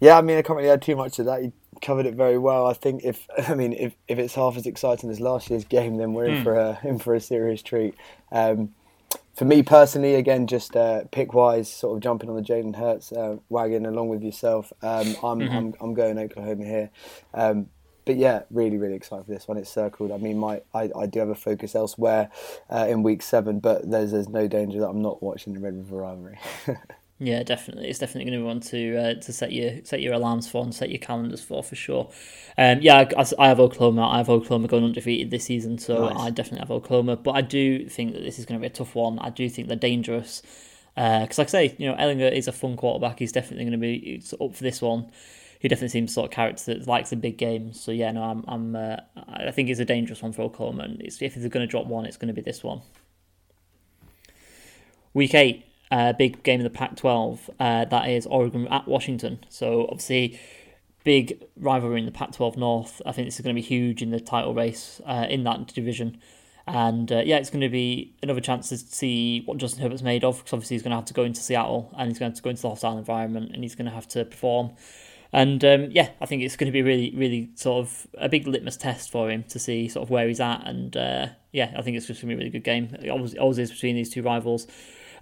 Yeah, 0.00 0.16
I 0.16 0.22
mean, 0.22 0.38
I 0.38 0.42
can't 0.42 0.56
really 0.56 0.70
add 0.70 0.82
too 0.82 0.96
much 0.96 1.16
to 1.16 1.24
that. 1.24 1.42
You 1.42 1.52
covered 1.82 2.06
it 2.06 2.14
very 2.14 2.38
well. 2.38 2.66
I 2.66 2.72
think 2.72 3.04
if 3.04 3.26
I 3.48 3.54
mean 3.54 3.72
if, 3.72 3.94
if 4.08 4.18
it's 4.18 4.34
half 4.34 4.56
as 4.56 4.66
exciting 4.66 5.10
as 5.10 5.20
last 5.20 5.50
year's 5.50 5.64
game, 5.64 5.96
then 5.96 6.14
we're 6.14 6.26
mm. 6.26 6.30
in 6.30 6.36
hmm. 6.38 6.42
for 6.42 6.54
a 6.54 6.80
in 6.82 6.98
for 6.98 7.14
a 7.14 7.20
serious 7.20 7.62
treat. 7.62 7.94
Um, 8.32 8.74
for 9.34 9.44
me 9.44 9.62
personally, 9.62 10.16
again, 10.16 10.46
just 10.46 10.76
uh, 10.76 11.04
pick 11.12 11.32
wise, 11.32 11.72
sort 11.72 11.96
of 11.96 12.02
jumping 12.02 12.28
on 12.28 12.36
the 12.36 12.42
Jalen 12.42 12.76
Hurts 12.76 13.12
uh, 13.12 13.36
wagon 13.48 13.86
along 13.86 14.08
with 14.08 14.22
yourself. 14.22 14.72
Um, 14.82 15.16
I'm, 15.22 15.40
mm-hmm. 15.40 15.56
I'm 15.56 15.74
I'm 15.80 15.94
going 15.94 16.18
Oklahoma 16.18 16.64
here. 16.64 16.90
Um, 17.32 17.68
but 18.04 18.16
yeah, 18.16 18.42
really, 18.50 18.76
really 18.76 18.94
excited 18.94 19.26
for 19.26 19.32
this 19.32 19.46
one. 19.46 19.56
It's 19.56 19.70
circled. 19.70 20.10
I 20.10 20.16
mean, 20.16 20.38
my 20.38 20.62
I, 20.74 20.90
I 20.98 21.06
do 21.06 21.20
have 21.20 21.28
a 21.28 21.34
focus 21.34 21.74
elsewhere 21.74 22.30
uh, 22.68 22.86
in 22.88 23.02
week 23.02 23.22
seven, 23.22 23.60
but 23.60 23.88
there's 23.88 24.12
there's 24.12 24.28
no 24.28 24.48
danger 24.48 24.80
that 24.80 24.88
I'm 24.88 25.02
not 25.02 25.22
watching 25.22 25.54
the 25.54 25.60
Red 25.60 25.76
River 25.76 25.96
rivalry. 25.96 26.38
Yeah, 27.22 27.42
definitely. 27.42 27.88
It's 27.88 27.98
definitely 27.98 28.30
going 28.30 28.40
to 28.40 28.44
be 28.44 28.46
one 28.46 28.60
to 28.60 28.96
uh, 28.96 29.20
to 29.20 29.32
set 29.32 29.52
your 29.52 29.84
set 29.84 30.00
your 30.00 30.14
alarms 30.14 30.48
for 30.48 30.64
and 30.64 30.74
set 30.74 30.88
your 30.88 30.98
calendars 30.98 31.42
for 31.42 31.62
for 31.62 31.76
sure. 31.76 32.10
Um, 32.56 32.78
yeah, 32.80 33.10
I, 33.14 33.24
I, 33.38 33.48
have 33.48 33.60
Oklahoma. 33.60 34.08
I 34.08 34.18
have 34.18 34.30
Oklahoma 34.30 34.68
going 34.68 34.84
undefeated 34.84 35.30
this 35.30 35.44
season, 35.44 35.76
so 35.76 36.08
nice. 36.08 36.18
I 36.18 36.30
definitely 36.30 36.60
have 36.60 36.70
Oklahoma. 36.70 37.16
But 37.16 37.32
I 37.32 37.42
do 37.42 37.86
think 37.90 38.14
that 38.14 38.22
this 38.22 38.38
is 38.38 38.46
going 38.46 38.58
to 38.58 38.62
be 38.62 38.68
a 38.68 38.74
tough 38.74 38.94
one. 38.94 39.18
I 39.18 39.28
do 39.28 39.50
think 39.50 39.68
they're 39.68 39.76
dangerous 39.76 40.40
because, 40.94 41.38
uh, 41.38 41.42
like 41.42 41.48
I 41.48 41.50
say, 41.50 41.76
you 41.76 41.90
know, 41.90 41.94
Ehlinger 41.94 42.32
is 42.32 42.48
a 42.48 42.52
fun 42.52 42.74
quarterback. 42.76 43.18
He's 43.18 43.32
definitely 43.32 43.66
going 43.66 43.72
to 43.72 43.78
be 43.78 44.22
up 44.40 44.54
for 44.54 44.62
this 44.62 44.80
one. 44.80 45.10
He 45.58 45.68
definitely 45.68 45.90
seems 45.90 46.14
sort 46.14 46.30
of 46.30 46.34
character 46.34 46.72
that 46.72 46.86
likes 46.86 47.10
the 47.10 47.16
big 47.16 47.36
games. 47.36 47.78
So 47.78 47.92
yeah, 47.92 48.12
no, 48.12 48.22
I'm, 48.22 48.44
I'm 48.48 48.74
uh, 48.74 48.96
I 49.28 49.50
think 49.50 49.68
it's 49.68 49.78
a 49.78 49.84
dangerous 49.84 50.22
one 50.22 50.32
for 50.32 50.40
Oklahoma. 50.40 50.84
And 50.84 51.02
if 51.02 51.18
they're 51.18 51.50
going 51.50 51.66
to 51.66 51.70
drop 51.70 51.84
one, 51.84 52.06
it's 52.06 52.16
going 52.16 52.28
to 52.28 52.34
be 52.34 52.40
this 52.40 52.64
one. 52.64 52.80
Week 55.12 55.34
eight, 55.34 55.66
uh, 55.90 56.12
big 56.12 56.42
game 56.42 56.60
in 56.60 56.64
the 56.64 56.70
Pac-12. 56.70 57.50
Uh, 57.58 57.84
that 57.86 58.08
is 58.08 58.26
Oregon 58.26 58.68
at 58.68 58.86
Washington. 58.86 59.44
So 59.48 59.84
obviously, 59.84 60.38
big 61.04 61.42
rivalry 61.56 62.00
in 62.00 62.06
the 62.06 62.12
Pac-12 62.12 62.56
North. 62.56 63.02
I 63.04 63.12
think 63.12 63.26
this 63.26 63.36
is 63.36 63.40
going 63.40 63.54
to 63.54 63.60
be 63.60 63.66
huge 63.66 64.02
in 64.02 64.10
the 64.10 64.20
title 64.20 64.54
race 64.54 65.00
uh, 65.06 65.26
in 65.28 65.44
that 65.44 65.68
division. 65.68 66.18
And 66.66 67.10
uh, 67.10 67.22
yeah, 67.24 67.36
it's 67.36 67.50
going 67.50 67.62
to 67.62 67.68
be 67.68 68.14
another 68.22 68.40
chance 68.40 68.68
to 68.68 68.78
see 68.78 69.42
what 69.44 69.58
Justin 69.58 69.82
Herbert's 69.82 70.02
made 70.02 70.22
of. 70.22 70.38
Because 70.38 70.52
obviously, 70.52 70.76
he's 70.76 70.82
going 70.82 70.90
to 70.90 70.96
have 70.96 71.06
to 71.06 71.14
go 71.14 71.24
into 71.24 71.40
Seattle 71.40 71.92
and 71.96 72.08
he's 72.08 72.18
going 72.18 72.32
to, 72.32 72.36
to 72.36 72.42
go 72.42 72.50
into 72.50 72.62
the 72.62 72.68
hostile 72.68 72.96
environment 72.96 73.50
and 73.52 73.62
he's 73.62 73.74
going 73.74 73.86
to 73.86 73.92
have 73.92 74.06
to 74.08 74.24
perform. 74.24 74.72
And 75.32 75.64
um, 75.64 75.90
yeah, 75.92 76.10
I 76.20 76.26
think 76.26 76.42
it's 76.42 76.56
going 76.56 76.66
to 76.66 76.72
be 76.72 76.82
really, 76.82 77.12
really 77.16 77.50
sort 77.54 77.84
of 77.86 78.06
a 78.18 78.28
big 78.28 78.46
litmus 78.46 78.76
test 78.76 79.10
for 79.10 79.30
him 79.30 79.44
to 79.44 79.58
see 79.58 79.88
sort 79.88 80.04
of 80.04 80.10
where 80.10 80.26
he's 80.26 80.40
at. 80.40 80.66
And 80.66 80.96
uh, 80.96 81.26
yeah, 81.52 81.72
I 81.76 81.82
think 81.82 81.96
it's 81.96 82.06
just 82.06 82.20
going 82.20 82.30
to 82.30 82.34
be 82.34 82.34
a 82.34 82.38
really 82.38 82.50
good 82.50 82.64
game. 82.64 82.96
It 83.00 83.10
always, 83.10 83.36
always 83.36 83.58
is 83.58 83.70
between 83.70 83.94
these 83.94 84.10
two 84.10 84.22
rivals. 84.22 84.66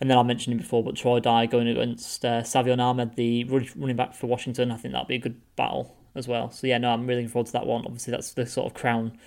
And 0.00 0.11
then 0.11 0.16
I 0.16 0.22
mentioned 0.22 0.52
him 0.52 0.58
before, 0.58 0.84
but 0.84 0.96
Troy 0.96 1.20
Dye 1.20 1.46
going 1.46 1.66
against 1.66 2.24
uh, 2.24 2.42
Salvon 2.44 2.80
Ahmed, 2.80 3.16
the 3.16 3.44
running 3.44 3.96
back 3.96 4.14
for 4.14 4.28
Washington. 4.28 4.70
I 4.70 4.76
think 4.76 4.92
that'll 4.92 5.08
be 5.08 5.16
a 5.16 5.20
good 5.20 5.40
battle 5.56 5.96
as 6.14 6.28
well. 6.28 6.50
So 6.50 6.66
yeah, 6.66 6.78
no, 6.78 6.90
I'm 6.90 7.06
really 7.06 7.22
looking 7.22 7.32
forward 7.32 7.46
to 7.46 7.52
that 7.52 7.66
one. 7.66 7.84
Obviously, 7.84 8.12
that's 8.12 8.32
the 8.32 8.46
sort 8.46 8.66
of 8.66 8.74
crown, 8.74 9.18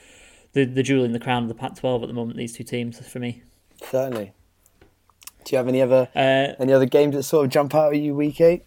the 0.54 0.66
the 0.66 0.84
jewel 0.84 1.04
in 1.04 1.12
the 1.12 1.20
crown 1.20 1.44
of 1.44 1.50
the 1.50 1.56
Pac-12 1.56 2.04
at 2.04 2.08
the 2.08 2.14
moment. 2.14 2.38
These 2.38 2.54
two 2.54 2.64
teams 2.64 3.06
for 3.06 3.20
me. 3.20 3.44
Certainly. 3.84 4.34
Do 5.44 5.56
you 5.56 5.58
have 5.58 5.68
any 5.68 5.82
other 5.82 6.10
uh, 6.16 6.56
any 6.60 6.72
other 6.72 6.86
games 6.86 7.16
that 7.16 7.24
sort 7.24 7.46
of 7.46 7.52
jump 7.52 7.76
out 7.76 7.94
at 7.94 8.00
you 8.00 8.16
week 8.16 8.40
eight? 8.40 8.64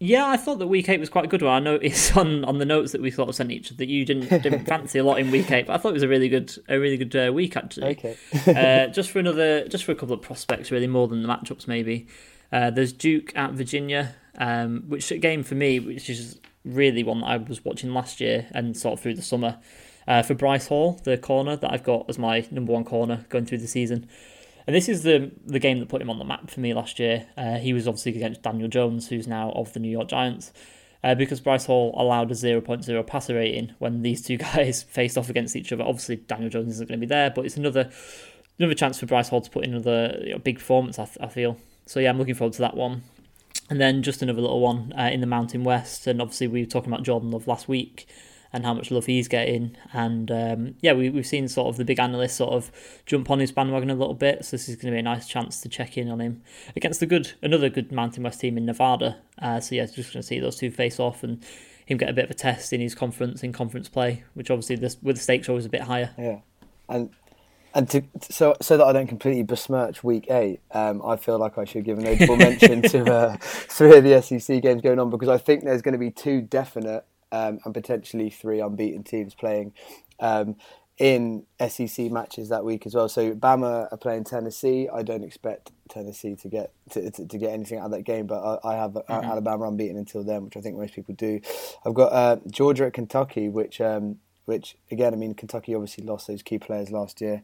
Yeah, 0.00 0.26
I 0.26 0.36
thought 0.36 0.60
that 0.60 0.68
week 0.68 0.88
eight 0.88 1.00
was 1.00 1.08
quite 1.08 1.24
a 1.24 1.28
good 1.28 1.42
one. 1.42 1.52
I 1.52 1.58
noticed 1.58 2.16
on, 2.16 2.44
on 2.44 2.58
the 2.58 2.64
notes 2.64 2.92
that 2.92 3.00
we 3.00 3.10
sort 3.10 3.28
of 3.28 3.34
sent 3.34 3.50
each 3.50 3.68
other 3.68 3.78
that 3.78 3.88
you 3.88 4.04
didn't 4.04 4.28
didn't 4.42 4.64
fancy 4.66 4.98
a 4.98 5.04
lot 5.04 5.18
in 5.18 5.30
week 5.30 5.50
eight, 5.50 5.66
but 5.66 5.74
I 5.74 5.78
thought 5.78 5.90
it 5.90 5.94
was 5.94 6.02
a 6.02 6.08
really 6.08 6.28
good 6.28 6.54
a 6.68 6.78
really 6.78 6.96
good 6.96 7.14
uh, 7.16 7.32
week 7.32 7.56
actually. 7.56 7.88
Okay. 7.90 8.16
uh, 8.46 8.86
just 8.92 9.10
for 9.10 9.18
another, 9.18 9.66
just 9.66 9.84
for 9.84 9.92
a 9.92 9.96
couple 9.96 10.14
of 10.14 10.22
prospects, 10.22 10.70
really 10.70 10.86
more 10.86 11.08
than 11.08 11.22
the 11.22 11.28
matchups 11.28 11.66
maybe. 11.66 12.06
Uh, 12.52 12.70
there's 12.70 12.92
Duke 12.92 13.36
at 13.36 13.52
Virginia, 13.52 14.14
um, 14.38 14.84
which 14.88 15.08
game 15.20 15.42
for 15.42 15.54
me, 15.54 15.80
which 15.80 16.08
is 16.08 16.38
really 16.64 17.02
one 17.02 17.20
that 17.20 17.26
I 17.26 17.36
was 17.36 17.64
watching 17.64 17.92
last 17.92 18.20
year 18.20 18.46
and 18.52 18.76
sort 18.76 18.94
of 18.94 19.00
through 19.00 19.14
the 19.14 19.22
summer. 19.22 19.58
Uh, 20.06 20.22
for 20.22 20.32
Bryce 20.32 20.68
Hall, 20.68 20.98
the 21.04 21.18
corner 21.18 21.54
that 21.54 21.70
I've 21.70 21.82
got 21.84 22.06
as 22.08 22.18
my 22.18 22.46
number 22.50 22.72
one 22.72 22.82
corner 22.82 23.26
going 23.28 23.44
through 23.44 23.58
the 23.58 23.66
season. 23.66 24.08
And 24.68 24.74
this 24.74 24.86
is 24.86 25.02
the 25.02 25.32
the 25.46 25.58
game 25.58 25.78
that 25.78 25.88
put 25.88 26.02
him 26.02 26.10
on 26.10 26.18
the 26.18 26.26
map 26.26 26.50
for 26.50 26.60
me 26.60 26.74
last 26.74 26.98
year. 26.98 27.26
Uh, 27.38 27.56
he 27.56 27.72
was 27.72 27.88
obviously 27.88 28.14
against 28.14 28.42
Daniel 28.42 28.68
Jones, 28.68 29.08
who's 29.08 29.26
now 29.26 29.50
of 29.52 29.72
the 29.72 29.80
New 29.80 29.90
York 29.90 30.08
Giants, 30.08 30.52
uh, 31.02 31.14
because 31.14 31.40
Bryce 31.40 31.64
Hall 31.64 31.94
allowed 31.96 32.30
a 32.30 32.34
0.0 32.34 33.06
passer 33.06 33.34
rating 33.34 33.72
when 33.78 34.02
these 34.02 34.20
two 34.20 34.36
guys 34.36 34.82
faced 34.82 35.16
off 35.16 35.30
against 35.30 35.56
each 35.56 35.72
other. 35.72 35.84
Obviously, 35.84 36.16
Daniel 36.16 36.50
Jones 36.50 36.74
isn't 36.74 36.86
going 36.86 37.00
to 37.00 37.06
be 37.06 37.08
there, 37.08 37.30
but 37.30 37.46
it's 37.46 37.56
another 37.56 37.90
another 38.58 38.74
chance 38.74 39.00
for 39.00 39.06
Bryce 39.06 39.30
Hall 39.30 39.40
to 39.40 39.50
put 39.50 39.64
in 39.64 39.72
another 39.72 40.20
you 40.22 40.32
know, 40.32 40.38
big 40.38 40.58
performance. 40.58 40.98
I, 40.98 41.08
I 41.18 41.28
feel 41.28 41.56
so. 41.86 41.98
Yeah, 41.98 42.10
I'm 42.10 42.18
looking 42.18 42.34
forward 42.34 42.52
to 42.52 42.62
that 42.62 42.76
one. 42.76 43.04
And 43.70 43.80
then 43.80 44.02
just 44.02 44.20
another 44.20 44.42
little 44.42 44.60
one 44.60 44.92
uh, 44.98 45.08
in 45.10 45.22
the 45.22 45.26
Mountain 45.26 45.64
West, 45.64 46.06
and 46.06 46.20
obviously 46.20 46.46
we 46.46 46.60
were 46.60 46.68
talking 46.68 46.92
about 46.92 47.06
Jordan 47.06 47.30
Love 47.30 47.48
last 47.48 47.68
week 47.68 48.06
and 48.52 48.64
how 48.64 48.74
much 48.74 48.90
love 48.90 49.06
he's 49.06 49.28
getting. 49.28 49.76
And 49.92 50.30
um, 50.30 50.74
yeah, 50.80 50.92
we, 50.92 51.10
we've 51.10 51.26
seen 51.26 51.48
sort 51.48 51.68
of 51.68 51.76
the 51.76 51.84
big 51.84 51.98
analysts 51.98 52.36
sort 52.36 52.52
of 52.52 52.70
jump 53.06 53.30
on 53.30 53.38
his 53.38 53.52
bandwagon 53.52 53.90
a 53.90 53.94
little 53.94 54.14
bit. 54.14 54.44
So 54.44 54.56
this 54.56 54.68
is 54.68 54.76
going 54.76 54.86
to 54.86 54.92
be 54.92 55.00
a 55.00 55.02
nice 55.02 55.28
chance 55.28 55.60
to 55.60 55.68
check 55.68 55.98
in 55.98 56.08
on 56.08 56.20
him 56.20 56.42
against 56.74 57.00
the 57.00 57.06
good 57.06 57.32
another 57.42 57.68
good 57.68 57.92
Mountain 57.92 58.22
West 58.22 58.40
team 58.40 58.56
in 58.56 58.66
Nevada. 58.66 59.18
Uh, 59.40 59.60
so 59.60 59.74
yeah, 59.74 59.86
just 59.86 60.12
going 60.12 60.22
to 60.22 60.22
see 60.22 60.40
those 60.40 60.56
two 60.56 60.70
face 60.70 60.98
off 60.98 61.22
and 61.22 61.44
him 61.86 61.96
get 61.98 62.08
a 62.08 62.12
bit 62.12 62.24
of 62.24 62.30
a 62.30 62.34
test 62.34 62.72
in 62.72 62.80
his 62.80 62.94
conference 62.94 63.42
in 63.42 63.52
conference 63.52 63.88
play, 63.88 64.24
which 64.34 64.50
obviously 64.50 64.76
this, 64.76 64.96
with 65.02 65.16
the 65.16 65.22
stakes 65.22 65.48
always 65.48 65.64
a 65.64 65.70
bit 65.70 65.82
higher. 65.82 66.10
Yeah, 66.18 66.40
and 66.88 67.10
and 67.74 67.88
to, 67.90 68.02
so 68.20 68.54
so 68.60 68.76
that 68.76 68.84
I 68.84 68.92
don't 68.92 69.06
completely 69.06 69.42
besmirch 69.42 70.02
week 70.04 70.30
eight, 70.30 70.60
um, 70.72 71.00
I 71.04 71.16
feel 71.16 71.38
like 71.38 71.58
I 71.58 71.64
should 71.64 71.84
give 71.84 71.98
a 71.98 72.02
notable 72.02 72.36
mention 72.36 72.82
to 72.82 73.04
uh, 73.12 73.36
three 73.40 73.96
of 73.96 74.04
the 74.04 74.20
SEC 74.20 74.62
games 74.62 74.82
going 74.82 74.98
on 74.98 75.10
because 75.10 75.28
I 75.28 75.38
think 75.38 75.64
there's 75.64 75.82
going 75.82 75.92
to 75.92 75.98
be 75.98 76.10
two 76.10 76.40
definite 76.40 77.04
um, 77.32 77.58
and 77.64 77.74
potentially 77.74 78.30
three 78.30 78.60
unbeaten 78.60 79.02
teams 79.02 79.34
playing 79.34 79.72
um, 80.20 80.56
in 80.98 81.44
SEC 81.68 82.10
matches 82.10 82.48
that 82.48 82.64
week 82.64 82.84
as 82.84 82.94
well. 82.94 83.08
So 83.08 83.32
Bama 83.32 83.90
are 83.92 83.96
playing 83.96 84.24
Tennessee. 84.24 84.88
I 84.92 85.02
don't 85.02 85.22
expect 85.22 85.70
Tennessee 85.88 86.34
to 86.36 86.48
get 86.48 86.72
to, 86.90 87.10
to, 87.10 87.26
to 87.26 87.38
get 87.38 87.50
anything 87.50 87.78
out 87.78 87.86
of 87.86 87.90
that 87.92 88.02
game, 88.02 88.26
but 88.26 88.42
I, 88.42 88.72
I 88.72 88.76
have 88.76 88.92
mm-hmm. 88.92 89.12
Alabama 89.12 89.68
unbeaten 89.68 89.96
until 89.96 90.24
then, 90.24 90.44
which 90.44 90.56
I 90.56 90.60
think 90.60 90.76
most 90.76 90.94
people 90.94 91.14
do. 91.14 91.40
I've 91.86 91.94
got 91.94 92.12
uh, 92.12 92.36
Georgia 92.50 92.86
at 92.86 92.94
Kentucky, 92.94 93.48
which 93.48 93.80
um, 93.80 94.18
which 94.48 94.76
again, 94.90 95.12
I 95.12 95.16
mean, 95.16 95.34
Kentucky 95.34 95.74
obviously 95.74 96.04
lost 96.04 96.26
those 96.26 96.42
key 96.42 96.58
players 96.58 96.90
last 96.90 97.20
year, 97.20 97.42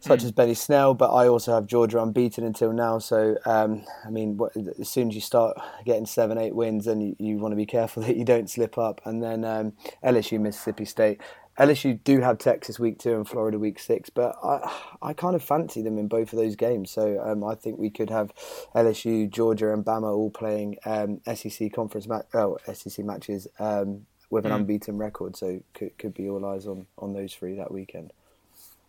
such 0.00 0.20
mm. 0.20 0.24
as 0.24 0.32
Benny 0.32 0.54
Snell, 0.54 0.94
but 0.94 1.12
I 1.12 1.28
also 1.28 1.52
have 1.54 1.66
Georgia 1.66 2.02
unbeaten 2.02 2.44
until 2.44 2.72
now. 2.72 2.98
So, 2.98 3.36
um, 3.44 3.84
I 4.06 4.10
mean, 4.10 4.38
what, 4.38 4.56
as 4.56 4.88
soon 4.88 5.08
as 5.08 5.14
you 5.14 5.20
start 5.20 5.58
getting 5.84 6.06
seven, 6.06 6.38
eight 6.38 6.54
wins, 6.54 6.86
then 6.86 7.02
you, 7.02 7.14
you, 7.18 7.36
want 7.36 7.52
to 7.52 7.56
be 7.56 7.66
careful 7.66 8.02
that 8.04 8.16
you 8.16 8.24
don't 8.24 8.48
slip 8.48 8.78
up. 8.78 9.02
And 9.04 9.22
then 9.22 9.44
um, 9.44 9.74
LSU, 10.02 10.40
Mississippi 10.40 10.86
State. 10.86 11.20
LSU 11.58 12.02
do 12.04 12.20
have 12.20 12.38
Texas 12.38 12.78
week 12.78 12.98
two 12.98 13.16
and 13.16 13.28
Florida 13.28 13.58
week 13.58 13.78
six, 13.78 14.08
but 14.08 14.34
I 14.42 14.72
I 15.02 15.12
kind 15.12 15.36
of 15.36 15.42
fancy 15.42 15.82
them 15.82 15.98
in 15.98 16.08
both 16.08 16.32
of 16.32 16.38
those 16.38 16.56
games. 16.56 16.90
So 16.90 17.22
um, 17.22 17.44
I 17.44 17.54
think 17.54 17.78
we 17.78 17.90
could 17.90 18.08
have 18.08 18.32
LSU, 18.74 19.28
Georgia, 19.28 19.74
and 19.74 19.84
Bama 19.84 20.16
all 20.16 20.30
playing 20.30 20.76
um, 20.86 21.20
SEC 21.34 21.70
conference 21.74 22.08
ma- 22.08 22.22
oh, 22.32 22.56
SEC 22.72 23.04
matches 23.04 23.46
um, 23.58 24.06
with 24.30 24.46
an 24.46 24.52
mm. 24.52 24.56
unbeaten 24.56 24.96
record. 24.96 25.36
So 25.36 25.62
could 25.74 25.96
could 25.98 26.14
be 26.14 26.28
all 26.28 26.44
eyes 26.46 26.66
on 26.66 26.86
on 26.98 27.12
those 27.12 27.34
three 27.34 27.54
that 27.56 27.72
weekend. 27.72 28.12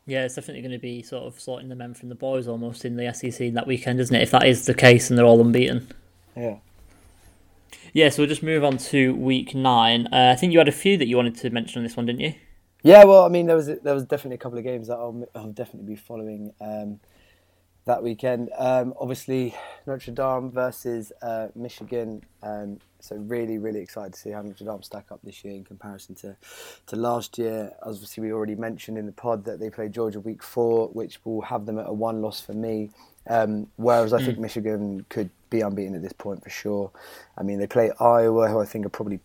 Yeah, 0.07 0.25
it's 0.25 0.35
definitely 0.35 0.61
going 0.61 0.71
to 0.71 0.79
be 0.79 1.03
sort 1.03 1.23
of 1.23 1.39
sorting 1.39 1.69
the 1.69 1.75
men 1.75 1.93
from 1.93 2.09
the 2.09 2.15
boys 2.15 2.47
almost 2.47 2.85
in 2.85 2.95
the 2.95 3.13
SEC 3.13 3.53
that 3.53 3.67
weekend, 3.67 3.99
isn't 3.99 4.15
it? 4.15 4.23
If 4.23 4.31
that 4.31 4.47
is 4.47 4.65
the 4.65 4.73
case 4.73 5.09
and 5.09 5.17
they're 5.17 5.25
all 5.25 5.39
unbeaten. 5.39 5.87
Yeah. 6.35 6.57
Yeah, 7.93 8.09
so 8.09 8.21
we'll 8.21 8.29
just 8.29 8.41
move 8.41 8.63
on 8.63 8.77
to 8.77 9.13
week 9.15 9.53
nine. 9.53 10.07
Uh, 10.07 10.31
I 10.33 10.35
think 10.35 10.53
you 10.53 10.59
had 10.59 10.67
a 10.67 10.73
few 10.73 10.97
that 10.97 11.07
you 11.07 11.17
wanted 11.17 11.35
to 11.37 11.49
mention 11.49 11.79
on 11.79 11.83
this 11.83 11.97
one, 11.97 12.05
didn't 12.05 12.21
you? 12.21 12.33
Yeah, 12.83 13.03
well, 13.03 13.25
I 13.25 13.29
mean, 13.29 13.45
there 13.45 13.55
was 13.55 13.67
there 13.67 13.93
was 13.93 14.05
definitely 14.05 14.35
a 14.35 14.39
couple 14.39 14.57
of 14.57 14.63
games 14.63 14.87
that 14.87 14.95
I'll, 14.95 15.27
I'll 15.35 15.51
definitely 15.51 15.93
be 15.93 15.95
following 15.95 16.51
um, 16.61 16.99
that 17.85 18.01
weekend. 18.01 18.49
Um, 18.57 18.93
obviously, 18.99 19.55
Notre 19.85 20.11
Dame 20.11 20.49
versus 20.51 21.11
uh, 21.21 21.49
Michigan. 21.53 22.23
Um, 22.41 22.79
so 23.03 23.15
really, 23.15 23.57
really 23.57 23.79
excited 23.79 24.13
to 24.13 24.19
see 24.19 24.31
how 24.31 24.41
Notre 24.41 24.65
Dame 24.65 24.81
stack 24.83 25.11
up 25.11 25.19
this 25.23 25.43
year 25.43 25.55
in 25.55 25.63
comparison 25.63 26.15
to, 26.15 26.35
to 26.87 26.95
last 26.95 27.37
year. 27.37 27.71
Obviously, 27.83 28.23
we 28.23 28.31
already 28.31 28.55
mentioned 28.55 28.97
in 28.97 29.05
the 29.05 29.11
pod 29.11 29.45
that 29.45 29.59
they 29.59 29.69
play 29.69 29.89
Georgia 29.89 30.19
week 30.19 30.43
four, 30.43 30.87
which 30.89 31.19
will 31.25 31.41
have 31.41 31.65
them 31.65 31.79
at 31.79 31.87
a 31.87 31.93
one 31.93 32.21
loss 32.21 32.39
for 32.41 32.53
me. 32.53 32.91
Um, 33.27 33.67
whereas 33.75 34.13
I 34.13 34.21
mm. 34.21 34.25
think 34.25 34.39
Michigan 34.39 35.05
could 35.09 35.29
be 35.49 35.61
unbeaten 35.61 35.95
at 35.95 36.01
this 36.01 36.13
point 36.13 36.43
for 36.43 36.49
sure. 36.49 36.91
I 37.37 37.43
mean, 37.43 37.59
they 37.59 37.67
play 37.67 37.91
Iowa, 37.99 38.47
who 38.49 38.59
I 38.59 38.65
think 38.65 38.85
are 38.85 38.89
probably 38.89 39.19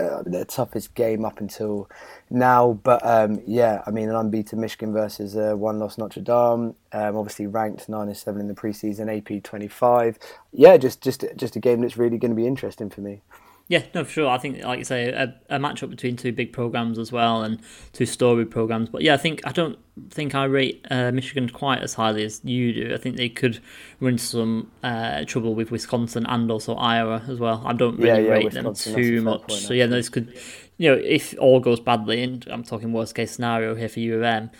uh, 0.00 0.22
toughest 0.48 0.94
game 0.94 1.24
up 1.24 1.40
until 1.40 1.88
now. 2.30 2.78
But 2.82 3.04
um, 3.04 3.40
yeah, 3.46 3.82
I 3.86 3.90
mean, 3.90 4.08
an 4.08 4.16
unbeaten 4.16 4.60
Michigan 4.60 4.92
versus 4.92 5.36
uh, 5.36 5.54
one 5.56 5.78
loss 5.78 5.98
Notre 5.98 6.20
Dame. 6.20 6.74
Um, 6.92 7.16
obviously 7.16 7.46
ranked 7.46 7.88
nine 7.88 8.08
and 8.08 8.16
seven 8.16 8.40
in 8.40 8.48
the 8.48 8.54
preseason, 8.54 9.08
AP 9.08 9.42
twenty 9.42 9.68
five. 9.68 10.18
Yeah, 10.52 10.76
just 10.76 11.00
just 11.00 11.24
just 11.36 11.56
a 11.56 11.60
game 11.60 11.80
that's 11.80 11.96
really 11.96 12.18
going 12.18 12.30
to 12.32 12.36
be 12.36 12.46
interesting 12.46 12.90
for 12.90 13.00
me. 13.00 13.22
Yeah, 13.66 13.82
no, 13.94 14.04
for 14.04 14.10
sure. 14.10 14.28
I 14.28 14.36
think, 14.36 14.62
like 14.62 14.78
you 14.78 14.84
say, 14.84 15.08
a, 15.08 15.34
a 15.48 15.58
matchup 15.58 15.88
between 15.88 16.16
two 16.16 16.32
big 16.32 16.52
programs 16.52 16.98
as 16.98 17.10
well 17.10 17.42
and 17.42 17.60
two 17.94 18.04
story 18.04 18.44
programs. 18.44 18.90
But 18.90 19.00
yeah, 19.00 19.14
I 19.14 19.16
think 19.16 19.40
I 19.46 19.52
don't 19.52 19.78
think 20.10 20.34
I 20.34 20.44
rate 20.44 20.86
uh, 20.90 21.12
Michigan 21.12 21.48
quite 21.48 21.82
as 21.82 21.94
highly 21.94 22.24
as 22.24 22.42
you 22.44 22.74
do. 22.74 22.94
I 22.94 22.98
think 22.98 23.16
they 23.16 23.30
could 23.30 23.60
run 24.00 24.18
some 24.18 24.70
uh, 24.82 25.24
trouble 25.24 25.54
with 25.54 25.70
Wisconsin 25.70 26.26
and 26.26 26.50
also 26.50 26.74
Iowa 26.74 27.22
as 27.26 27.40
well. 27.40 27.62
I 27.64 27.72
don't 27.72 27.96
really 27.96 28.08
yeah, 28.08 28.18
yeah, 28.18 28.32
rate 28.32 28.44
Wisconsin, 28.44 28.92
them 28.92 29.02
too 29.02 29.22
much. 29.22 29.52
so 29.52 29.72
yeah, 29.72 29.86
this 29.86 30.10
could, 30.10 30.38
you 30.76 30.90
know, 30.90 31.00
if 31.02 31.34
all 31.38 31.58
goes 31.58 31.80
badly, 31.80 32.22
and 32.22 32.46
I'm 32.50 32.64
talking 32.64 32.92
worst 32.92 33.14
case 33.14 33.32
scenario 33.32 33.74
here 33.74 33.88
for 33.88 34.00
U 34.00 34.16
of 34.16 34.22
M. 34.22 34.50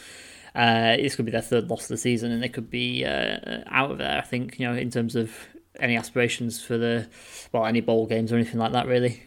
Uh, 0.55 0.97
this 0.97 1.17
could 1.17 1.27
be 1.27 1.33
their 1.33 1.43
third 1.43 1.69
loss 1.69 1.83
of 1.83 1.89
the 1.89 1.97
season, 1.99 2.33
and 2.33 2.43
they 2.43 2.49
could 2.49 2.71
be 2.71 3.05
uh, 3.05 3.65
out 3.67 3.91
of 3.91 3.99
there. 3.99 4.17
I 4.17 4.23
think 4.23 4.59
you 4.59 4.67
know 4.67 4.75
in 4.75 4.89
terms 4.89 5.15
of 5.15 5.31
any 5.81 5.97
aspirations 5.97 6.63
for 6.63 6.79
the 6.79 7.09
well 7.53 7.67
any 7.67 7.81
bowl 7.81 8.07
games 8.07 8.33
or 8.33 8.37
anything 8.37 8.59
like 8.59 8.73
that 8.73 8.87
really. 8.87 9.23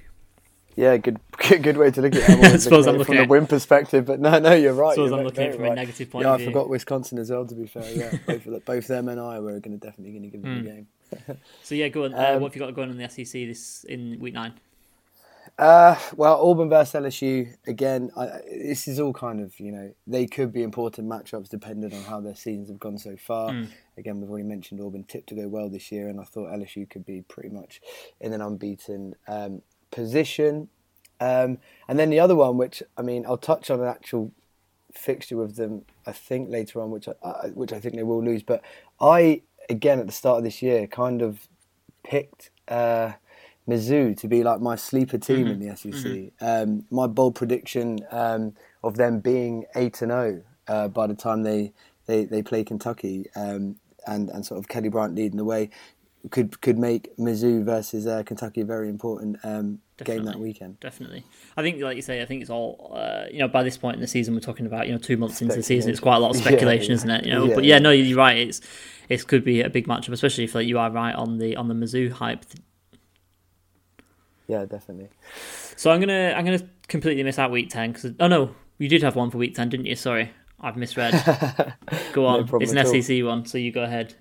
Yeah, 0.78 0.96
good 0.98 1.20
good 1.62 1.76
way 1.76 1.90
to 1.90 2.02
look 2.02 2.16
at 2.16 2.30
it. 2.30 2.46
I 2.54 2.58
suppose 2.58 2.86
I'm 2.86 2.98
looking 2.98 3.16
from 3.16 3.26
a 3.26 3.28
win 3.28 3.48
perspective, 3.48 4.06
but 4.06 4.20
no, 4.20 4.38
no, 4.38 4.54
you're 4.54 4.74
right. 4.74 4.92
I 4.92 4.94
suppose 4.94 5.10
you're 5.10 5.20
I'm 5.20 5.26
looking 5.26 5.44
at 5.44 5.50
it 5.50 5.56
from 5.56 5.64
right. 5.64 5.72
a 5.72 5.76
negative 5.76 6.12
point. 6.12 6.26
Yeah, 6.26 6.34
of 6.34 6.40
view. 6.40 6.50
I 6.50 6.52
forgot 6.52 6.70
Wisconsin 6.70 7.18
as 7.18 7.32
well. 7.32 7.48
To 7.48 7.56
be 7.56 7.66
fair, 7.66 7.92
yeah, 7.92 8.12
both, 8.28 8.44
the, 8.46 8.60
both 8.60 8.88
them 8.88 9.10
and 9.10 9.20
I 9.20 9.40
were 9.40 9.60
going 9.60 9.78
to 9.80 9.86
definitely 9.86 10.12
going 10.12 10.24
to 10.24 10.30
give 10.30 10.44
them 10.44 10.56
mm. 10.56 10.60
a 10.60 11.26
game. 11.26 11.38
so 11.64 11.74
yeah, 11.74 11.88
go 11.88 12.06
on. 12.06 12.14
Uh, 12.14 12.34
um, 12.36 12.42
what 12.42 12.52
have 12.52 12.56
you 12.56 12.66
got 12.66 12.76
going 12.76 12.92
on 12.92 12.98
the 12.98 13.10
SEC 13.10 13.26
this 13.26 13.86
in 13.86 14.20
week 14.20 14.36
nine? 14.36 14.54
Uh, 15.58 15.98
well, 16.16 16.48
Auburn 16.48 16.70
versus 16.70 17.02
LSU 17.02 17.56
again. 17.66 18.12
I, 18.16 18.42
this 18.48 18.88
is 18.88 19.00
all 19.00 19.12
kind 19.12 19.40
of 19.40 19.60
you 19.60 19.72
know 19.72 19.92
they 20.06 20.28
could 20.28 20.54
be 20.54 20.62
important 20.62 21.10
matchups 21.10 21.50
depending 21.50 21.92
on 21.94 22.04
how 22.04 22.22
their 22.22 22.36
seasons 22.36 22.70
have 22.70 22.80
gone 22.80 23.00
so 23.00 23.16
far. 23.18 23.50
Mm. 23.50 23.70
Again, 23.98 24.22
we've 24.22 24.30
already 24.30 24.48
mentioned 24.48 24.80
Auburn 24.80 25.04
tipped 25.06 25.30
to 25.30 25.36
go 25.36 25.48
well 25.48 25.68
this 25.68 25.92
year, 25.92 26.10
and 26.10 26.20
I 26.20 26.26
thought 26.26 26.50
LSU 26.50 26.88
could 26.88 27.06
be 27.06 27.24
pretty 27.24 27.50
much 27.50 27.82
in 28.22 28.34
an 28.34 28.42
unbeaten 28.42 29.16
um, 29.28 29.64
position. 29.90 30.70
Um, 31.20 31.58
and 31.88 31.98
then 31.98 32.12
the 32.12 32.20
other 32.20 32.36
one, 32.36 32.58
which 32.58 32.84
I 32.96 33.02
mean, 33.02 33.26
I'll 33.26 33.38
touch 33.38 33.72
on 33.72 33.80
an 33.80 33.88
actual 33.88 34.32
fixture 34.94 35.38
with 35.38 35.56
them. 35.56 35.86
I 36.06 36.12
think 36.12 36.52
later 36.52 36.82
on, 36.82 36.92
which 36.92 37.08
I, 37.08 37.48
which 37.56 37.74
I 37.74 37.80
think 37.80 37.96
they 37.96 38.04
will 38.04 38.24
lose. 38.24 38.44
But 38.44 38.62
I 39.02 39.42
again 39.72 40.00
at 40.00 40.06
the 40.06 40.14
start 40.14 40.38
of 40.38 40.44
this 40.44 40.62
year 40.62 40.86
kind 40.86 41.24
of 41.24 41.48
picked. 42.04 42.52
Uh, 42.68 43.14
Mizzou 43.68 44.18
to 44.18 44.28
be 44.28 44.44
like 44.44 44.62
my 44.62 44.76
sleeper 44.76 45.18
team 45.18 45.46
mm-hmm. 45.46 45.62
in 45.62 45.68
the 45.68 45.76
SEC. 45.76 45.92
Mm-hmm. 45.94 46.46
Um, 46.46 46.86
my 46.90 47.08
bold 47.08 47.36
prediction 47.36 48.00
um, 48.12 48.54
of 48.84 48.96
them 48.96 49.20
being 49.20 49.66
eight 49.76 50.02
and 50.02 50.12
zero 50.12 50.42
oh, 50.68 50.74
uh, 50.74 50.88
by 50.88 51.08
the 51.08 51.16
time 51.16 51.44
they 51.44 51.74
they, 52.06 52.26
they 52.26 52.42
play 52.42 52.64
Kentucky 52.64 53.26
um, 53.36 53.76
and 54.06 54.30
and 54.30 54.46
sort 54.46 54.60
of 54.60 54.68
Kelly 54.68 54.90
Bryant 54.90 55.16
leading 55.16 55.38
the 55.38 55.46
way 55.46 55.70
could 56.32 56.60
could 56.62 56.78
make 56.78 57.16
Mizzou 57.18 57.64
versus 57.64 58.08
uh, 58.08 58.24
Kentucky 58.24 58.62
a 58.62 58.66
very 58.66 58.90
important 58.90 59.38
um, 59.44 59.80
game 60.04 60.24
that 60.26 60.40
weekend. 60.40 60.80
Definitely, 60.80 61.24
I 61.56 61.62
think, 61.62 61.82
like 61.82 61.96
you 61.96 62.02
say, 62.02 62.22
I 62.22 62.26
think 62.26 62.42
it's 62.42 62.50
all 62.50 62.94
uh, 62.96 63.26
you 63.32 63.40
know. 63.40 63.48
By 63.48 63.64
this 63.64 63.78
point 63.78 63.96
in 63.96 64.02
the 64.02 64.08
season, 64.08 64.34
we're 64.34 64.40
talking 64.42 64.66
about 64.66 64.88
you 64.88 64.94
know 64.94 65.00
two 65.00 65.18
months 65.18 65.42
into 65.42 65.56
the 65.56 65.64
season. 65.64 65.92
It's 65.92 66.00
quite 66.00 66.16
a 66.16 66.20
lot 66.20 66.32
of 66.32 66.38
speculation, 66.42 66.90
yeah, 66.90 66.96
isn't 66.96 67.10
it? 67.10 67.26
You 67.26 67.34
know, 67.34 67.46
yeah, 67.46 67.56
but 67.56 67.64
yeah, 67.64 67.76
yeah, 67.76 67.80
no, 67.80 67.92
you're 67.92 68.18
right. 68.18 68.38
It's 68.38 68.62
it 69.10 69.28
could 69.28 69.44
be 69.44 69.62
a 69.62 69.70
big 69.70 69.88
matchup, 69.88 70.10
especially 70.10 70.44
if 70.46 70.56
like 70.56 70.68
you 70.68 70.80
are 70.80 70.92
right 70.92 71.16
on 71.16 71.38
the 71.38 71.56
on 71.56 71.68
the 71.68 71.74
Mizzou 71.74 72.12
hype 72.12 72.46
yeah, 74.48 74.66
definitely. 74.66 75.10
So 75.76 75.92
I'm 75.92 76.00
gonna 76.00 76.34
I'm 76.36 76.46
gonna 76.46 76.68
completely 76.88 77.24
miss 77.24 77.38
out 77.38 77.52
week 77.52 77.70
ten 77.70 77.92
because 77.92 78.12
oh 78.20 78.28
no, 78.28 78.56
you 78.78 78.88
did 78.88 79.04
have 79.04 79.16
one 79.16 79.30
for 79.30 79.38
week 79.38 79.56
ten, 79.56 79.70
didn't 79.70 79.86
you? 79.86 79.96
Sorry, 79.96 80.32
I've 80.60 80.78
misread. 80.78 81.14
go 82.14 82.26
on, 82.26 82.46
no 82.46 82.58
it's 82.60 82.72
an 82.72 83.04
SEC 83.04 83.24
one, 83.24 83.46
so 83.46 83.58
you 83.58 83.72
go 83.72 83.84
ahead. 83.84 84.16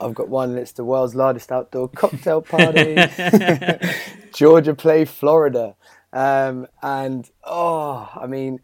I've 0.00 0.14
got 0.14 0.28
one. 0.28 0.56
It's 0.56 0.72
the 0.72 0.84
world's 0.84 1.14
largest 1.14 1.50
outdoor 1.52 1.88
cocktail 1.94 2.42
party. 2.42 2.96
Georgia 4.32 4.74
play 4.74 5.04
Florida, 5.04 5.76
um, 6.12 6.66
and 6.82 7.28
oh, 7.42 8.10
I 8.14 8.26
mean, 8.26 8.60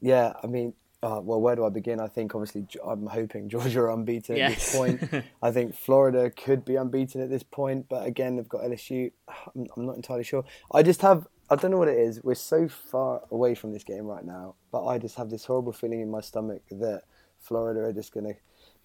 yeah, 0.00 0.34
I 0.42 0.46
mean, 0.46 0.74
uh, 1.02 1.20
well, 1.22 1.40
where 1.40 1.56
do 1.56 1.64
I 1.64 1.70
begin? 1.70 1.98
I 1.98 2.08
think 2.08 2.34
obviously 2.34 2.66
I'm 2.84 3.06
hoping 3.06 3.48
Georgia 3.48 3.80
are 3.80 3.90
unbeaten 3.90 4.36
yes. 4.36 4.52
at 4.52 4.58
this 4.58 4.76
point. 4.76 5.24
I 5.42 5.50
think 5.50 5.74
Florida 5.74 6.30
could 6.30 6.64
be 6.64 6.76
unbeaten 6.76 7.20
at 7.20 7.30
this 7.30 7.42
point, 7.42 7.86
but 7.88 8.06
again, 8.06 8.36
they've 8.36 8.48
got 8.48 8.62
LSU. 8.62 9.12
I'm, 9.28 9.66
I'm, 9.76 9.86
not 9.86 9.96
entirely 9.96 10.24
sure. 10.24 10.44
I 10.72 10.82
just 10.82 11.02
have 11.02 11.26
I 11.50 11.56
don't 11.56 11.72
know 11.72 11.78
what 11.78 11.88
it 11.88 11.98
is. 11.98 12.22
We're 12.22 12.36
so 12.36 12.68
far 12.68 13.22
away 13.30 13.56
from 13.56 13.72
this 13.72 13.82
game 13.82 14.04
right 14.04 14.24
now, 14.24 14.54
but 14.70 14.86
I 14.86 14.98
just 14.98 15.16
have 15.16 15.30
this 15.30 15.44
horrible 15.44 15.72
feeling 15.72 16.00
in 16.00 16.08
my 16.08 16.20
stomach 16.20 16.62
that 16.70 17.02
Florida 17.40 17.80
are 17.80 17.92
just 17.92 18.14
going 18.14 18.26
to 18.26 18.34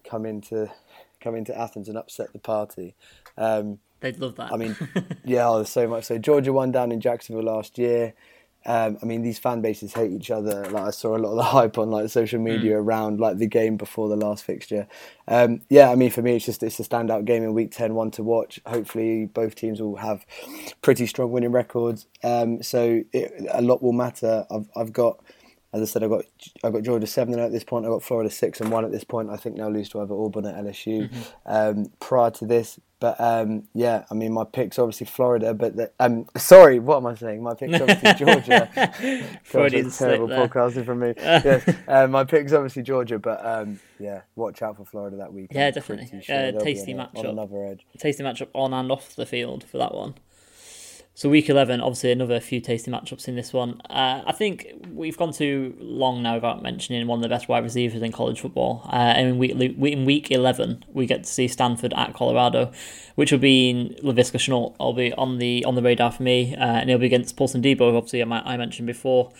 come 0.10 0.26
into 0.26 0.72
come 1.22 1.36
into 1.36 1.58
Athens 1.58 1.90
and 1.90 1.98
upset 1.98 2.34
the 2.34 2.40
party. 2.40 2.96
Um, 3.38 3.80
They'd 4.00 4.20
love 4.20 4.36
that. 4.36 4.52
I 4.52 4.58
mean, 4.58 4.76
yeah, 5.26 5.48
oh, 5.48 5.64
so 5.64 5.88
much 5.88 6.06
so. 6.06 6.18
Georgia 6.18 6.54
won 6.54 6.72
down 6.72 6.92
in 6.92 7.02
Jacksonville 7.02 7.44
last 7.44 7.78
year. 7.78 8.14
Um, 8.66 8.98
I 9.02 9.06
mean, 9.06 9.22
these 9.22 9.38
fan 9.38 9.62
bases 9.62 9.94
hate 9.94 10.12
each 10.12 10.32
other. 10.32 10.70
Like 10.70 10.84
I 10.84 10.90
saw 10.90 11.16
a 11.16 11.20
lot 11.20 11.32
of 11.32 11.38
the 11.38 11.44
hype 11.56 11.78
on 11.78 11.92
like 11.92 12.10
social 12.10 12.40
mm. 12.40 12.44
media 12.44 12.76
mm. 12.76 12.80
around 12.80 13.20
like 13.20 13.38
the 13.38 13.48
game 13.48 13.78
before 13.78 14.10
the 14.10 14.16
last 14.16 14.44
fixture. 14.44 14.88
Um, 15.28 15.62
yeah, 15.70 15.92
I 15.92 15.96
mean, 15.96 16.12
for 16.12 16.22
me, 16.22 16.36
it's 16.36 16.46
just 16.46 16.64
it's 16.64 16.80
a 16.80 16.84
standout 16.84 17.26
game 17.26 17.44
in 17.44 17.54
Week 17.54 17.72
Ten, 17.72 17.96
one 17.96 18.12
to 18.12 18.24
watch. 18.24 18.60
Hopefully, 18.66 19.26
both 19.26 19.56
teams 19.56 19.82
will 19.82 19.98
have 19.98 20.26
pretty 20.82 21.08
strong 21.08 21.32
winning 21.32 21.52
records. 21.52 22.08
Um, 22.24 22.64
so 22.64 23.04
it, 23.14 23.34
a 23.52 23.62
lot 23.62 23.84
will 23.84 23.94
matter. 23.94 24.46
I've 24.50 24.70
I've 24.76 24.94
got 24.94 25.20
as 25.76 25.82
I 25.82 25.86
said, 25.86 26.04
I've 26.04 26.10
got 26.10 26.26
I've 26.64 26.74
got 26.74 26.84
Georgia 26.84 27.06
seven 27.06 27.38
at 27.38 27.52
this 27.52 27.66
point. 27.66 27.86
I've 27.86 27.92
got 27.92 28.04
Florida 28.04 28.30
six 28.30 28.62
and 28.62 28.72
one 28.72 28.86
at 28.86 28.92
this 28.92 29.04
point. 29.04 29.30
I 29.30 29.36
think 29.36 29.58
they'll 29.58 29.72
lose 29.72 29.90
to 29.90 30.02
either 30.02 30.14
Auburn 30.14 30.46
or 30.46 30.54
LSU. 30.54 31.10
Mm-hmm. 31.10 31.22
Um, 31.46 31.92
prior 32.00 32.32
to 32.32 32.46
this, 32.46 32.80
but 33.00 33.20
um, 33.20 33.68
yeah, 33.74 34.06
I 34.10 34.14
mean, 34.14 34.32
my 34.32 34.46
pick's 34.46 34.80
obviously 34.80 35.06
Florida. 35.06 35.54
But 35.54 35.76
the, 35.76 35.92
um, 36.00 36.28
sorry, 36.38 36.80
what 36.80 36.98
am 36.98 37.08
I 37.08 37.16
saying? 37.16 37.44
My 37.44 37.54
pick's 37.54 37.80
obviously 37.80 38.14
Georgia. 38.26 38.70
Gosh, 38.74 39.98
terrible 39.98 40.30
podcasting 40.30 40.86
from 40.86 41.00
me. 41.00 41.14
yes, 41.18 41.70
uh, 41.90 42.08
my 42.08 42.24
pick's 42.24 42.54
obviously 42.54 42.84
Georgia, 42.84 43.20
but 43.20 43.46
um, 43.46 43.80
yeah, 44.00 44.22
watch 44.36 44.62
out 44.62 44.78
for 44.78 44.86
Florida 44.86 45.18
that 45.18 45.34
week. 45.34 45.50
Yeah, 45.52 45.72
definitely. 45.72 46.22
Sure 46.22 46.36
uh, 46.36 46.52
tasty 46.54 46.94
matchup. 46.94 47.18
On 47.18 47.26
another 47.26 47.66
edge. 47.66 47.86
Tasty 47.98 48.24
matchup 48.24 48.48
on 48.54 48.74
and 48.74 48.90
off 48.90 49.16
the 49.16 49.26
field 49.26 49.66
for 49.66 49.78
that 49.78 49.94
one. 49.94 50.16
So 51.18 51.30
week 51.30 51.48
eleven, 51.48 51.80
obviously 51.80 52.12
another 52.12 52.42
few 52.42 52.60
tasty 52.60 52.92
matchups 52.92 53.30
in 53.30 53.38
this 53.38 53.54
one. 53.54 53.80
Uh, 53.90 54.22
I 54.28 54.34
think 54.34 54.68
we've 54.92 55.16
gone 55.16 55.32
too 55.32 55.74
long 55.80 56.22
now 56.22 56.34
without 56.36 56.62
mentioning 56.62 57.08
one 57.08 57.20
of 57.20 57.24
the 57.24 57.30
best 57.30 57.48
wide 57.48 57.64
receivers 57.64 58.02
in 58.02 58.12
college 58.12 58.42
football. 58.42 58.82
Uh, 58.92 59.14
and 59.16 59.30
in 59.30 59.38
week 59.38 59.52
in 59.52 60.04
week 60.04 60.30
eleven, 60.30 60.84
we 60.92 61.06
get 61.06 61.24
to 61.24 61.30
see 61.30 61.48
Stanford 61.48 61.94
at 61.96 62.14
Colorado, 62.14 62.74
which 63.16 63.32
will 63.32 63.40
be 63.40 63.70
in 63.70 63.96
Laviska 64.04 64.38
Shenault. 64.38 64.76
I'll 64.78 64.92
be 64.92 65.14
on 65.14 65.38
the 65.38 65.64
on 65.64 65.76
the 65.76 65.82
radar 65.82 66.12
for 66.12 66.24
me, 66.24 66.54
uh, 66.54 66.60
and 66.60 66.90
he'll 66.90 67.00
be 67.00 67.06
against 67.06 67.38
Paulson 67.38 67.62
Adebo, 67.62 67.96
obviously 67.96 68.22
I, 68.22 68.28
I 68.28 68.58
mentioned 68.58 68.88
before. 68.88 69.32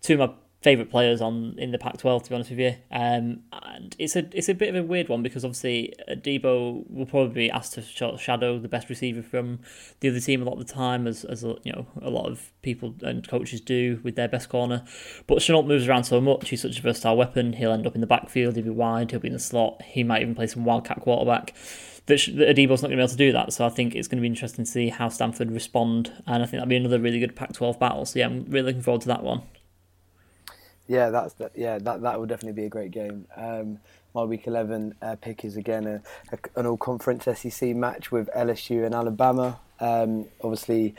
Two 0.00 0.14
of 0.14 0.20
my 0.20 0.30
favorite 0.60 0.90
players 0.90 1.20
on 1.20 1.54
in 1.56 1.70
the 1.70 1.78
Pac-12 1.78 2.24
to 2.24 2.30
be 2.30 2.34
honest 2.34 2.50
with 2.50 2.58
you. 2.58 2.74
Um, 2.90 3.42
and 3.52 3.94
it's 3.98 4.16
a 4.16 4.28
it's 4.32 4.48
a 4.48 4.54
bit 4.54 4.70
of 4.70 4.76
a 4.76 4.82
weird 4.82 5.08
one 5.08 5.22
because 5.22 5.44
obviously 5.44 5.94
Debo 6.08 6.90
will 6.90 7.06
probably 7.06 7.34
be 7.34 7.50
asked 7.50 7.74
to 7.74 8.16
shadow 8.18 8.58
the 8.58 8.68
best 8.68 8.88
receiver 8.88 9.22
from 9.22 9.60
the 10.00 10.08
other 10.08 10.20
team 10.20 10.42
a 10.42 10.44
lot 10.44 10.58
of 10.58 10.66
the 10.66 10.72
time, 10.72 11.06
as 11.06 11.24
as 11.24 11.42
you 11.42 11.72
know 11.72 11.86
a 12.02 12.10
lot 12.10 12.26
of 12.26 12.50
people 12.62 12.94
and 13.02 13.26
coaches 13.28 13.60
do 13.60 14.00
with 14.02 14.16
their 14.16 14.28
best 14.28 14.48
corner. 14.48 14.84
But 15.26 15.38
Shenault 15.38 15.66
moves 15.66 15.86
around 15.86 16.04
so 16.04 16.20
much; 16.20 16.48
he's 16.48 16.62
such 16.62 16.78
a 16.78 16.82
versatile 16.82 17.16
weapon. 17.16 17.52
He'll 17.52 17.72
end 17.72 17.86
up 17.86 17.94
in 17.94 18.00
the 18.00 18.06
backfield, 18.06 18.56
he'll 18.56 18.64
be 18.64 18.70
wide, 18.70 19.10
he'll 19.12 19.20
be 19.20 19.28
in 19.28 19.34
the 19.34 19.38
slot. 19.38 19.82
He 19.82 20.02
might 20.02 20.22
even 20.22 20.34
play 20.34 20.48
some 20.48 20.64
wildcat 20.64 21.00
quarterback. 21.00 21.54
That 22.06 22.18
Adebo's 22.18 22.80
not 22.82 22.88
going 22.88 22.92
to 22.92 22.96
be 22.96 23.02
able 23.02 23.08
to 23.08 23.16
do 23.16 23.32
that, 23.32 23.52
so 23.52 23.66
I 23.66 23.68
think 23.68 23.94
it's 23.94 24.08
going 24.08 24.16
to 24.16 24.22
be 24.22 24.28
interesting 24.28 24.64
to 24.64 24.70
see 24.70 24.88
how 24.88 25.10
Stanford 25.10 25.52
respond, 25.52 26.10
and 26.26 26.42
I 26.42 26.46
think 26.46 26.52
that'll 26.52 26.66
be 26.66 26.76
another 26.76 26.98
really 26.98 27.20
good 27.20 27.36
Pac-12 27.36 27.78
battle. 27.78 28.06
So 28.06 28.18
yeah, 28.18 28.26
I'm 28.26 28.46
really 28.48 28.68
looking 28.68 28.80
forward 28.80 29.02
to 29.02 29.08
that 29.08 29.22
one. 29.22 29.42
Yeah, 30.88 31.10
that's 31.10 31.34
the, 31.34 31.50
yeah 31.54 31.78
that 31.78 32.00
that 32.00 32.18
will 32.18 32.26
definitely 32.26 32.60
be 32.60 32.66
a 32.66 32.70
great 32.70 32.90
game. 32.90 33.26
Um, 33.36 33.78
my 34.14 34.24
week 34.24 34.46
eleven 34.46 34.94
uh, 35.02 35.16
pick 35.20 35.44
is 35.44 35.56
again 35.56 35.86
a, 35.86 36.02
a, 36.32 36.60
an 36.60 36.66
all 36.66 36.78
conference 36.78 37.24
SEC 37.24 37.76
match 37.76 38.10
with 38.10 38.28
LSU 38.34 38.84
and 38.84 38.94
Alabama. 38.94 39.60
Um, 39.80 40.26
obviously, 40.42 40.94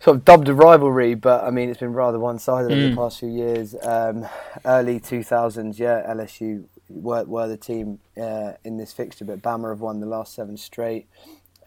sort 0.00 0.16
of 0.16 0.24
dubbed 0.24 0.48
a 0.48 0.54
rivalry, 0.54 1.14
but 1.14 1.44
I 1.44 1.50
mean 1.50 1.68
it's 1.68 1.78
been 1.78 1.92
rather 1.92 2.18
one 2.18 2.38
sided 2.38 2.70
mm. 2.70 2.76
over 2.76 2.88
the 2.88 2.96
past 2.96 3.20
few 3.20 3.28
years. 3.28 3.76
Um, 3.82 4.26
early 4.64 4.98
two 4.98 5.22
thousands, 5.22 5.78
yeah, 5.78 6.10
LSU 6.10 6.64
were, 6.88 7.24
were 7.24 7.48
the 7.48 7.58
team 7.58 8.00
uh, 8.20 8.52
in 8.64 8.78
this 8.78 8.92
fixture, 8.92 9.26
but 9.26 9.42
Bama 9.42 9.68
have 9.68 9.80
won 9.80 10.00
the 10.00 10.06
last 10.06 10.34
seven 10.34 10.56
straight. 10.56 11.06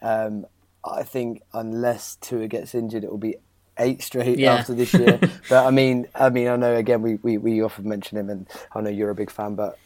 Um, 0.02 0.46
I 0.84 1.02
think 1.02 1.42
unless 1.52 2.16
Tua 2.16 2.48
gets 2.48 2.74
injured, 2.74 3.04
it 3.04 3.10
will 3.10 3.18
be 3.18 3.36
eight 3.78 4.02
straight 4.02 4.38
yeah. 4.38 4.54
after 4.54 4.74
this 4.74 4.92
year. 4.94 5.18
but 5.48 5.66
I 5.66 5.70
mean, 5.70 6.06
I 6.14 6.30
mean, 6.30 6.48
I 6.48 6.56
know 6.56 6.74
again 6.74 7.02
we, 7.02 7.16
we, 7.16 7.38
we 7.38 7.62
often 7.62 7.88
mention 7.88 8.18
him, 8.18 8.30
and 8.30 8.48
I 8.74 8.80
know 8.80 8.90
you're 8.90 9.10
a 9.10 9.14
big 9.14 9.30
fan, 9.30 9.54
but 9.54 9.78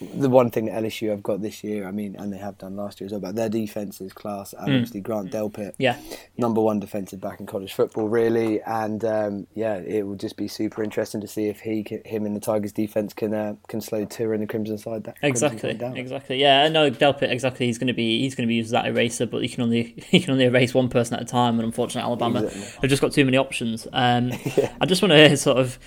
the 0.00 0.28
one 0.28 0.50
thing 0.50 0.66
that 0.66 0.82
LSU 0.82 1.10
have 1.10 1.22
got 1.22 1.40
this 1.40 1.62
year, 1.62 1.86
I 1.86 1.90
mean, 1.90 2.16
and 2.16 2.32
they 2.32 2.38
have 2.38 2.58
done 2.58 2.76
last 2.76 3.00
year 3.00 3.06
as 3.06 3.12
well, 3.12 3.20
but 3.20 3.36
their 3.36 3.48
defense 3.48 4.00
is 4.00 4.12
class. 4.12 4.52
And 4.52 4.68
mm. 4.68 4.74
obviously, 4.74 5.00
Grant 5.00 5.30
Delpit, 5.30 5.74
yeah, 5.78 5.98
number 6.36 6.60
one 6.60 6.80
defensive 6.80 7.20
back 7.20 7.40
in 7.40 7.46
college 7.46 7.72
football, 7.72 8.08
really. 8.08 8.60
And 8.62 9.04
um, 9.04 9.46
yeah, 9.54 9.76
it 9.76 10.06
will 10.06 10.16
just 10.16 10.36
be 10.36 10.48
super 10.48 10.82
interesting 10.82 11.20
to 11.20 11.28
see 11.28 11.46
if 11.46 11.60
he, 11.60 11.84
can, 11.84 12.02
him 12.04 12.26
and 12.26 12.34
the 12.34 12.40
Tigers 12.40 12.72
defense 12.72 13.12
can 13.12 13.34
uh, 13.34 13.54
can 13.68 13.80
slow 13.80 14.04
Tua 14.04 14.32
and 14.32 14.42
the 14.42 14.46
Crimson 14.46 14.78
Tide 14.78 15.04
that, 15.04 15.16
Exactly, 15.22 15.74
down. 15.74 15.96
exactly. 15.96 16.40
Yeah, 16.40 16.68
no, 16.68 16.90
Delpit 16.90 17.30
exactly. 17.30 17.66
He's 17.66 17.78
going 17.78 17.88
to 17.88 17.94
be 17.94 18.20
he's 18.20 18.34
going 18.34 18.46
to 18.46 18.48
be 18.48 18.56
used 18.56 18.68
as 18.68 18.72
that 18.72 18.86
eraser, 18.86 19.26
but 19.26 19.42
he 19.42 19.48
can 19.48 19.62
only 19.62 19.94
he 20.08 20.20
can 20.20 20.32
only 20.32 20.44
erase 20.44 20.74
one 20.74 20.88
person 20.88 21.16
at 21.16 21.22
a 21.22 21.26
time. 21.26 21.54
And 21.58 21.64
unfortunately, 21.64 22.06
Alabama 22.06 22.44
exactly. 22.44 22.80
have 22.80 22.90
just 22.90 23.02
got 23.02 23.12
too 23.12 23.24
many 23.24 23.36
options. 23.36 23.86
Um, 23.92 24.32
yeah. 24.56 24.74
I 24.80 24.86
just 24.86 25.02
want 25.02 25.12
to 25.12 25.36
sort 25.36 25.58
of 25.58 25.78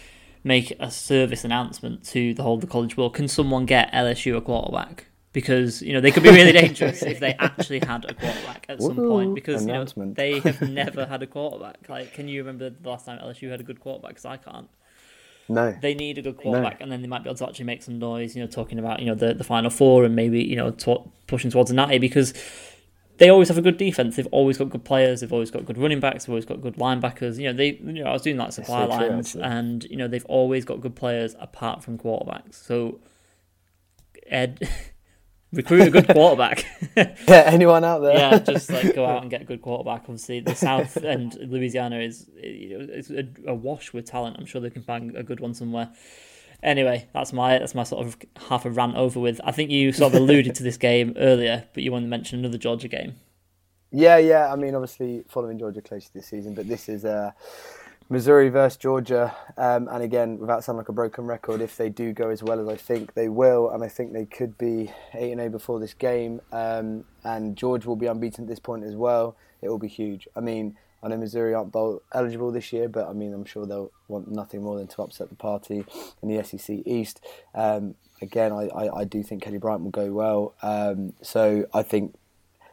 make 0.43 0.73
a 0.79 0.91
service 0.91 1.43
announcement 1.43 2.03
to 2.05 2.33
the 2.33 2.43
whole 2.43 2.55
of 2.55 2.61
the 2.61 2.67
college 2.67 2.97
world. 2.97 3.13
Can 3.13 3.27
someone 3.27 3.65
get 3.65 3.91
LSU 3.91 4.35
a 4.37 4.41
quarterback? 4.41 5.07
Because 5.33 5.81
you 5.81 5.93
know 5.93 6.01
they 6.01 6.11
could 6.11 6.23
be 6.23 6.29
really 6.29 6.51
dangerous 6.51 7.03
if 7.03 7.19
they 7.19 7.33
actually 7.33 7.79
had 7.79 8.05
a 8.05 8.13
quarterback 8.13 8.65
at 8.69 8.81
some 8.81 8.95
point. 8.95 9.35
Because 9.35 9.65
you 9.65 9.73
know 9.73 9.85
they 9.85 10.39
have 10.39 10.61
never 10.69 11.05
had 11.05 11.21
a 11.21 11.27
quarterback. 11.27 11.87
Like, 11.87 12.13
can 12.13 12.27
you 12.27 12.41
remember 12.41 12.69
the 12.69 12.89
last 12.89 13.05
time 13.05 13.19
LSU 13.19 13.51
had 13.51 13.59
a 13.59 13.63
good 13.63 13.79
quarterback? 13.79 14.11
Because 14.11 14.25
I 14.25 14.37
can't. 14.37 14.69
No. 15.49 15.77
They 15.79 15.93
need 15.93 16.17
a 16.17 16.21
good 16.21 16.37
quarterback, 16.37 16.79
no. 16.79 16.83
and 16.83 16.91
then 16.91 17.01
they 17.01 17.07
might 17.07 17.23
be 17.23 17.29
able 17.29 17.37
to 17.37 17.47
actually 17.47 17.65
make 17.65 17.83
some 17.83 17.99
noise. 17.99 18.35
You 18.35 18.43
know, 18.43 18.47
talking 18.47 18.79
about 18.79 18.99
you 18.99 19.05
know 19.05 19.15
the 19.15 19.33
the 19.33 19.43
final 19.43 19.69
four 19.69 20.03
and 20.05 20.15
maybe 20.15 20.43
you 20.43 20.55
know 20.55 20.71
pushing 21.27 21.51
towards 21.51 21.71
a 21.71 21.73
natty 21.73 21.99
because 21.99 22.33
they 23.17 23.29
always 23.29 23.47
have 23.47 23.57
a 23.57 23.61
good 23.61 23.77
defense. 23.77 24.15
They've 24.15 24.27
always 24.27 24.57
got 24.57 24.69
good 24.69 24.83
players. 24.83 25.21
They've 25.21 25.33
always 25.33 25.51
got 25.51 25.65
good 25.65 25.77
running 25.77 25.99
backs. 25.99 26.25
They've 26.25 26.31
always 26.31 26.45
got 26.45 26.61
good 26.61 26.75
linebackers. 26.75 27.37
You 27.37 27.47
know, 27.47 27.53
they. 27.53 27.77
You 27.77 28.03
know, 28.03 28.05
I 28.05 28.13
was 28.13 28.21
doing 28.21 28.37
that 28.37 28.53
supply 28.53 28.83
so 28.83 28.89
lines, 28.89 29.31
true, 29.31 29.41
and 29.41 29.83
you 29.85 29.97
know, 29.97 30.07
they've 30.07 30.25
always 30.25 30.65
got 30.65 30.81
good 30.81 30.95
players 30.95 31.35
apart 31.39 31.83
from 31.83 31.97
quarterbacks. 31.97 32.55
So, 32.55 32.99
Ed, 34.27 34.69
recruit 35.51 35.87
a 35.87 35.89
good 35.89 36.07
quarterback. 36.07 36.65
yeah, 36.95 37.13
anyone 37.27 37.83
out 37.83 37.99
there? 37.99 38.17
yeah, 38.17 38.39
just 38.39 38.69
like 38.69 38.93
go 38.93 39.05
out 39.05 39.21
and 39.23 39.31
get 39.31 39.41
a 39.41 39.45
good 39.45 39.61
quarterback. 39.61 40.01
Obviously, 40.01 40.39
the 40.39 40.55
South 40.55 40.95
and 40.97 41.33
Louisiana 41.35 41.99
is 41.99 42.29
you 42.41 42.77
know, 42.77 42.87
it's 42.89 43.09
a, 43.09 43.27
a 43.47 43.53
wash 43.53 43.93
with 43.93 44.05
talent. 44.05 44.37
I'm 44.39 44.45
sure 44.45 44.61
they 44.61 44.69
can 44.69 44.83
find 44.83 45.15
a 45.15 45.23
good 45.23 45.39
one 45.39 45.55
somewhere. 45.55 45.89
Anyway, 46.63 47.07
that's 47.13 47.31
my 47.33 47.59
that's 47.59 47.75
my 47.75 47.83
sort 47.83 48.05
of 48.05 48.17
half 48.49 48.65
a 48.65 48.69
rant 48.69 48.95
over 48.95 49.19
with. 49.19 49.39
I 49.43 49.51
think 49.51 49.69
you 49.69 49.91
sort 49.91 50.13
of 50.13 50.21
alluded 50.21 50.55
to 50.55 50.63
this 50.63 50.77
game 50.77 51.13
earlier, 51.17 51.65
but 51.73 51.83
you 51.83 51.91
wanted 51.91 52.05
to 52.05 52.09
mention 52.09 52.39
another 52.39 52.57
Georgia 52.57 52.87
game. 52.87 53.15
Yeah, 53.91 54.17
yeah. 54.17 54.51
I 54.51 54.55
mean, 54.55 54.75
obviously 54.75 55.23
following 55.27 55.59
Georgia 55.59 55.81
closely 55.81 56.11
this 56.13 56.27
season, 56.27 56.55
but 56.55 56.67
this 56.67 56.89
is 56.89 57.05
uh, 57.05 57.31
Missouri 58.09 58.49
versus 58.49 58.77
Georgia, 58.77 59.35
um, 59.57 59.89
and 59.91 60.01
again, 60.01 60.39
without 60.39 60.63
sounding 60.63 60.79
like 60.79 60.89
a 60.89 60.93
broken 60.93 61.25
record, 61.25 61.61
if 61.61 61.75
they 61.75 61.89
do 61.89 62.13
go 62.13 62.29
as 62.29 62.41
well 62.41 62.59
as 62.59 62.67
I 62.67 62.75
think 62.75 63.13
they 63.13 63.27
will, 63.27 63.69
and 63.69 63.83
I 63.83 63.89
think 63.89 64.13
they 64.13 64.25
could 64.25 64.57
be 64.57 64.91
eight 65.13 65.31
and 65.33 65.41
eight 65.41 65.51
before 65.51 65.79
this 65.79 65.93
game, 65.93 66.39
um, 66.53 67.03
and 67.23 67.57
George 67.57 67.85
will 67.85 67.97
be 67.97 68.07
unbeaten 68.07 68.45
at 68.45 68.47
this 68.47 68.59
point 68.59 68.83
as 68.83 68.95
well. 68.95 69.35
It 69.61 69.69
will 69.69 69.77
be 69.77 69.89
huge. 69.89 70.27
I 70.35 70.39
mean, 70.39 70.77
I 71.03 71.07
know 71.09 71.17
Missouri 71.17 71.53
aren't 71.53 71.71
bowl 71.71 72.01
eligible 72.13 72.51
this 72.51 72.73
year, 72.73 72.89
but 72.89 73.07
I 73.07 73.13
mean, 73.13 73.33
I'm 73.33 73.45
sure 73.45 73.65
they'll 73.65 73.91
want 74.07 74.29
nothing 74.29 74.63
more 74.63 74.77
than 74.77 74.87
to 74.87 75.01
upset 75.01 75.29
the 75.29 75.35
party 75.35 75.85
in 76.21 76.29
the 76.29 76.43
SEC 76.43 76.79
East. 76.85 77.23
Um, 77.53 77.95
again, 78.21 78.51
I, 78.51 78.67
I, 78.67 78.99
I, 78.99 79.03
do 79.03 79.21
think 79.23 79.43
Kelly 79.43 79.59
Bryant 79.59 79.83
will 79.83 79.91
go 79.91 80.11
well. 80.11 80.55
Um, 80.61 81.13
so 81.21 81.67
I 81.73 81.83
think, 81.83 82.15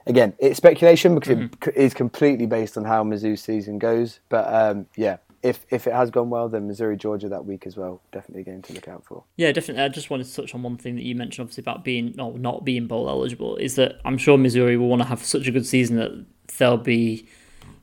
again, 0.07 0.33
it's 0.39 0.57
speculation 0.57 1.15
because 1.15 1.37
mm-hmm. 1.37 1.69
it 1.69 1.77
is 1.77 1.93
completely 1.95 2.47
based 2.47 2.77
on 2.77 2.85
how 2.85 3.05
Mizzou's 3.05 3.43
season 3.43 3.79
goes. 3.79 4.21
But 4.29 4.53
um, 4.53 4.87
yeah, 4.97 5.19
if 5.43 5.67
if 5.69 5.87
it 5.87 5.93
has 5.93 6.11
gone 6.11 6.31
well, 6.31 6.49
then 6.49 6.67
Missouri 6.67 6.97
Georgia 6.97 7.29
that 7.29 7.45
week 7.45 7.67
as 7.67 7.77
well, 7.77 8.01
definitely 8.13 8.41
a 8.41 8.45
game 8.45 8.63
to 8.63 8.73
look 8.73 8.89
out 8.89 9.05
for. 9.05 9.25
Yeah, 9.37 9.53
definitely. 9.53 9.83
I 9.83 9.89
just 9.89 10.09
wanted 10.09 10.27
to 10.27 10.35
touch 10.35 10.55
on 10.55 10.63
one 10.63 10.79
thing 10.79 10.97
that 10.97 11.05
you 11.05 11.15
mentioned, 11.15 11.45
obviously 11.45 11.61
about 11.61 11.85
being 11.85 12.15
no, 12.17 12.31
not 12.33 12.65
being 12.65 12.87
bowl 12.87 13.11
eligible, 13.11 13.57
is 13.57 13.77
that 13.77 14.01
I'm 14.07 14.17
sure 14.17 14.39
Missouri 14.39 14.79
will 14.79 14.89
want 14.89 15.03
to 15.03 15.09
have 15.09 15.23
such 15.23 15.47
a 15.47 15.51
good 15.51 15.67
season 15.67 15.97
that 15.99 16.25
they'll 16.57 16.79
be 16.79 17.29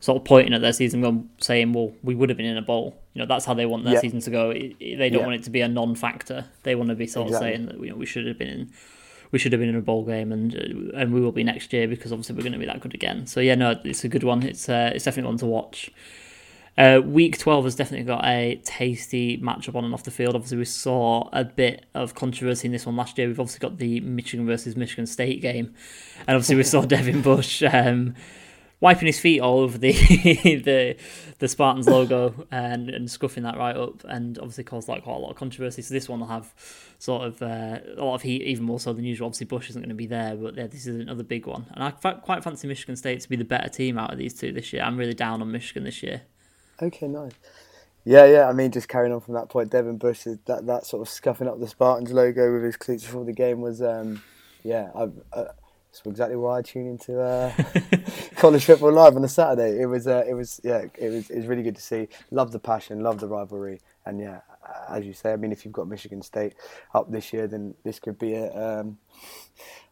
sort 0.01 0.17
of 0.17 0.25
pointing 0.25 0.53
at 0.53 0.61
their 0.61 0.73
season 0.73 1.05
and 1.05 1.29
saying, 1.39 1.73
well, 1.73 1.93
we 2.03 2.15
would 2.15 2.27
have 2.29 2.37
been 2.37 2.47
in 2.47 2.57
a 2.57 2.61
bowl. 2.61 2.99
You 3.13 3.21
know, 3.21 3.27
that's 3.27 3.45
how 3.45 3.53
they 3.53 3.67
want 3.67 3.85
their 3.85 3.99
season 3.99 4.19
to 4.21 4.31
go. 4.31 4.51
They 4.51 5.09
don't 5.09 5.23
want 5.23 5.35
it 5.35 5.43
to 5.43 5.49
be 5.49 5.61
a 5.61 5.67
non-factor. 5.67 6.45
They 6.63 6.75
want 6.75 6.89
to 6.89 6.95
be 6.95 7.07
sort 7.07 7.31
of 7.31 7.37
saying 7.37 7.67
that 7.67 7.79
you 7.79 7.91
know, 7.91 7.95
we 7.95 8.05
should 8.05 8.25
have 8.25 8.37
been 8.37 8.47
in, 8.47 8.71
we 9.31 9.39
should 9.39 9.53
have 9.53 9.61
been 9.61 9.69
in 9.69 9.75
a 9.75 9.81
bowl 9.81 10.03
game, 10.03 10.31
and 10.31 10.55
uh, 10.55 10.97
and 10.97 11.13
we 11.13 11.21
will 11.21 11.31
be 11.31 11.43
next 11.43 11.71
year 11.71 11.87
because 11.87 12.11
obviously 12.11 12.35
we're 12.35 12.41
going 12.41 12.53
to 12.53 12.59
be 12.59 12.65
that 12.65 12.81
good 12.81 12.95
again. 12.95 13.27
So 13.27 13.39
yeah, 13.39 13.55
no, 13.55 13.79
it's 13.83 14.03
a 14.03 14.09
good 14.09 14.23
one. 14.23 14.43
It's 14.43 14.67
uh, 14.67 14.91
it's 14.93 15.05
definitely 15.05 15.29
one 15.29 15.37
to 15.37 15.45
watch. 15.45 15.91
Uh, 16.77 17.01
week 17.03 17.37
12 17.37 17.65
has 17.65 17.75
definitely 17.75 18.05
got 18.05 18.25
a 18.25 18.55
tasty 18.63 19.37
matchup 19.37 19.75
on 19.75 19.83
and 19.83 19.93
off 19.93 20.03
the 20.03 20.11
field. 20.11 20.35
Obviously, 20.35 20.57
we 20.57 20.65
saw 20.65 21.29
a 21.33 21.43
bit 21.43 21.85
of 21.93 22.15
controversy 22.15 22.67
in 22.67 22.71
this 22.71 22.85
one 22.85 22.95
last 22.95 23.17
year. 23.17 23.27
We've 23.27 23.39
obviously 23.39 23.59
got 23.59 23.77
the 23.77 23.99
Michigan 23.99 24.45
versus 24.47 24.75
Michigan 24.75 25.05
State 25.05 25.41
game, 25.41 25.75
and 26.27 26.35
obviously 26.35 26.55
we 26.55 26.63
saw 26.63 26.81
Devin 26.85 27.21
Bush 27.21 27.61
um, 27.63 28.15
wiping 28.81 29.05
his 29.05 29.19
feet 29.19 29.39
all 29.39 29.59
over 29.59 29.77
the 29.77 29.91
the 30.65 30.97
the 31.39 31.47
Spartans 31.47 31.87
logo 31.87 32.45
and, 32.51 32.89
and 32.89 33.09
scuffing 33.09 33.43
that 33.43 33.57
right 33.57 33.75
up, 33.75 34.03
and 34.03 34.37
obviously 34.39 34.65
caused 34.65 34.89
like 34.89 35.03
quite 35.03 35.15
a 35.15 35.19
lot 35.19 35.29
of 35.29 35.37
controversy. 35.37 35.81
So 35.81 35.93
this 35.93 36.09
one 36.09 36.19
will 36.19 36.27
have 36.27 36.53
sort 36.99 37.25
of 37.25 37.41
uh, 37.41 37.79
a 37.97 38.03
lot 38.03 38.15
of 38.15 38.21
heat, 38.23 38.41
even 38.41 38.65
more 38.65 38.79
so 38.79 38.91
than 38.91 39.05
usual. 39.05 39.27
Obviously, 39.27 39.45
Bush 39.45 39.69
isn't 39.69 39.81
going 39.81 39.89
to 39.89 39.95
be 39.95 40.07
there, 40.07 40.35
but 40.35 40.55
yeah, 40.57 40.67
this 40.67 40.85
is 40.85 40.97
another 40.97 41.23
big 41.23 41.45
one. 41.45 41.65
And 41.71 41.83
I 41.83 41.91
quite 41.91 42.43
fancy 42.43 42.67
Michigan 42.67 42.95
State 42.95 43.21
to 43.21 43.29
be 43.29 43.37
the 43.37 43.45
better 43.45 43.69
team 43.69 43.97
out 43.97 44.11
of 44.11 44.17
these 44.19 44.33
two 44.33 44.51
this 44.51 44.73
year. 44.73 44.83
I'm 44.83 44.97
really 44.97 45.13
down 45.13 45.41
on 45.41 45.51
Michigan 45.51 45.83
this 45.83 46.03
year. 46.03 46.23
Okay, 46.81 47.07
nice. 47.07 47.33
Yeah, 48.03 48.25
yeah. 48.25 48.49
I 48.49 48.53
mean, 48.53 48.71
just 48.71 48.87
carrying 48.87 49.13
on 49.13 49.21
from 49.21 49.35
that 49.35 49.49
point, 49.49 49.69
Devin 49.69 49.97
Bush, 49.97 50.23
that 50.23 50.65
that 50.65 50.85
sort 50.85 51.01
of 51.01 51.09
scuffing 51.09 51.47
up 51.47 51.59
the 51.59 51.67
Spartans 51.67 52.11
logo 52.11 52.53
with 52.53 52.63
his 52.63 52.75
cleats 52.75 53.03
before 53.03 53.25
the 53.25 53.33
game 53.33 53.61
was, 53.61 53.81
um, 53.81 54.23
yeah. 54.63 54.89
I, 54.95 55.09
uh, 55.33 55.51
that's 55.91 56.05
exactly 56.05 56.37
why 56.37 56.59
I 56.59 56.61
tune 56.61 56.87
into 56.87 57.19
uh, 57.21 57.51
college 58.37 58.63
football 58.65 58.93
live 58.93 59.15
on 59.17 59.23
a 59.23 59.27
Saturday. 59.27 59.81
It 59.81 59.87
was, 59.87 60.07
uh, 60.07 60.23
it 60.27 60.33
was, 60.33 60.61
yeah, 60.63 60.85
it 60.97 61.09
was, 61.09 61.29
it 61.29 61.37
was 61.37 61.47
really 61.47 61.63
good 61.63 61.75
to 61.75 61.81
see. 61.81 62.07
Love 62.31 62.51
the 62.51 62.59
passion, 62.59 63.01
love 63.01 63.19
the 63.19 63.27
rivalry, 63.27 63.81
and 64.05 64.19
yeah, 64.19 64.39
as 64.89 65.05
you 65.05 65.13
say, 65.13 65.33
I 65.33 65.35
mean, 65.35 65.51
if 65.51 65.65
you've 65.65 65.73
got 65.73 65.87
Michigan 65.87 66.21
State 66.21 66.55
up 66.93 67.11
this 67.11 67.33
year, 67.33 67.47
then 67.47 67.75
this 67.83 67.99
could 67.99 68.17
be 68.17 68.33
a, 68.33 68.79
um, 68.79 68.97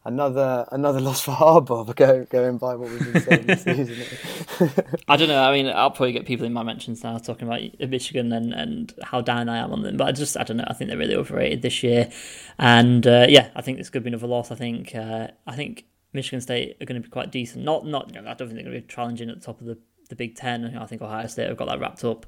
another 0.04 0.66
another 0.72 1.00
loss 1.00 1.20
for 1.20 1.32
Harbaugh. 1.32 1.94
Go, 1.96 2.24
going 2.24 2.58
by 2.58 2.74
what 2.74 2.90
we've 2.90 3.12
been 3.12 3.22
saying 3.22 3.46
this 3.46 3.62
season. 3.64 4.70
I 5.08 5.16
don't 5.16 5.28
know. 5.28 5.42
I 5.42 5.52
mean, 5.52 5.66
I'll 5.66 5.90
probably 5.90 6.12
get 6.12 6.26
people 6.26 6.46
in 6.46 6.52
my 6.52 6.62
mentions 6.62 7.02
now 7.02 7.18
talking 7.18 7.46
about 7.46 7.60
Michigan 7.88 8.32
and, 8.32 8.52
and 8.52 8.94
how 9.02 9.20
down 9.20 9.48
I 9.48 9.58
am 9.58 9.72
on 9.72 9.82
them. 9.82 9.96
But 9.96 10.08
I 10.08 10.12
just 10.12 10.36
I 10.36 10.44
don't 10.44 10.56
know. 10.56 10.64
I 10.66 10.74
think 10.74 10.88
they're 10.88 10.98
really 10.98 11.16
overrated 11.16 11.62
this 11.62 11.82
year, 11.82 12.10
and 12.58 13.06
uh, 13.06 13.26
yeah, 13.28 13.50
I 13.54 13.62
think 13.62 13.78
this 13.78 13.90
could 13.90 14.02
be 14.02 14.08
another 14.08 14.26
loss. 14.26 14.50
I 14.50 14.56
think 14.56 14.94
uh, 14.94 15.28
I 15.46 15.56
think 15.56 15.84
Michigan 16.12 16.40
State 16.40 16.76
are 16.80 16.86
going 16.86 17.00
to 17.00 17.06
be 17.06 17.10
quite 17.10 17.30
decent. 17.30 17.64
Not 17.64 17.86
not. 17.86 18.16
I 18.16 18.34
don't 18.34 18.38
think 18.38 18.54
they're 18.54 18.64
going 18.64 18.74
to 18.74 18.80
be 18.80 18.86
challenging 18.86 19.30
at 19.30 19.40
the 19.40 19.44
top 19.44 19.60
of 19.60 19.66
the 19.66 19.78
the 20.08 20.16
Big 20.16 20.36
Ten. 20.36 20.76
I 20.76 20.86
think 20.86 21.02
Ohio 21.02 21.26
State 21.26 21.48
have 21.48 21.56
got 21.56 21.68
that 21.68 21.80
wrapped 21.80 22.04
up 22.04 22.26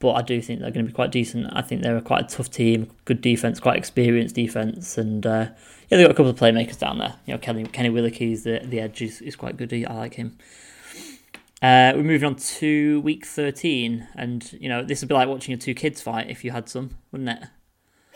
but 0.00 0.12
I 0.12 0.22
do 0.22 0.40
think 0.40 0.60
they're 0.60 0.70
going 0.70 0.86
to 0.86 0.90
be 0.90 0.94
quite 0.94 1.10
decent. 1.10 1.48
I 1.52 1.62
think 1.62 1.82
they're 1.82 1.96
a 1.96 2.02
quite 2.02 2.24
a 2.24 2.36
tough 2.36 2.50
team, 2.50 2.90
good 3.04 3.20
defense, 3.20 3.58
quite 3.58 3.76
experienced 3.76 4.34
defense, 4.34 4.96
and 4.96 5.26
uh, 5.26 5.48
yeah, 5.88 5.96
they've 5.96 6.06
got 6.06 6.12
a 6.12 6.14
couple 6.14 6.30
of 6.30 6.38
playmakers 6.38 6.78
down 6.78 6.98
there. 6.98 7.16
You 7.26 7.34
know, 7.34 7.38
Kenny 7.38 7.64
Kenny 7.64 7.90
Willekes, 7.90 8.44
the 8.44 8.60
the 8.64 8.80
edge 8.80 9.02
is, 9.02 9.20
is 9.20 9.36
quite 9.36 9.56
good. 9.56 9.72
I 9.72 9.92
like 9.94 10.14
him. 10.14 10.38
Uh, 11.60 11.92
we're 11.96 12.04
moving 12.04 12.26
on 12.26 12.36
to 12.36 13.00
week 13.00 13.26
thirteen, 13.26 14.06
and 14.14 14.52
you 14.60 14.68
know 14.68 14.84
this 14.84 15.00
would 15.00 15.08
be 15.08 15.14
like 15.14 15.28
watching 15.28 15.52
your 15.52 15.58
two 15.58 15.74
kids 15.74 16.00
fight 16.00 16.30
if 16.30 16.44
you 16.44 16.52
had 16.52 16.68
some, 16.68 16.96
wouldn't 17.10 17.30
it? 17.30 17.48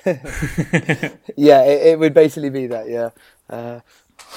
yeah, 1.37 1.63
it, 1.63 1.87
it, 1.87 1.99
would 1.99 2.15
basically 2.15 2.51
be 2.51 2.67
that. 2.69 2.89
Yeah, 2.89 3.11
uh, 3.51 3.81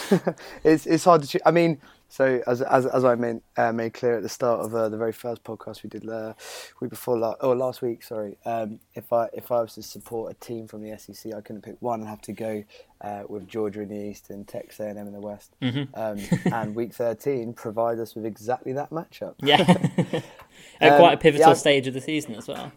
it's 0.64 0.88
it's 0.88 1.04
hard 1.04 1.22
to. 1.22 1.28
Choose. 1.28 1.42
I 1.46 1.52
mean, 1.52 1.80
so 2.08 2.42
as 2.48 2.62
as, 2.62 2.86
as 2.86 3.04
I 3.04 3.16
made, 3.16 3.42
uh, 3.58 3.72
made 3.72 3.94
clear 3.94 4.18
at 4.18 4.24
the 4.24 4.30
start 4.30 4.62
of 4.62 4.74
uh, 4.74 4.90
the 4.90 4.98
very 4.98 5.12
first 5.12 5.44
podcast 5.44 5.84
we 5.84 5.90
did 5.90 6.08
uh, 6.08 6.34
week 6.80 6.90
before 6.90 7.18
la- 7.18 7.36
or 7.42 7.56
last 7.56 7.82
week, 7.82 8.04
sorry. 8.04 8.38
Um, 8.46 8.80
if 8.94 9.12
I 9.12 9.28
if 9.34 9.52
I 9.52 9.62
was 9.62 9.74
to 9.76 9.84
support 9.84 10.32
a 10.32 10.36
team 10.36 10.68
from 10.68 10.82
the 10.82 10.98
SEC, 10.98 11.34
I 11.34 11.42
couldn't 11.42 11.64
pick 11.64 11.76
one. 11.80 12.04
I'd 12.04 12.10
have 12.10 12.22
to 12.22 12.34
go 12.34 12.64
uh, 13.02 13.24
with 13.28 13.48
Georgia 13.48 13.82
in 13.82 13.90
the 13.90 13.96
East 13.96 14.30
and 14.30 14.48
Texas 14.48 14.80
A&M 14.80 14.98
in 14.98 15.14
the 15.14 15.20
West. 15.20 15.56
Mm-hmm. 15.62 15.94
Um, 15.94 16.54
and 16.54 16.76
week 16.76 16.94
thirteen 16.94 17.54
provide 17.54 18.00
us 18.00 18.16
with 18.16 18.26
exactly 18.26 18.74
that 18.74 18.92
matchup. 18.92 19.36
Yeah, 19.40 19.62
at 20.80 20.94
um, 20.94 21.00
quite 21.00 21.14
a 21.14 21.18
pivotal 21.18 21.50
yeah, 21.50 21.54
stage 21.54 21.88
of 21.88 21.94
the 21.94 22.02
season 22.02 22.36
as 22.36 22.48
well 22.48 22.72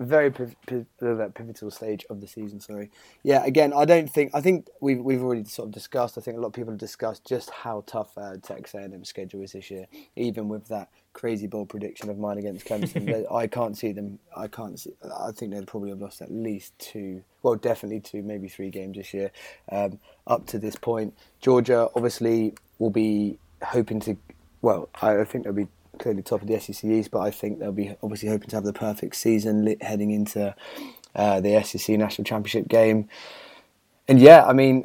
very 0.00 0.30
pivotal 0.30 1.70
stage 1.70 2.06
of 2.08 2.20
the 2.20 2.26
season. 2.26 2.60
Sorry, 2.60 2.90
yeah. 3.22 3.44
Again, 3.44 3.72
I 3.74 3.84
don't 3.84 4.08
think 4.08 4.30
I 4.34 4.40
think 4.40 4.68
we've 4.80 5.00
we've 5.00 5.22
already 5.22 5.44
sort 5.44 5.68
of 5.68 5.72
discussed. 5.72 6.16
I 6.16 6.20
think 6.20 6.36
a 6.36 6.40
lot 6.40 6.48
of 6.48 6.52
people 6.52 6.72
have 6.72 6.78
discussed 6.78 7.24
just 7.26 7.50
how 7.50 7.82
tough 7.86 8.16
uh, 8.16 8.36
Texas 8.42 8.74
A&M 8.74 9.04
schedule 9.04 9.42
is 9.42 9.52
this 9.52 9.70
year. 9.70 9.86
Even 10.16 10.48
with 10.48 10.68
that 10.68 10.88
crazy 11.12 11.48
bold 11.48 11.68
prediction 11.68 12.10
of 12.10 12.18
mine 12.18 12.38
against 12.38 12.66
Clemson, 12.66 13.24
I 13.32 13.46
can't 13.48 13.76
see 13.76 13.92
them. 13.92 14.20
I 14.36 14.46
can't 14.46 14.78
see. 14.78 14.92
I 15.02 15.32
think 15.32 15.52
they'd 15.52 15.66
probably 15.66 15.90
have 15.90 16.00
lost 16.00 16.22
at 16.22 16.30
least 16.30 16.78
two. 16.78 17.24
Well, 17.42 17.56
definitely 17.56 18.00
two, 18.00 18.22
maybe 18.22 18.48
three 18.48 18.70
games 18.70 18.96
this 18.96 19.12
year. 19.12 19.32
Um, 19.70 19.98
up 20.26 20.46
to 20.48 20.58
this 20.58 20.76
point, 20.76 21.14
Georgia 21.40 21.88
obviously 21.96 22.54
will 22.78 22.90
be 22.90 23.38
hoping 23.62 24.00
to. 24.00 24.16
Well, 24.62 24.88
I, 25.00 25.20
I 25.20 25.24
think 25.24 25.44
they'll 25.44 25.52
be 25.52 25.68
clearly 25.98 26.22
top 26.22 26.42
of 26.42 26.48
the 26.48 26.58
SEC 26.58 26.84
East, 26.84 27.10
but 27.10 27.20
I 27.20 27.30
think 27.30 27.58
they'll 27.58 27.72
be 27.72 27.94
obviously 28.02 28.28
hoping 28.28 28.48
to 28.50 28.56
have 28.56 28.64
the 28.64 28.72
perfect 28.72 29.16
season 29.16 29.76
heading 29.80 30.10
into 30.10 30.54
uh, 31.14 31.40
the 31.40 31.62
SEC 31.62 31.98
National 31.98 32.24
Championship 32.24 32.68
game. 32.68 33.08
and 34.06 34.20
yeah, 34.20 34.44
I 34.44 34.52
mean, 34.52 34.84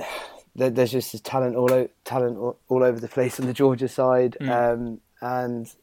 there, 0.56 0.70
there's 0.70 0.92
just 0.92 1.12
this 1.12 1.22
talent 1.22 1.56
all 1.56 1.72
o- 1.72 1.90
talent 2.06 2.38
all, 2.38 2.58
all, 2.68 2.84
over 2.84 3.00
the 3.00 3.08
place 3.08 3.40
on 3.40 3.48
the 3.48 3.54
Georgia 3.54 3.88
side, 3.88 4.38
mm. 4.40 4.50
um, 4.50 5.00
and 5.22 5.74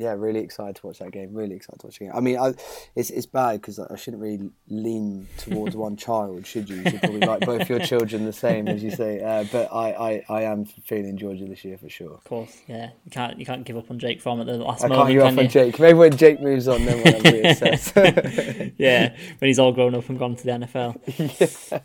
yeah, 0.00 0.14
really 0.16 0.40
excited 0.40 0.76
to 0.76 0.86
watch 0.86 0.98
that 1.00 1.10
game. 1.10 1.34
Really 1.34 1.54
excited 1.54 1.80
to 1.80 1.86
watch 1.88 2.00
it. 2.00 2.10
I 2.14 2.20
mean, 2.20 2.38
I, 2.38 2.54
it's 2.96 3.10
it's 3.10 3.26
bad 3.26 3.60
because 3.60 3.78
I 3.78 3.96
shouldn't 3.96 4.22
really 4.22 4.50
lean 4.68 5.28
towards 5.36 5.76
one 5.76 5.96
child, 5.96 6.46
should 6.46 6.70
you? 6.70 6.76
You 6.76 6.90
should 6.90 7.00
probably 7.00 7.20
like 7.20 7.40
both 7.40 7.68
your 7.68 7.80
children 7.80 8.24
the 8.24 8.32
same, 8.32 8.66
as 8.66 8.82
you 8.82 8.90
say. 8.90 9.20
Uh, 9.20 9.44
but 9.52 9.70
I, 9.70 9.90
I, 9.90 10.24
I 10.30 10.42
am 10.44 10.64
feeling 10.64 11.18
Georgia 11.18 11.44
this 11.44 11.66
year 11.66 11.76
for 11.76 11.90
sure. 11.90 12.14
Of 12.14 12.24
course, 12.24 12.56
yeah. 12.66 12.90
You 13.04 13.10
can't 13.10 13.38
you 13.38 13.44
can't 13.44 13.64
give 13.64 13.76
up 13.76 13.90
on 13.90 13.98
Jake 13.98 14.22
Fromm 14.22 14.40
at 14.40 14.46
the 14.46 14.56
last 14.56 14.82
I 14.82 14.88
moment. 14.88 15.02
I 15.02 15.04
can't 15.04 15.18
give 15.18 15.38
up 15.38 15.44
on 15.44 15.50
Jake. 15.50 15.78
Maybe 15.78 15.98
when 15.98 16.16
Jake 16.16 16.40
moves 16.40 16.66
on, 16.66 16.82
then 16.86 16.96
we'll 17.04 17.20
reassess. 17.20 18.72
yeah, 18.78 19.10
when 19.10 19.48
he's 19.48 19.58
all 19.58 19.72
grown 19.72 19.94
up 19.94 20.08
and 20.08 20.18
gone 20.18 20.34
to 20.36 20.44
the 20.44 20.50
NFL. 20.50 21.70
yeah. 21.70 21.80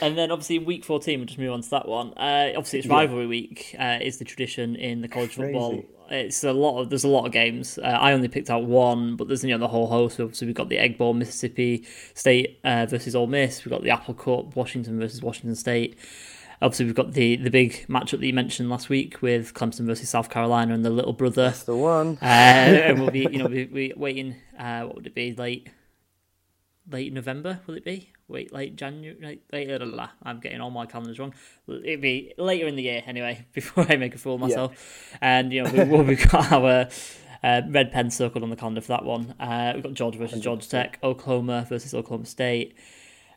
And 0.00 0.18
then 0.18 0.32
obviously 0.32 0.58
week 0.58 0.84
fourteen, 0.84 1.20
we'll 1.20 1.26
just 1.26 1.38
move 1.38 1.52
on 1.52 1.62
to 1.62 1.70
that 1.70 1.86
one. 1.86 2.12
Uh, 2.14 2.54
obviously, 2.56 2.80
it's 2.80 2.88
rivalry 2.88 3.22
yeah. 3.22 3.28
week. 3.28 3.76
Uh, 3.78 3.98
is 4.02 4.18
the 4.18 4.24
tradition 4.24 4.74
in 4.74 5.00
the 5.00 5.08
college 5.08 5.36
Crazy. 5.36 5.52
football 5.52 5.84
it's 6.10 6.44
a 6.44 6.52
lot 6.52 6.80
of 6.80 6.90
there's 6.90 7.04
a 7.04 7.08
lot 7.08 7.26
of 7.26 7.32
games. 7.32 7.78
Uh, 7.78 7.86
I 7.86 8.12
only 8.12 8.28
picked 8.28 8.50
out 8.50 8.64
one, 8.64 9.16
but 9.16 9.28
there's 9.28 9.44
you 9.44 9.50
know 9.50 9.58
the 9.58 9.68
whole 9.68 9.86
host. 9.86 10.16
So, 10.16 10.30
we've 10.42 10.54
got 10.54 10.68
the 10.68 10.78
Egg 10.78 10.98
Bowl, 10.98 11.14
Mississippi 11.14 11.86
State 12.14 12.60
uh, 12.64 12.86
versus 12.86 13.14
Ole 13.14 13.26
Miss. 13.26 13.64
We've 13.64 13.70
got 13.72 13.82
the 13.82 13.90
Apple 13.90 14.14
Cup, 14.14 14.56
Washington 14.56 14.98
versus 14.98 15.22
Washington 15.22 15.54
State. 15.54 15.98
Obviously, 16.60 16.86
we've 16.86 16.94
got 16.94 17.12
the 17.12 17.36
the 17.36 17.50
big 17.50 17.86
matchup 17.88 18.20
that 18.20 18.26
you 18.26 18.32
mentioned 18.32 18.70
last 18.70 18.88
week 18.88 19.20
with 19.20 19.54
Clemson 19.54 19.86
versus 19.86 20.08
South 20.08 20.30
Carolina 20.30 20.74
and 20.74 20.84
the 20.84 20.90
little 20.90 21.12
brother. 21.12 21.44
That's 21.46 21.64
the 21.64 21.76
one. 21.76 22.18
Uh, 22.22 22.24
and 22.24 23.00
we'll 23.00 23.10
be 23.10 23.26
you 23.30 23.38
know 23.38 23.46
we 23.46 23.64
we 23.64 23.92
waiting. 23.96 24.36
Uh, 24.58 24.82
what 24.82 24.96
would 24.96 25.06
it 25.06 25.14
be 25.14 25.34
late? 25.34 25.68
Late 26.90 27.12
November 27.12 27.60
will 27.66 27.74
it 27.74 27.84
be? 27.84 28.12
Wait, 28.32 28.52
late 28.52 28.76
January, 28.76 29.16
late, 29.20 29.42
late 29.52 29.68
blah, 29.68 29.78
blah, 29.78 29.86
blah. 29.86 30.08
I'm 30.22 30.40
getting 30.40 30.60
all 30.60 30.70
my 30.70 30.86
calendars 30.86 31.18
wrong. 31.18 31.34
It'd 31.68 32.00
be 32.00 32.32
later 32.38 32.66
in 32.66 32.74
the 32.74 32.82
year 32.82 33.02
anyway, 33.06 33.46
before 33.52 33.86
I 33.88 33.96
make 33.96 34.14
a 34.14 34.18
fool 34.18 34.34
of 34.36 34.40
myself. 34.40 34.72
Yeah. 35.12 35.18
And 35.20 35.52
you 35.52 35.62
know, 35.62 35.70
we, 35.70 35.84
will 35.84 36.02
we've 36.02 36.30
got 36.30 36.50
our 36.50 36.88
uh, 37.44 37.62
red 37.68 37.92
pen 37.92 38.10
circled 38.10 38.42
on 38.42 38.50
the 38.50 38.56
calendar 38.56 38.80
for 38.80 38.88
that 38.88 39.04
one. 39.04 39.34
Uh, 39.38 39.72
we've 39.74 39.84
got 39.84 39.92
Georgia 39.92 40.18
versus 40.18 40.40
Georgia 40.40 40.68
Tech, 40.68 40.98
Oklahoma 41.02 41.66
versus 41.68 41.94
Oklahoma 41.94 42.26
State, 42.26 42.76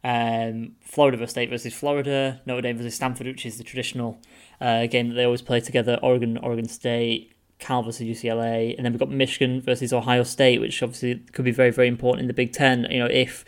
um, 0.04 0.74
Florida 0.82 1.18
versus 1.18 1.32
State 1.32 1.50
versus 1.50 1.74
Florida, 1.74 2.42
Notre 2.46 2.62
Dame 2.62 2.78
versus 2.78 2.96
Stanford, 2.96 3.28
which 3.28 3.46
is 3.46 3.58
the 3.58 3.64
traditional 3.64 4.20
uh, 4.62 4.88
game 4.88 5.10
that 5.10 5.16
they 5.16 5.26
always 5.26 5.42
play 5.42 5.60
together. 5.60 6.00
Oregon, 6.02 6.38
Oregon 6.38 6.68
State. 6.68 7.32
Cal 7.58 7.84
versus 7.84 8.06
UCLA, 8.06 8.76
and 8.76 8.86
then 8.86 8.92
we've 8.92 9.00
got 9.00 9.10
Michigan 9.10 9.62
versus 9.62 9.94
Ohio 9.94 10.24
State, 10.24 10.60
which 10.60 10.84
obviously 10.84 11.16
could 11.32 11.46
be 11.46 11.52
very, 11.52 11.72
very 11.72 11.88
important 11.88 12.20
in 12.20 12.28
the 12.28 12.34
Big 12.34 12.52
Ten. 12.52 12.86
You 12.92 13.00
know, 13.00 13.06
if 13.10 13.46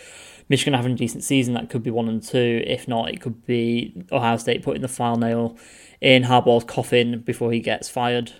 Michigan 0.50 0.74
having 0.74 0.94
a 0.94 0.96
decent 0.96 1.24
season, 1.24 1.54
that 1.54 1.70
could 1.70 1.84
be 1.84 1.92
one 1.92 2.08
and 2.08 2.24
two. 2.24 2.64
If 2.66 2.88
not, 2.88 3.10
it 3.10 3.22
could 3.22 3.46
be 3.46 4.06
Ohio 4.12 4.38
State 4.38 4.64
putting 4.64 4.82
the 4.82 4.88
file 4.88 5.18
nail 5.18 5.58
in 6.02 6.24
Harbaugh's 6.24 6.64
coffin 6.64 7.22
before 7.22 7.52
he 7.52 7.60
gets 7.60 7.90
fired. 7.90 8.34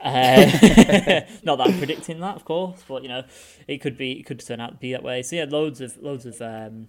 Uh, 0.00 0.44
not 1.42 1.56
that 1.56 1.66
I'm 1.66 1.78
predicting 1.78 2.20
that, 2.20 2.36
of 2.36 2.44
course, 2.44 2.84
but 2.86 3.02
you 3.02 3.08
know, 3.08 3.24
it 3.66 3.78
could 3.78 3.96
be 3.96 4.12
it 4.12 4.26
could 4.26 4.44
turn 4.44 4.60
out 4.60 4.72
to 4.72 4.76
be 4.76 4.92
that 4.92 5.02
way. 5.02 5.22
So 5.22 5.36
yeah, 5.36 5.46
loads 5.48 5.80
of 5.80 5.96
loads 6.02 6.26
of 6.26 6.40
um, 6.42 6.88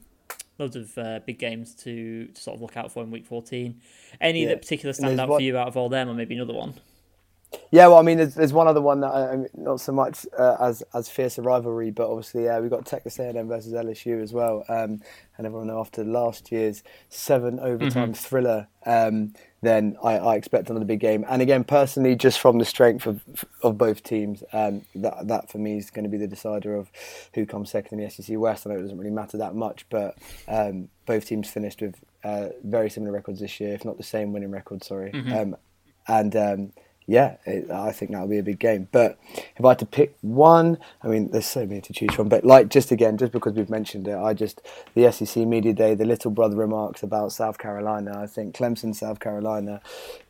loads 0.59 0.75
of 0.75 0.97
uh, 0.97 1.19
big 1.25 1.39
games 1.39 1.73
to, 1.75 2.27
to, 2.27 2.41
sort 2.41 2.55
of 2.55 2.61
look 2.61 2.77
out 2.77 2.91
for 2.91 3.03
in 3.03 3.11
week 3.11 3.25
14. 3.25 3.79
Any 4.21 4.43
yeah. 4.43 4.49
that 4.49 4.61
particular 4.61 4.93
stand 4.93 5.19
out 5.19 5.29
what... 5.29 5.37
for 5.37 5.41
you 5.41 5.57
out 5.57 5.67
of 5.67 5.77
all 5.77 5.89
them, 5.89 6.09
or 6.09 6.13
maybe 6.13 6.35
another 6.35 6.53
one? 6.53 6.75
Yeah, 7.71 7.87
well, 7.87 7.99
I 7.99 8.01
mean, 8.01 8.17
there's, 8.17 8.35
there's 8.35 8.53
one 8.53 8.67
other 8.67 8.81
one 8.81 9.01
that 9.01 9.13
I, 9.13 9.35
mean, 9.35 9.47
not 9.53 9.79
so 9.79 9.91
much 9.91 10.25
uh, 10.37 10.57
as 10.59 10.83
as 10.93 11.09
fierce 11.09 11.37
a 11.37 11.41
rivalry, 11.41 11.91
but 11.91 12.09
obviously, 12.09 12.45
yeah, 12.45 12.59
we've 12.59 12.69
got 12.69 12.85
Texas 12.85 13.19
A&M 13.19 13.47
versus 13.47 13.73
LSU 13.73 14.21
as 14.21 14.33
well. 14.33 14.63
Um, 14.69 15.01
and 15.37 15.45
everyone 15.45 15.67
know 15.67 15.79
after 15.79 16.03
last 16.03 16.51
year's 16.51 16.83
seven 17.09 17.59
overtime 17.59 18.11
mm-hmm. 18.11 18.13
thriller, 18.13 18.67
um, 18.85 19.33
then 19.61 19.97
I, 20.03 20.17
I, 20.17 20.35
expect 20.35 20.69
another 20.69 20.85
big 20.85 20.99
game. 20.99 21.25
And 21.27 21.41
again, 21.41 21.63
personally, 21.63 22.15
just 22.15 22.39
from 22.39 22.59
the 22.59 22.65
strength 22.65 23.05
of 23.07 23.21
of 23.61 23.77
both 23.77 24.03
teams, 24.03 24.43
um, 24.53 24.83
that 24.95 25.27
that 25.27 25.49
for 25.51 25.57
me 25.57 25.77
is 25.77 25.89
going 25.89 26.03
to 26.03 26.09
be 26.09 26.17
the 26.17 26.27
decider 26.27 26.75
of 26.75 26.91
who 27.33 27.45
comes 27.45 27.71
second 27.71 27.99
in 27.99 28.05
the 28.05 28.11
SEC 28.11 28.37
West. 28.37 28.65
I 28.65 28.69
know 28.69 28.77
it 28.77 28.81
doesn't 28.81 28.97
really 28.97 29.11
matter 29.11 29.37
that 29.37 29.55
much, 29.55 29.85
but 29.89 30.17
um, 30.47 30.89
both 31.05 31.25
teams 31.25 31.49
finished 31.49 31.81
with 31.81 31.95
uh, 32.23 32.49
very 32.63 32.89
similar 32.89 33.11
records 33.11 33.39
this 33.39 33.59
year, 33.59 33.73
if 33.73 33.83
not 33.83 33.97
the 33.97 34.03
same 34.03 34.33
winning 34.33 34.51
record. 34.51 34.83
Sorry, 34.83 35.11
mm-hmm. 35.11 35.33
Um, 35.33 35.55
and 36.07 36.35
um, 36.35 36.71
yeah, 37.07 37.35
it, 37.45 37.69
I 37.69 37.91
think 37.91 38.11
that'll 38.11 38.27
be 38.27 38.39
a 38.39 38.43
big 38.43 38.59
game. 38.59 38.87
But 38.91 39.19
if 39.55 39.63
I 39.63 39.69
had 39.69 39.79
to 39.79 39.85
pick 39.85 40.15
one, 40.21 40.77
I 41.03 41.07
mean, 41.07 41.29
there's 41.31 41.45
so 41.45 41.65
many 41.65 41.81
to 41.81 41.93
choose 41.93 42.13
from. 42.15 42.29
But 42.29 42.43
like, 42.43 42.69
just 42.69 42.91
again, 42.91 43.17
just 43.17 43.31
because 43.31 43.53
we've 43.53 43.69
mentioned 43.69 44.07
it, 44.07 44.17
I 44.17 44.33
just 44.33 44.61
the 44.95 45.11
SEC 45.11 45.45
media 45.45 45.73
day, 45.73 45.93
the 45.93 46.05
little 46.05 46.31
brother 46.31 46.55
remarks 46.55 47.03
about 47.03 47.31
South 47.31 47.57
Carolina. 47.57 48.19
I 48.19 48.27
think 48.27 48.55
Clemson, 48.55 48.95
South 48.95 49.19
Carolina, 49.19 49.81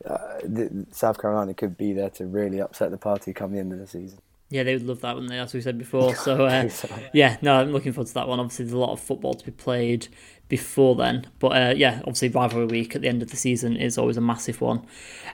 uh, 0.05 0.39
the, 0.43 0.85
South 0.91 1.19
Carolina 1.19 1.53
could 1.53 1.77
be 1.77 1.93
there 1.93 2.09
to 2.11 2.25
really 2.25 2.59
upset 2.59 2.91
the 2.91 2.97
party 2.97 3.31
come 3.31 3.53
the 3.53 3.59
end 3.59 3.71
of 3.71 3.79
the 3.79 3.87
season. 3.87 4.19
Yeah, 4.49 4.63
they 4.63 4.73
would 4.73 4.85
love 4.85 5.01
that, 5.01 5.15
wouldn't 5.15 5.31
they? 5.31 5.39
As 5.39 5.53
we 5.53 5.61
said 5.61 5.77
before. 5.77 6.13
So, 6.15 6.45
uh, 6.47 6.69
yeah, 7.13 7.37
no, 7.41 7.55
I'm 7.55 7.71
looking 7.71 7.93
forward 7.93 8.07
to 8.07 8.13
that 8.15 8.27
one. 8.27 8.39
Obviously, 8.39 8.65
there's 8.65 8.73
a 8.73 8.77
lot 8.77 8.91
of 8.91 8.99
football 8.99 9.33
to 9.33 9.45
be 9.45 9.51
played 9.51 10.07
before 10.47 10.95
then. 10.95 11.27
But 11.39 11.47
uh, 11.49 11.73
yeah, 11.75 11.99
obviously 11.99 12.29
rivalry 12.29 12.65
week 12.65 12.95
at 12.95 13.01
the 13.01 13.07
end 13.07 13.21
of 13.21 13.29
the 13.29 13.37
season 13.37 13.75
is 13.75 13.97
always 13.97 14.17
a 14.17 14.21
massive 14.21 14.61
one. 14.61 14.85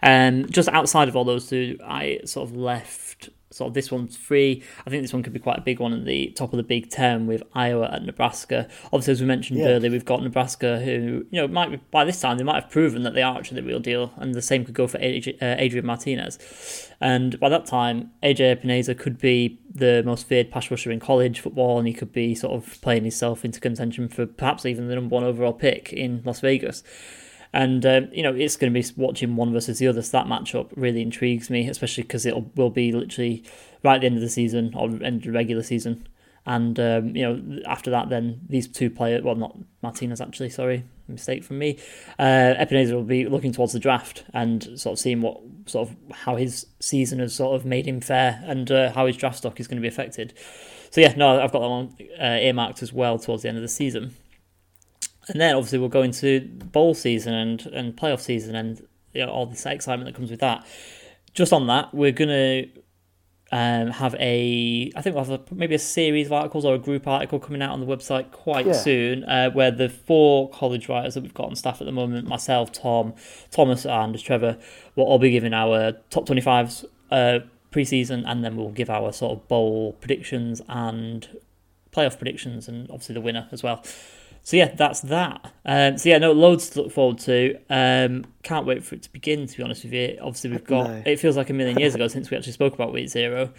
Um, 0.04 0.50
just 0.50 0.70
outside 0.70 1.08
of 1.08 1.16
all 1.16 1.26
those 1.26 1.50
two, 1.50 1.78
I 1.84 2.20
sort 2.26 2.50
of 2.50 2.56
left 2.56 3.30
sort 3.52 3.70
of 3.70 3.74
this 3.74 3.92
one's 3.92 4.18
free. 4.18 4.64
I 4.86 4.90
think 4.90 5.04
this 5.04 5.14
one 5.14 5.24
could 5.24 5.34
be 5.34 5.40
quite 5.40 5.58
a 5.58 5.62
big 5.62 5.80
one 5.80 5.94
at 5.94 6.06
the 6.06 6.32
top 6.32 6.54
of 6.54 6.58
the 6.58 6.64
Big 6.64 6.90
Ten 6.90 7.28
with 7.28 7.44
Iowa 7.54 7.90
and 7.92 8.06
Nebraska. 8.06 8.68
Obviously, 8.86 9.12
as 9.12 9.22
we 9.22 9.28
mentioned 9.28 9.60
yeah. 9.60 9.68
earlier, 9.68 9.92
we've 9.92 10.06
got 10.06 10.24
Nebraska 10.24 10.80
who, 10.80 11.26
you 11.30 11.42
know, 11.42 11.48
might 11.48 11.72
be, 11.72 11.80
by 11.92 12.06
this 12.06 12.20
time 12.20 12.38
they 12.38 12.44
might 12.44 12.62
have 12.62 12.72
proven 12.72 13.04
that 13.04 13.14
they 13.14 13.22
are 13.22 13.38
actually 13.38 13.62
the 13.62 13.68
real 13.68 13.80
deal, 13.80 14.14
and 14.18 14.34
the 14.34 14.42
same 14.42 14.66
could 14.66 14.74
go 14.74 14.88
for 14.88 14.98
uh, 14.98 15.02
Adrian 15.02 15.86
Martinez. 15.86 16.92
And 17.00 17.40
by 17.40 17.50
that 17.50 17.66
time, 17.66 18.12
AJ 18.24 18.62
Epenesa 18.62 18.98
could 18.98 19.18
be 19.18 19.60
the 19.74 20.04
most 20.06 20.28
feared 20.28 20.52
pass 20.52 20.70
rusher 20.70 20.92
in 20.92 21.00
college 21.00 21.40
football, 21.40 21.80
and 21.80 21.88
he 21.88 21.94
could 21.94 22.12
be 22.12 22.36
sort 22.36 22.54
of 22.54 22.80
playing 22.82 23.04
himself 23.04 23.44
into 23.44 23.60
contention 23.60 24.08
for 24.08 24.26
perhaps 24.26 24.66
even 24.66 24.88
the 24.88 24.96
number 24.96 25.14
one 25.14 25.24
overall 25.24 25.54
pick 25.54 25.92
in 25.94 26.22
Las 26.26 26.40
Vegas. 26.40 26.84
And 27.54 27.86
um, 27.86 28.10
you 28.14 28.24
know, 28.24 28.34
it's 28.34 28.56
going 28.56 28.74
to 28.74 28.80
be 28.80 28.86
watching 28.96 29.36
one 29.36 29.52
versus 29.52 29.80
the 29.80 29.88
other. 29.88 30.02
So 30.02 30.18
that 30.18 30.28
matchup 30.28 30.70
really 30.76 31.02
intrigues 31.02 31.50
me, 31.50 31.68
especially 31.68 32.04
because 32.04 32.26
it 32.26 32.56
will 32.56 32.70
be 32.70 32.92
literally 32.92 33.44
right 33.84 33.96
at 33.96 34.02
the 34.02 34.08
end 34.08 34.16
of 34.16 34.22
the 34.22 34.30
season 34.30 34.74
or 34.76 34.86
end 35.04 35.18
of 35.18 35.24
the 35.24 35.32
regular 35.32 35.64
season. 35.64 36.08
And 36.46 36.80
um, 36.80 37.16
you 37.16 37.22
know, 37.22 37.62
after 37.68 37.92
that, 37.92 38.10
then 38.10 38.42
these 38.50 38.68
two 38.68 38.90
players, 38.90 39.24
well, 39.24 39.36
not 39.36 39.56
Martinez 39.84 40.22
actually, 40.22 40.50
sorry, 40.50 40.86
mistake 41.08 41.44
from 41.44 41.60
me. 41.60 41.78
Uh, 42.18 42.56
will 42.70 43.04
be 43.04 43.28
looking 43.28 43.52
towards 43.52 43.74
the 43.74 43.80
draft 43.80 44.24
and 44.34 44.80
sort 44.80 44.94
of 44.94 45.00
seeing 45.00 45.22
what 45.22 45.40
sort 45.68 45.90
of 45.90 45.96
how 46.12 46.38
his 46.38 46.66
season 46.80 47.20
has 47.20 47.36
sort 47.36 47.56
of 47.56 47.66
made 47.66 47.86
him 47.86 48.02
fair 48.02 48.42
and 48.46 48.72
uh, 48.72 48.92
how 48.94 49.06
his 49.06 49.18
draft 49.18 49.38
stock 49.38 49.60
is 49.60 49.68
going 49.68 49.78
to 49.78 49.82
be 49.82 49.88
affected. 49.88 50.34
So 50.90 51.02
yeah, 51.02 51.14
no, 51.16 51.42
I've 51.42 51.52
got 51.52 51.60
that 51.60 51.70
one 51.70 51.96
uh, 52.20 52.40
earmarked 52.42 52.82
as 52.82 52.92
well 52.92 53.20
towards 53.20 53.44
the 53.44 53.50
end 53.50 53.58
of 53.58 53.62
the 53.62 53.68
season 53.68 54.16
and 55.32 55.42
then 55.42 55.56
obviously 55.56 55.80
we'll 55.80 55.90
go 55.90 56.04
into 56.04 56.42
bowl 56.72 56.94
season 56.94 57.34
and 57.34 57.66
and 57.68 57.96
playoff 57.96 58.20
season 58.20 58.56
and 58.56 58.86
you 59.14 59.26
know, 59.26 59.32
all 59.32 59.46
this 59.46 59.66
excitement 59.66 60.08
that 60.08 60.16
comes 60.16 60.32
with 60.32 60.40
that. 60.40 60.66
Just 61.34 61.54
on 61.54 61.68
that, 61.68 61.94
we're 61.94 62.12
gonna 62.12 62.66
um, 63.52 63.88
have 63.92 64.16
a 64.16 64.92
I 64.96 65.02
think 65.02 65.16
we'll 65.16 65.26
have 65.26 65.42
a, 65.52 65.56
maybe 65.56 65.76
a 65.76 65.80
series 65.80 66.28
of 66.28 66.34
articles 66.34 66.66
or 66.66 66.76
a 66.76 66.80
group 66.80 67.08
article 67.08 67.40
coming 67.40 67.62
out 67.62 67.72
on 67.72 67.80
the 67.80 67.86
website 67.86 68.32
quite 68.32 68.66
yeah. 68.66 68.74
soon, 68.74 69.24
uh, 69.26 69.50
where 69.52 69.72
the 69.72 69.90
four 69.90 70.50
college 70.50 70.88
writers 70.88 71.16
that 71.16 71.24
we've 71.24 71.34
got 71.34 71.48
on 71.48 71.56
staff 71.56 71.82
at 71.82 71.86
the 71.86 71.92
moment, 71.92 72.28
myself, 72.28 72.72
Tom, 72.72 73.14
Thomas, 73.50 73.86
and 73.86 74.18
Trevor, 74.22 74.58
will 74.96 75.06
all 75.06 75.20
be 75.20 75.32
giving 75.32 75.54
our 75.54 75.94
top 76.10 76.26
twenty 76.26 76.42
fives 76.42 76.86
uh, 77.12 77.40
preseason, 77.72 78.24
and 78.26 78.44
then 78.44 78.56
we'll 78.56 78.70
give 78.70 78.90
our 78.90 79.12
sort 79.12 79.38
of 79.38 79.48
bowl 79.48 79.94
predictions 79.94 80.62
and 80.70 81.28
playoff 81.92 82.18
predictions, 82.18 82.68
and 82.68 82.90
obviously 82.90 83.14
the 83.14 83.22
winner 83.22 83.48
as 83.52 83.64
well. 83.64 83.84
So 84.44 84.58
yeah, 84.58 84.74
that's 84.74 85.02
that. 85.02 85.54
Um, 85.66 85.98
so 85.98 86.10
yeah, 86.10 86.18
no, 86.18 86.32
loads 86.32 86.70
to 86.72 86.82
look 86.82 86.92
forward 86.92 87.20
to. 87.20 87.56
Um, 87.70 88.26
can't 88.44 88.66
wait 88.66 88.84
for 88.84 88.96
it 88.96 89.04
to 89.04 89.12
begin. 89.12 89.46
To 89.46 89.58
be 89.58 89.64
honest 89.64 89.84
with 89.84 89.94
you, 89.94 90.18
obviously 90.22 90.52
we've 90.52 90.64
got. 90.64 90.90
No. 90.90 91.04
It 91.06 91.20
feels 91.20 91.38
like 91.38 91.50
a 91.50 91.54
million 91.54 91.78
years 91.80 91.96
ago 91.96 92.08
since 92.08 92.30
we 92.30 92.38
actually 92.38 92.54
spoke 92.54 92.74
about 92.74 92.92
Week 92.94 93.08
Zero. 93.10 93.54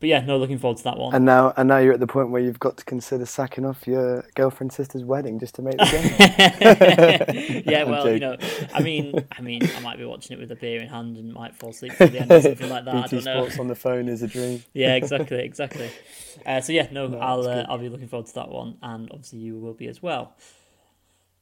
But 0.00 0.08
yeah, 0.08 0.20
no, 0.20 0.36
looking 0.36 0.58
forward 0.58 0.78
to 0.78 0.84
that 0.84 0.98
one. 0.98 1.14
And 1.14 1.24
now, 1.24 1.52
and 1.56 1.68
now 1.68 1.78
you're 1.78 1.92
at 1.92 2.00
the 2.00 2.06
point 2.06 2.30
where 2.30 2.42
you've 2.42 2.58
got 2.58 2.76
to 2.78 2.84
consider 2.84 3.24
sacking 3.26 3.64
off 3.64 3.86
your 3.86 4.24
girlfriend's 4.34 4.74
sister's 4.74 5.04
wedding 5.04 5.38
just 5.38 5.54
to 5.54 5.62
make 5.62 5.78
the 5.78 5.84
game. 5.84 7.62
yeah, 7.66 7.84
well, 7.84 8.10
you 8.10 8.20
know, 8.20 8.36
I 8.74 8.82
mean, 8.82 9.26
I 9.32 9.40
mean, 9.40 9.62
I 9.76 9.80
might 9.80 9.98
be 9.98 10.04
watching 10.04 10.36
it 10.36 10.40
with 10.40 10.50
a 10.52 10.56
beer 10.56 10.80
in 10.80 10.88
hand 10.88 11.16
and 11.16 11.32
might 11.32 11.54
fall 11.54 11.70
asleep 11.70 11.92
at 12.00 12.12
the 12.12 12.20
end 12.20 12.32
or 12.32 12.40
something 12.40 12.68
like 12.68 12.84
that. 12.84 12.94
BT 12.94 13.04
I 13.04 13.06
don't 13.08 13.24
know. 13.24 13.40
Sports 13.42 13.58
on 13.58 13.68
the 13.68 13.74
phone 13.74 14.08
is 14.08 14.22
a 14.22 14.28
dream. 14.28 14.62
yeah, 14.72 14.94
exactly, 14.94 15.38
exactly. 15.38 15.90
Uh, 16.44 16.60
so 16.60 16.72
yeah, 16.72 16.88
no, 16.90 17.06
no 17.06 17.18
I'll 17.18 17.46
uh, 17.46 17.66
I'll 17.68 17.78
be 17.78 17.88
looking 17.88 18.08
forward 18.08 18.26
to 18.26 18.34
that 18.34 18.48
one, 18.48 18.76
and 18.82 19.10
obviously 19.10 19.38
you 19.38 19.58
will 19.58 19.74
be 19.74 19.86
as 19.86 20.02
well. 20.02 20.34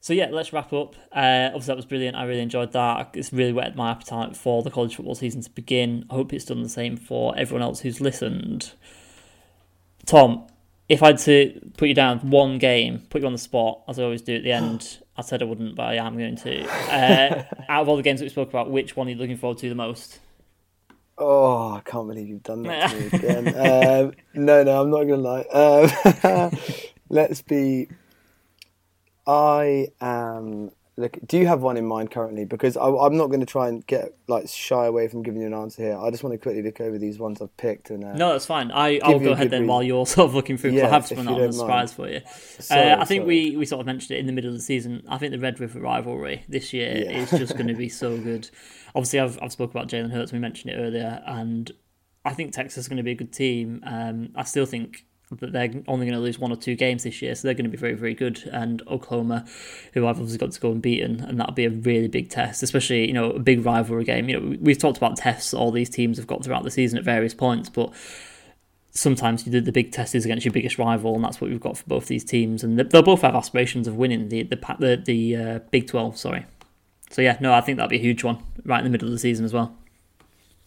So 0.03 0.11
yeah, 0.11 0.27
let's 0.29 0.51
wrap 0.51 0.73
up. 0.73 0.97
Uh, 1.13 1.45
obviously, 1.45 1.67
that 1.67 1.77
was 1.77 1.85
brilliant. 1.85 2.17
I 2.17 2.25
really 2.25 2.41
enjoyed 2.41 2.73
that. 2.73 3.11
It's 3.13 3.31
really 3.31 3.53
whetted 3.53 3.77
my 3.77 3.89
appetite 3.89 4.35
for 4.35 4.61
the 4.61 4.69
college 4.69 4.97
football 4.97 5.15
season 5.15 5.41
to 5.43 5.49
begin. 5.49 6.05
I 6.09 6.15
hope 6.15 6.33
it's 6.33 6.43
done 6.43 6.61
the 6.61 6.67
same 6.67 6.97
for 6.97 7.33
everyone 7.37 7.61
else 7.61 7.79
who's 7.79 8.01
listened. 8.01 8.73
Tom, 10.05 10.45
if 10.89 11.01
I 11.01 11.07
had 11.07 11.19
to 11.19 11.71
put 11.77 11.87
you 11.87 11.93
down 11.93 12.19
one 12.19 12.57
game, 12.57 13.03
put 13.09 13.21
you 13.21 13.27
on 13.27 13.31
the 13.31 13.39
spot, 13.39 13.79
as 13.87 13.97
I 13.97 14.03
always 14.03 14.21
do 14.21 14.35
at 14.35 14.43
the 14.43 14.51
end, 14.51 14.99
I 15.17 15.21
said 15.21 15.41
I 15.41 15.45
wouldn't, 15.45 15.77
but 15.77 15.83
I 15.83 16.05
am 16.05 16.17
going 16.17 16.35
to. 16.35 16.67
Uh, 16.67 17.45
out 17.69 17.83
of 17.83 17.87
all 17.87 17.95
the 17.95 18.03
games 18.03 18.19
that 18.19 18.25
we 18.25 18.29
spoke 18.29 18.49
about, 18.49 18.69
which 18.69 18.97
one 18.97 19.07
are 19.07 19.11
you 19.11 19.15
looking 19.15 19.37
forward 19.37 19.59
to 19.59 19.69
the 19.69 19.75
most? 19.75 20.19
Oh, 21.17 21.75
I 21.75 21.79
can't 21.79 22.09
believe 22.09 22.27
you've 22.27 22.43
done 22.43 22.63
that 22.63 22.89
to 22.89 22.99
me 22.99 23.07
again. 23.13 23.47
um, 23.47 24.11
no, 24.33 24.63
no, 24.63 24.81
I'm 24.81 24.89
not 24.89 25.03
going 25.05 25.07
to 25.07 25.15
lie. 25.15 26.49
Um, 26.49 26.51
let's 27.09 27.41
be. 27.41 27.87
I 29.25 29.87
am 30.01 30.71
Look, 30.95 31.17
do 31.25 31.39
you 31.39 31.47
have 31.47 31.63
one 31.63 31.75
in 31.75 31.87
mind 31.87 32.11
currently? 32.11 32.45
Because 32.45 32.77
I, 32.77 32.87
am 32.87 33.17
not 33.17 33.27
going 33.27 33.39
to 33.39 33.47
try 33.47 33.67
and 33.67 33.85
get 33.87 34.15
like 34.27 34.47
shy 34.47 34.85
away 34.85 35.07
from 35.07 35.23
giving 35.23 35.41
you 35.41 35.47
an 35.47 35.53
answer 35.53 35.81
here. 35.81 35.97
I 35.97 36.11
just 36.11 36.23
want 36.23 36.35
to 36.35 36.37
quickly 36.37 36.61
look 36.61 36.79
over 36.79 36.99
these 36.99 37.17
ones 37.17 37.41
I've 37.41 37.55
picked 37.57 37.89
and. 37.89 38.03
Uh, 38.03 38.13
no, 38.13 38.31
that's 38.33 38.45
fine. 38.45 38.71
I 38.71 38.99
I'll 39.01 39.17
go 39.17 39.31
ahead 39.31 39.49
then 39.49 39.61
reason. 39.61 39.67
while 39.67 39.81
you're 39.81 40.05
sort 40.05 40.29
of 40.29 40.35
looking 40.35 40.55
through. 40.55 40.71
Yeah, 40.71 40.85
I 40.85 40.89
have 40.91 41.07
something 41.07 41.27
on 41.27 41.41
the 41.41 41.51
surprise 41.51 41.91
for 41.91 42.07
you. 42.07 42.21
Sorry, 42.59 42.91
uh, 42.91 43.01
I 43.01 43.05
think 43.05 43.21
sorry. 43.23 43.51
we 43.51 43.57
we 43.57 43.65
sort 43.65 43.79
of 43.79 43.87
mentioned 43.87 44.17
it 44.17 44.19
in 44.19 44.27
the 44.27 44.33
middle 44.33 44.51
of 44.51 44.55
the 44.55 44.61
season. 44.61 45.03
I 45.09 45.17
think 45.17 45.31
the 45.31 45.39
Red 45.39 45.59
River 45.59 45.79
rivalry 45.79 46.43
this 46.47 46.73
year 46.73 46.95
yeah. 46.95 47.21
is 47.21 47.31
just 47.31 47.53
going 47.53 47.69
to 47.69 47.73
be 47.73 47.89
so 47.89 48.15
good. 48.19 48.51
Obviously, 48.95 49.19
I've 49.19 49.39
I've 49.41 49.51
spoken 49.51 49.75
about 49.75 49.89
Jalen 49.89 50.11
Hurts. 50.11 50.31
We 50.31 50.37
mentioned 50.37 50.75
it 50.75 50.77
earlier, 50.77 51.23
and 51.25 51.71
I 52.23 52.35
think 52.35 52.53
Texas 52.53 52.83
is 52.83 52.87
going 52.87 52.97
to 52.97 53.03
be 53.03 53.13
a 53.13 53.15
good 53.15 53.33
team. 53.33 53.81
Um, 53.83 54.29
I 54.35 54.43
still 54.43 54.67
think 54.67 55.05
that 55.39 55.51
they're 55.51 55.71
only 55.87 56.05
going 56.05 56.17
to 56.17 56.19
lose 56.19 56.39
one 56.39 56.51
or 56.51 56.55
two 56.55 56.75
games 56.75 57.03
this 57.03 57.21
year, 57.21 57.33
so 57.35 57.47
they're 57.47 57.55
going 57.55 57.65
to 57.65 57.71
be 57.71 57.77
very, 57.77 57.93
very 57.93 58.13
good. 58.13 58.47
And 58.51 58.81
Oklahoma, 58.87 59.45
who 59.93 60.07
I've 60.07 60.17
obviously 60.17 60.37
got 60.37 60.51
to 60.51 60.59
go 60.59 60.69
and 60.69 60.83
unbeaten, 60.83 61.21
and 61.21 61.39
that'll 61.39 61.53
be 61.53 61.65
a 61.65 61.69
really 61.69 62.07
big 62.07 62.29
test, 62.29 62.61
especially 62.63 63.07
you 63.07 63.13
know 63.13 63.31
a 63.31 63.39
big 63.39 63.65
rivalry 63.65 64.03
game. 64.03 64.29
You 64.29 64.39
know 64.39 64.57
we've 64.61 64.77
talked 64.77 64.97
about 64.97 65.17
tests 65.17 65.53
all 65.53 65.71
these 65.71 65.89
teams 65.89 66.17
have 66.17 66.27
got 66.27 66.43
throughout 66.43 66.63
the 66.63 66.71
season 66.71 66.97
at 66.97 67.03
various 67.03 67.33
points, 67.33 67.69
but 67.69 67.93
sometimes 68.91 69.43
the, 69.43 69.59
the 69.59 69.71
big 69.71 69.91
test 69.91 70.13
is 70.15 70.25
against 70.25 70.45
your 70.45 70.53
biggest 70.53 70.77
rival, 70.77 71.15
and 71.15 71.23
that's 71.23 71.41
what 71.41 71.49
we've 71.49 71.59
got 71.59 71.77
for 71.77 71.85
both 71.85 72.07
these 72.07 72.23
teams. 72.23 72.63
And 72.63 72.77
they'll 72.77 73.01
both 73.01 73.21
have 73.21 73.35
aspirations 73.35 73.87
of 73.87 73.95
winning 73.95 74.29
the 74.29 74.43
the 74.43 74.55
the, 74.79 75.01
the 75.05 75.35
uh, 75.35 75.59
Big 75.71 75.87
Twelve. 75.87 76.17
Sorry. 76.17 76.45
So 77.09 77.21
yeah, 77.21 77.37
no, 77.39 77.53
I 77.53 77.61
think 77.61 77.77
that'll 77.77 77.89
be 77.89 77.97
a 77.97 78.01
huge 78.01 78.23
one 78.23 78.43
right 78.65 78.79
in 78.79 78.83
the 78.83 78.89
middle 78.89 79.07
of 79.07 79.11
the 79.11 79.19
season 79.19 79.45
as 79.45 79.53
well. 79.53 79.77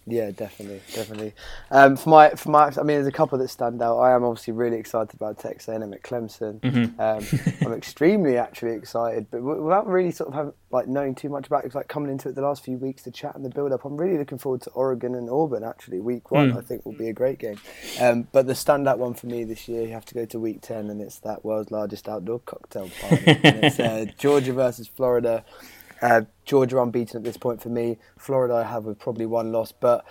Yeah, 0.08 0.30
definitely, 0.30 0.80
definitely. 0.94 1.34
Um, 1.70 1.96
for 1.96 2.10
my, 2.10 2.30
for 2.30 2.50
my, 2.50 2.66
I 2.66 2.82
mean, 2.82 2.96
there's 2.96 3.08
a 3.08 3.12
couple 3.12 3.38
that 3.38 3.48
stand 3.48 3.82
out. 3.82 3.98
I 3.98 4.14
am 4.14 4.22
obviously 4.22 4.52
really 4.52 4.76
excited 4.76 5.14
about 5.14 5.38
Texas 5.40 5.66
A&M 5.68 5.92
at 5.92 6.02
Clemson. 6.04 6.60
Mm-hmm. 6.60 7.00
Um, 7.00 7.66
I'm 7.66 7.72
extremely 7.76 8.38
actually 8.38 8.74
excited, 8.74 9.26
but 9.32 9.42
without 9.42 9.88
really 9.88 10.12
sort 10.12 10.28
of 10.28 10.34
having, 10.34 10.52
like 10.70 10.86
knowing 10.86 11.16
too 11.16 11.28
much 11.28 11.48
about 11.48 11.64
it, 11.64 11.74
like 11.74 11.88
coming 11.88 12.10
into 12.10 12.28
it 12.28 12.36
the 12.36 12.42
last 12.42 12.64
few 12.64 12.76
weeks, 12.76 13.02
to 13.02 13.10
chat 13.10 13.34
and 13.34 13.44
the 13.44 13.48
build 13.48 13.72
up. 13.72 13.84
I'm 13.84 13.96
really 13.96 14.16
looking 14.16 14.38
forward 14.38 14.62
to 14.62 14.70
Oregon 14.70 15.16
and 15.16 15.28
Auburn. 15.28 15.64
Actually, 15.64 16.00
week 16.00 16.30
one, 16.30 16.52
mm. 16.52 16.58
I 16.58 16.60
think 16.60 16.86
will 16.86 16.92
be 16.92 17.08
a 17.08 17.12
great 17.12 17.40
game. 17.40 17.58
Um, 18.00 18.28
but 18.30 18.46
the 18.46 18.52
standout 18.52 18.98
one 18.98 19.14
for 19.14 19.26
me 19.26 19.42
this 19.42 19.66
year, 19.66 19.82
you 19.82 19.92
have 19.92 20.04
to 20.06 20.14
go 20.14 20.24
to 20.26 20.38
week 20.38 20.60
ten, 20.60 20.88
and 20.88 21.00
it's 21.00 21.18
that 21.20 21.44
world's 21.44 21.72
largest 21.72 22.08
outdoor 22.08 22.40
cocktail 22.40 22.90
party. 23.00 23.24
it's 23.26 23.80
uh, 23.80 24.06
Georgia 24.18 24.52
versus 24.52 24.86
Florida. 24.86 25.44
Uh, 26.02 26.22
Georgia 26.44 26.80
unbeaten 26.80 27.16
at 27.16 27.24
this 27.24 27.36
point 27.36 27.62
for 27.62 27.68
me. 27.68 27.98
Florida 28.18 28.54
I 28.54 28.64
have 28.64 28.84
with 28.84 28.98
probably 28.98 29.26
one 29.26 29.52
loss, 29.52 29.72
but 29.72 30.04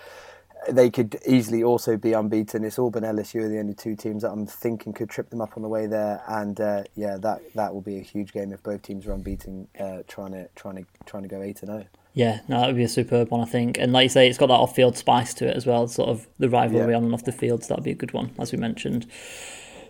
they 0.68 0.90
could 0.90 1.18
easily 1.26 1.62
also 1.62 1.96
be 1.96 2.12
unbeaten. 2.12 2.64
It's 2.64 2.78
Auburn 2.78 3.04
LSU 3.04 3.44
are 3.44 3.48
the 3.48 3.58
only 3.58 3.74
two 3.74 3.94
teams 3.94 4.22
that 4.22 4.30
I'm 4.30 4.46
thinking 4.46 4.92
could 4.92 5.10
trip 5.10 5.30
them 5.30 5.40
up 5.40 5.56
on 5.56 5.62
the 5.62 5.68
way 5.68 5.86
there, 5.86 6.22
and 6.26 6.60
uh, 6.60 6.84
yeah, 6.94 7.16
that 7.18 7.40
that 7.54 7.72
will 7.72 7.82
be 7.82 7.98
a 7.98 8.02
huge 8.02 8.32
game 8.32 8.52
if 8.52 8.62
both 8.62 8.82
teams 8.82 9.06
are 9.06 9.12
unbeaten, 9.12 9.68
uh, 9.78 9.98
trying 10.08 10.32
to 10.32 10.48
trying 10.54 10.76
to 10.76 10.84
trying 11.04 11.22
to 11.22 11.28
go 11.28 11.42
eight 11.42 11.62
and 11.62 11.70
zero. 11.70 11.84
Oh. 11.84 11.98
Yeah, 12.14 12.40
no, 12.48 12.60
that 12.60 12.68
would 12.68 12.76
be 12.76 12.82
a 12.82 12.88
superb 12.88 13.30
one, 13.30 13.42
I 13.42 13.44
think. 13.44 13.76
And 13.76 13.92
like 13.92 14.04
you 14.04 14.08
say, 14.08 14.26
it's 14.26 14.38
got 14.38 14.46
that 14.46 14.54
off-field 14.54 14.96
spice 14.96 15.34
to 15.34 15.46
it 15.48 15.54
as 15.54 15.66
well, 15.66 15.86
sort 15.86 16.08
of 16.08 16.26
the 16.38 16.48
rivalry 16.48 16.92
yeah. 16.92 16.96
on 16.96 17.04
and 17.04 17.12
off 17.12 17.24
the 17.24 17.32
field. 17.32 17.62
So 17.62 17.74
that'd 17.74 17.84
be 17.84 17.90
a 17.90 17.94
good 17.94 18.14
one, 18.14 18.30
as 18.38 18.52
we 18.52 18.58
mentioned. 18.58 19.06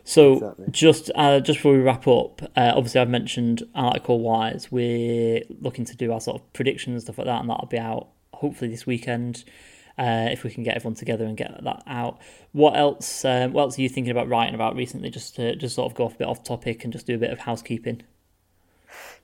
So 0.06 0.34
exactly. 0.34 0.66
just 0.70 1.10
uh, 1.16 1.40
just 1.40 1.58
before 1.58 1.72
we 1.72 1.80
wrap 1.80 2.06
up, 2.06 2.40
uh, 2.56 2.72
obviously 2.76 3.00
I've 3.00 3.08
mentioned 3.08 3.64
article 3.74 4.20
wise, 4.20 4.70
we're 4.70 5.42
looking 5.60 5.84
to 5.84 5.96
do 5.96 6.12
our 6.12 6.20
sort 6.20 6.40
of 6.40 6.52
predictions 6.52 6.94
and 6.94 7.02
stuff 7.02 7.18
like 7.18 7.26
that, 7.26 7.40
and 7.40 7.50
that'll 7.50 7.66
be 7.66 7.76
out 7.76 8.08
hopefully 8.32 8.70
this 8.70 8.86
weekend. 8.86 9.44
Uh, 9.98 10.28
if 10.30 10.44
we 10.44 10.50
can 10.50 10.62
get 10.62 10.76
everyone 10.76 10.94
together 10.94 11.24
and 11.24 11.38
get 11.38 11.64
that 11.64 11.82
out. 11.86 12.20
What 12.52 12.76
else? 12.76 13.24
Um, 13.24 13.54
what 13.54 13.62
else 13.62 13.78
are 13.78 13.82
you 13.82 13.88
thinking 13.88 14.10
about 14.10 14.28
writing 14.28 14.54
about 14.54 14.76
recently? 14.76 15.08
Just 15.08 15.36
to 15.36 15.56
just 15.56 15.74
sort 15.74 15.90
of 15.90 15.96
go 15.96 16.04
off 16.04 16.14
a 16.16 16.18
bit 16.18 16.28
off 16.28 16.44
topic 16.44 16.84
and 16.84 16.92
just 16.92 17.06
do 17.06 17.14
a 17.14 17.18
bit 17.18 17.30
of 17.30 17.40
housekeeping. 17.40 18.02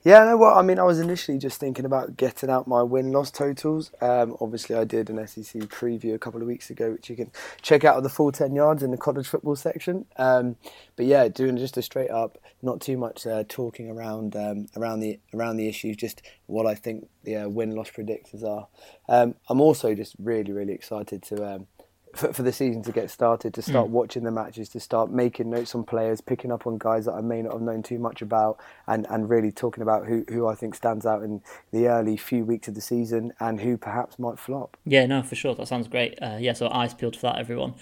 Yeah, 0.05 0.25
no, 0.25 0.35
well, 0.35 0.59
I 0.59 0.63
mean, 0.63 0.79
I 0.79 0.83
was 0.83 0.99
initially 0.99 1.37
just 1.37 1.61
thinking 1.61 1.85
about 1.85 2.17
getting 2.17 2.49
out 2.49 2.67
my 2.67 2.83
win 2.83 3.13
loss 3.13 3.31
totals. 3.31 3.89
Um, 4.01 4.35
obviously, 4.41 4.75
I 4.75 4.83
did 4.83 5.09
an 5.09 5.25
SEC 5.25 5.61
preview 5.69 6.13
a 6.13 6.19
couple 6.19 6.41
of 6.41 6.47
weeks 6.47 6.69
ago, 6.69 6.91
which 6.91 7.09
you 7.09 7.15
can 7.15 7.31
check 7.61 7.85
out 7.85 7.95
of 7.95 8.03
the 8.03 8.09
full 8.09 8.29
10 8.33 8.53
yards 8.53 8.83
in 8.83 8.91
the 8.91 8.97
college 8.97 9.25
football 9.25 9.55
section. 9.55 10.05
Um, 10.17 10.57
but 10.97 11.05
yeah, 11.05 11.29
doing 11.29 11.55
just 11.55 11.77
a 11.77 11.81
straight 11.81 12.09
up, 12.09 12.37
not 12.61 12.81
too 12.81 12.97
much 12.97 13.25
uh, 13.25 13.45
talking 13.47 13.89
around 13.89 14.35
um, 14.35 14.67
around 14.75 14.99
the 14.99 15.19
around 15.33 15.55
the 15.55 15.69
issues, 15.69 15.95
just 15.95 16.21
what 16.47 16.65
I 16.65 16.75
think 16.75 17.07
the 17.23 17.37
uh, 17.37 17.47
win 17.47 17.73
loss 17.73 17.89
predictors 17.89 18.43
are. 18.43 18.67
Um, 19.07 19.35
I'm 19.47 19.61
also 19.61 19.95
just 19.95 20.15
really, 20.19 20.51
really 20.51 20.73
excited 20.73 21.23
to 21.23 21.55
um, 21.55 21.67
for, 22.13 22.31
for, 22.31 22.43
the 22.43 22.53
season 22.53 22.83
to 22.83 22.91
get 22.91 23.09
started, 23.09 23.53
to 23.55 23.61
start 23.61 23.87
mm. 23.87 23.91
watching 23.91 24.23
the 24.23 24.31
matches, 24.31 24.69
to 24.69 24.79
start 24.79 25.11
making 25.11 25.49
notes 25.49 25.73
on 25.75 25.83
players, 25.83 26.21
picking 26.21 26.51
up 26.51 26.67
on 26.67 26.77
guys 26.77 27.05
that 27.05 27.13
I 27.13 27.21
may 27.21 27.41
not 27.41 27.53
have 27.53 27.61
known 27.61 27.83
too 27.83 27.99
much 27.99 28.21
about, 28.21 28.59
and, 28.87 29.05
and 29.09 29.29
really 29.29 29.51
talking 29.51 29.81
about 29.81 30.05
who, 30.05 30.23
who 30.29 30.47
I 30.47 30.55
think 30.55 30.75
stands 30.75 31.05
out 31.05 31.23
in 31.23 31.41
the 31.71 31.87
early 31.87 32.17
few 32.17 32.45
weeks 32.45 32.67
of 32.67 32.75
the 32.75 32.81
season 32.81 33.33
and 33.39 33.59
who 33.59 33.77
perhaps 33.77 34.19
might 34.19 34.39
flop. 34.39 34.77
Yeah, 34.85 35.05
no, 35.05 35.23
for 35.23 35.35
sure. 35.35 35.55
That 35.55 35.67
sounds 35.67 35.87
great. 35.87 36.17
Uh, 36.21 36.37
yeah, 36.39 36.53
so 36.53 36.69
eyes 36.69 36.93
peeled 36.93 37.15
for 37.15 37.23
that, 37.23 37.39
everyone. 37.39 37.73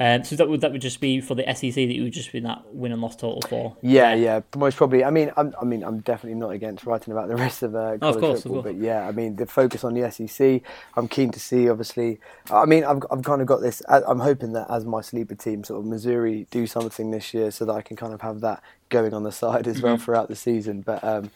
Um, 0.00 0.24
so 0.24 0.36
that 0.36 0.48
would 0.48 0.60
that 0.60 0.72
would 0.72 0.80
just 0.80 1.00
be 1.00 1.20
for 1.20 1.34
the 1.34 1.44
SEC 1.54 1.74
that 1.74 1.94
you 1.94 2.04
would 2.04 2.12
just 2.12 2.32
be 2.32 2.40
that 2.40 2.62
win 2.74 2.92
and 2.92 3.00
loss 3.00 3.16
total 3.16 3.42
for. 3.42 3.76
Yeah, 3.82 4.14
yeah, 4.14 4.40
most 4.56 4.76
probably. 4.76 5.04
I 5.04 5.10
mean, 5.10 5.32
I'm, 5.36 5.54
I 5.60 5.64
mean, 5.64 5.82
I'm 5.82 6.00
definitely 6.00 6.38
not 6.38 6.50
against 6.50 6.84
writing 6.84 7.12
about 7.12 7.28
the 7.28 7.36
rest 7.44 7.62
of 7.62 7.74
uh, 7.74 7.98
college 7.98 8.00
oh, 8.02 8.08
of 8.08 8.20
course, 8.20 8.42
football, 8.42 8.62
but 8.62 8.76
yeah, 8.76 9.06
I 9.06 9.12
mean, 9.12 9.36
the 9.36 9.46
focus 9.46 9.84
on 9.84 9.94
the 9.94 10.10
SEC. 10.10 10.62
I'm 10.96 11.08
keen 11.08 11.30
to 11.32 11.40
see. 11.40 11.68
Obviously, 11.68 12.18
I 12.50 12.64
mean, 12.64 12.84
I've 12.84 13.02
I've 13.10 13.22
kind 13.22 13.40
of 13.40 13.46
got 13.46 13.60
this. 13.60 13.82
I'm 13.88 14.20
hoping 14.20 14.52
that 14.52 14.70
as 14.70 14.84
my 14.84 15.00
sleeper 15.00 15.34
team, 15.34 15.64
sort 15.64 15.80
of 15.80 15.86
Missouri, 15.86 16.46
do 16.50 16.66
something 16.66 17.10
this 17.10 17.34
year 17.34 17.50
so 17.50 17.64
that 17.64 17.72
I 17.72 17.82
can 17.82 17.96
kind 17.96 18.12
of 18.12 18.20
have 18.20 18.40
that 18.40 18.62
going 18.88 19.14
on 19.14 19.22
the 19.22 19.32
side 19.32 19.66
as 19.66 19.80
well 19.80 19.96
mm-hmm. 19.96 20.04
throughout 20.04 20.28
the 20.28 20.36
season. 20.36 20.82
But 20.82 21.02
um, 21.02 21.30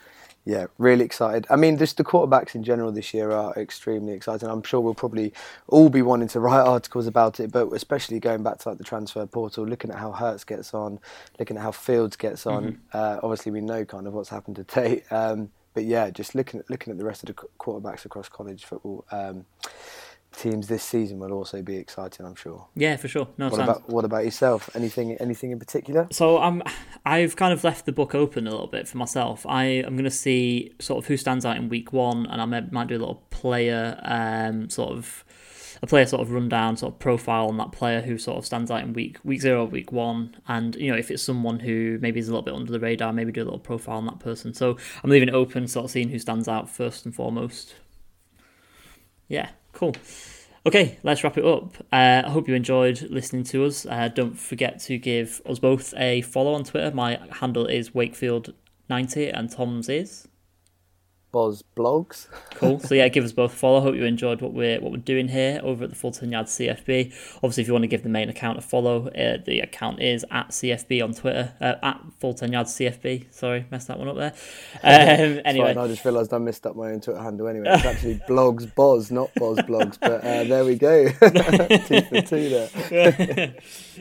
yeah, 0.48 0.68
really 0.78 1.04
excited. 1.04 1.46
I 1.50 1.56
mean, 1.56 1.76
just 1.76 1.98
the 1.98 2.04
quarterbacks 2.04 2.54
in 2.54 2.64
general 2.64 2.90
this 2.90 3.12
year 3.12 3.32
are 3.32 3.52
extremely 3.58 4.14
exciting. 4.14 4.48
I'm 4.48 4.62
sure 4.62 4.80
we'll 4.80 4.94
probably 4.94 5.34
all 5.66 5.90
be 5.90 6.00
wanting 6.00 6.28
to 6.28 6.40
write 6.40 6.62
articles 6.66 7.06
about 7.06 7.38
it, 7.38 7.52
but 7.52 7.70
especially 7.74 8.18
going 8.18 8.42
back 8.42 8.56
to 8.60 8.70
like 8.70 8.78
the 8.78 8.84
transfer 8.84 9.26
portal, 9.26 9.66
looking 9.66 9.90
at 9.90 9.98
how 9.98 10.10
Hurts 10.10 10.44
gets 10.44 10.72
on, 10.72 11.00
looking 11.38 11.58
at 11.58 11.62
how 11.62 11.70
Fields 11.70 12.16
gets 12.16 12.46
on. 12.46 12.64
Mm-hmm. 12.64 12.78
Uh, 12.94 13.20
obviously, 13.22 13.52
we 13.52 13.60
know 13.60 13.84
kind 13.84 14.06
of 14.06 14.14
what's 14.14 14.30
happened 14.30 14.56
to 14.56 14.64
Tate, 14.64 15.04
um, 15.12 15.50
but 15.74 15.84
yeah, 15.84 16.08
just 16.08 16.34
looking 16.34 16.60
at 16.60 16.70
looking 16.70 16.92
at 16.92 16.98
the 16.98 17.04
rest 17.04 17.22
of 17.22 17.26
the 17.26 17.34
quarterbacks 17.60 18.06
across 18.06 18.30
college 18.30 18.64
football. 18.64 19.04
Um, 19.10 19.44
teams 20.32 20.68
this 20.68 20.82
season 20.82 21.18
will 21.18 21.32
also 21.32 21.62
be 21.62 21.76
exciting, 21.76 22.24
I'm 22.24 22.34
sure. 22.34 22.68
Yeah, 22.74 22.96
for 22.96 23.08
sure. 23.08 23.28
No, 23.38 23.46
what 23.46 23.56
sounds... 23.56 23.68
about 23.68 23.88
what 23.88 24.04
about 24.04 24.24
yourself? 24.24 24.70
Anything 24.74 25.12
anything 25.16 25.50
in 25.50 25.58
particular? 25.58 26.08
So 26.10 26.38
I'm 26.38 26.62
I've 27.04 27.36
kind 27.36 27.52
of 27.52 27.64
left 27.64 27.86
the 27.86 27.92
book 27.92 28.14
open 28.14 28.46
a 28.46 28.50
little 28.50 28.66
bit 28.66 28.88
for 28.88 28.98
myself. 28.98 29.46
I 29.46 29.64
am 29.64 29.94
going 29.94 30.04
to 30.04 30.10
see 30.10 30.74
sort 30.78 31.02
of 31.02 31.08
who 31.08 31.16
stands 31.16 31.44
out 31.44 31.56
in 31.56 31.68
week 31.68 31.92
one, 31.92 32.26
and 32.26 32.40
I 32.40 32.44
might, 32.44 32.72
might 32.72 32.88
do 32.88 32.96
a 32.96 32.98
little 32.98 33.22
player 33.30 34.00
um 34.04 34.70
sort 34.70 34.92
of 34.92 35.24
a 35.82 35.86
player 35.86 36.06
sort 36.06 36.22
of 36.22 36.32
rundown, 36.32 36.76
sort 36.76 36.94
of 36.94 36.98
profile 36.98 37.46
on 37.48 37.56
that 37.58 37.72
player 37.72 38.00
who 38.00 38.18
sort 38.18 38.38
of 38.38 38.46
stands 38.46 38.70
out 38.70 38.82
in 38.82 38.92
week 38.92 39.18
week 39.24 39.40
zero, 39.40 39.64
week 39.64 39.92
one, 39.92 40.36
and 40.48 40.74
you 40.76 40.90
know 40.90 40.98
if 40.98 41.10
it's 41.10 41.22
someone 41.22 41.60
who 41.60 41.98
maybe 42.00 42.20
is 42.20 42.28
a 42.28 42.30
little 42.30 42.42
bit 42.42 42.54
under 42.54 42.72
the 42.72 42.80
radar, 42.80 43.12
maybe 43.12 43.32
do 43.32 43.42
a 43.42 43.44
little 43.44 43.58
profile 43.58 43.96
on 43.96 44.06
that 44.06 44.18
person. 44.18 44.54
So 44.54 44.76
I'm 45.02 45.10
leaving 45.10 45.28
it 45.28 45.34
open, 45.34 45.68
sort 45.68 45.84
of 45.84 45.90
seeing 45.90 46.08
who 46.08 46.18
stands 46.18 46.48
out 46.48 46.68
first 46.68 47.04
and 47.04 47.14
foremost. 47.14 47.74
Yeah, 49.28 49.50
Cool. 49.78 49.94
Okay, 50.66 50.98
let's 51.04 51.22
wrap 51.22 51.38
it 51.38 51.44
up. 51.44 51.76
Uh, 51.92 52.22
I 52.26 52.30
hope 52.30 52.48
you 52.48 52.56
enjoyed 52.56 53.00
listening 53.02 53.44
to 53.44 53.64
us. 53.64 53.86
Uh, 53.86 54.08
don't 54.08 54.36
forget 54.36 54.80
to 54.80 54.98
give 54.98 55.40
us 55.46 55.60
both 55.60 55.94
a 55.96 56.22
follow 56.22 56.52
on 56.54 56.64
Twitter. 56.64 56.90
My 56.90 57.20
handle 57.30 57.64
is 57.64 57.90
Wakefield90 57.90 59.38
and 59.38 59.52
Tom's 59.52 59.88
is 59.88 60.26
Boz 61.30 61.62
blogs. 61.76 62.26
cool. 62.54 62.78
So 62.80 62.94
yeah, 62.94 63.08
give 63.08 63.24
us 63.24 63.32
both 63.32 63.52
a 63.52 63.56
follow. 63.56 63.80
Hope 63.80 63.94
you 63.94 64.04
enjoyed 64.04 64.40
what 64.40 64.52
we're 64.52 64.80
what 64.80 64.92
we're 64.92 64.98
doing 64.98 65.28
here 65.28 65.60
over 65.62 65.84
at 65.84 65.90
the 65.90 65.96
Full 65.96 66.12
Ten 66.12 66.32
Yards 66.32 66.52
CFB. 66.52 67.12
Obviously, 67.36 67.62
if 67.62 67.66
you 67.66 67.72
want 67.72 67.82
to 67.82 67.88
give 67.88 68.02
the 68.02 68.08
main 68.08 68.28
account 68.28 68.58
a 68.58 68.62
follow, 68.62 69.08
uh, 69.08 69.38
the 69.44 69.60
account 69.60 70.00
is 70.00 70.24
at 70.30 70.48
CFB 70.48 71.04
on 71.04 71.12
Twitter. 71.12 71.52
Uh, 71.60 71.74
at 71.82 72.00
Full 72.18 72.34
Ten 72.34 72.52
Yards 72.52 72.72
CFB. 72.74 73.32
Sorry, 73.32 73.66
messed 73.70 73.88
that 73.88 73.98
one 73.98 74.08
up 74.08 74.16
there. 74.16 74.34
Um, 74.88 75.40
anyway, 75.44 75.74
I 75.76 75.86
just 75.88 76.04
realised 76.04 76.32
I 76.32 76.38
messed 76.38 76.66
up 76.66 76.76
my 76.76 76.92
own 76.92 77.00
Twitter 77.00 77.20
handle. 77.20 77.48
Anyway, 77.48 77.66
it's 77.68 77.84
actually 77.84 78.16
blogs 78.28 78.72
Buzz, 78.74 79.10
not 79.10 79.30
Buzz 79.34 79.58
blogs. 79.58 79.98
But 80.00 80.24
uh, 80.24 80.44
there 80.44 80.64
we 80.64 80.76
go. 80.76 81.08
two 81.08 82.00
for 82.02 82.20
two 82.22 82.48
there. 82.48 83.54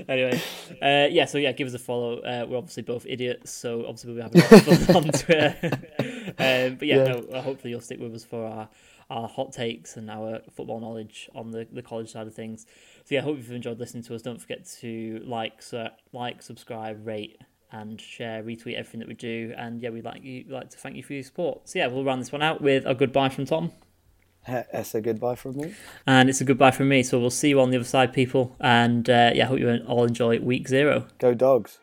anyway, 0.07 0.41
uh, 0.81 1.07
yeah. 1.11 1.25
So 1.25 1.37
yeah, 1.37 1.51
give 1.51 1.67
us 1.67 1.73
a 1.73 1.79
follow. 1.79 2.19
Uh, 2.19 2.45
we're 2.47 2.57
obviously 2.57 2.83
both 2.83 3.05
idiots, 3.07 3.51
so 3.51 3.81
obviously 3.81 4.13
we'll 4.13 4.29
be 4.29 4.39
having 4.39 4.41
a 4.41 4.55
lot 4.55 4.81
of 4.81 4.85
fun 4.85 4.95
on 4.95 5.11
Twitter. 5.11 6.15
Um, 6.47 6.75
but 6.75 6.87
yeah, 6.87 6.97
yeah. 6.97 7.21
No, 7.31 7.41
hopefully 7.41 7.71
you'll 7.71 7.81
stick 7.81 7.99
with 7.99 8.13
us 8.13 8.23
for 8.23 8.45
our 8.45 8.69
our 9.09 9.27
hot 9.27 9.53
takes 9.53 9.95
and 9.97 10.09
our 10.09 10.41
football 10.53 10.79
knowledge 10.79 11.29
on 11.33 11.51
the, 11.51 11.67
the 11.71 11.81
college 11.81 12.11
side 12.11 12.27
of 12.27 12.33
things. 12.33 12.65
So 13.05 13.15
yeah, 13.15 13.21
I 13.21 13.23
hope 13.23 13.37
you've 13.37 13.51
enjoyed 13.51 13.79
listening 13.79 14.03
to 14.03 14.15
us. 14.15 14.21
Don't 14.21 14.39
forget 14.39 14.67
to 14.81 15.21
like, 15.25 15.61
su- 15.61 15.87
like, 16.11 16.41
subscribe, 16.41 17.05
rate, 17.07 17.41
and 17.71 17.99
share, 17.99 18.43
retweet 18.43 18.75
everything 18.75 18.99
that 18.99 19.07
we 19.07 19.13
do. 19.13 19.53
And 19.57 19.81
yeah, 19.81 19.89
we'd 19.89 20.03
like 20.03 20.23
you 20.23 20.45
like 20.49 20.69
to 20.71 20.77
thank 20.77 20.95
you 20.95 21.03
for 21.03 21.13
your 21.13 21.23
support. 21.23 21.69
So 21.69 21.79
yeah, 21.79 21.87
we'll 21.87 22.03
round 22.03 22.21
this 22.21 22.31
one 22.31 22.41
out 22.41 22.61
with 22.61 22.85
a 22.85 22.93
goodbye 22.93 23.29
from 23.29 23.45
Tom. 23.45 23.71
That's 24.47 24.95
a 24.95 25.01
goodbye 25.01 25.35
from 25.35 25.57
me. 25.57 25.73
And 26.05 26.29
it's 26.29 26.41
a 26.41 26.45
goodbye 26.45 26.71
from 26.71 26.89
me. 26.89 27.03
So 27.03 27.19
we'll 27.19 27.29
see 27.29 27.49
you 27.49 27.61
on 27.61 27.69
the 27.69 27.77
other 27.77 27.85
side, 27.85 28.13
people. 28.13 28.55
And 28.59 29.09
uh, 29.09 29.31
yeah, 29.33 29.45
I 29.45 29.47
hope 29.47 29.59
you 29.59 29.83
all 29.87 30.05
enjoy 30.05 30.39
week 30.39 30.67
zero. 30.67 31.07
Go 31.19 31.33
dogs. 31.33 31.79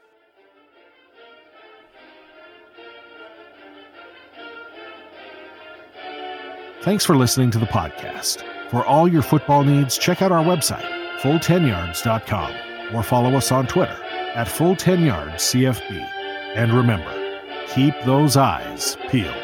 Thanks 6.84 7.02
for 7.02 7.16
listening 7.16 7.50
to 7.52 7.58
the 7.58 7.64
podcast. 7.64 8.44
For 8.68 8.84
all 8.84 9.08
your 9.08 9.22
football 9.22 9.64
needs, 9.64 9.96
check 9.96 10.20
out 10.20 10.30
our 10.30 10.44
website, 10.44 10.84
full10yards.com, 11.20 12.94
or 12.94 13.02
follow 13.02 13.34
us 13.38 13.50
on 13.50 13.66
Twitter 13.66 13.96
at 14.34 14.46
full10yardscfb. 14.46 15.90
And 16.54 16.74
remember, 16.74 17.40
keep 17.68 17.94
those 18.04 18.36
eyes 18.36 18.98
peeled. 19.08 19.43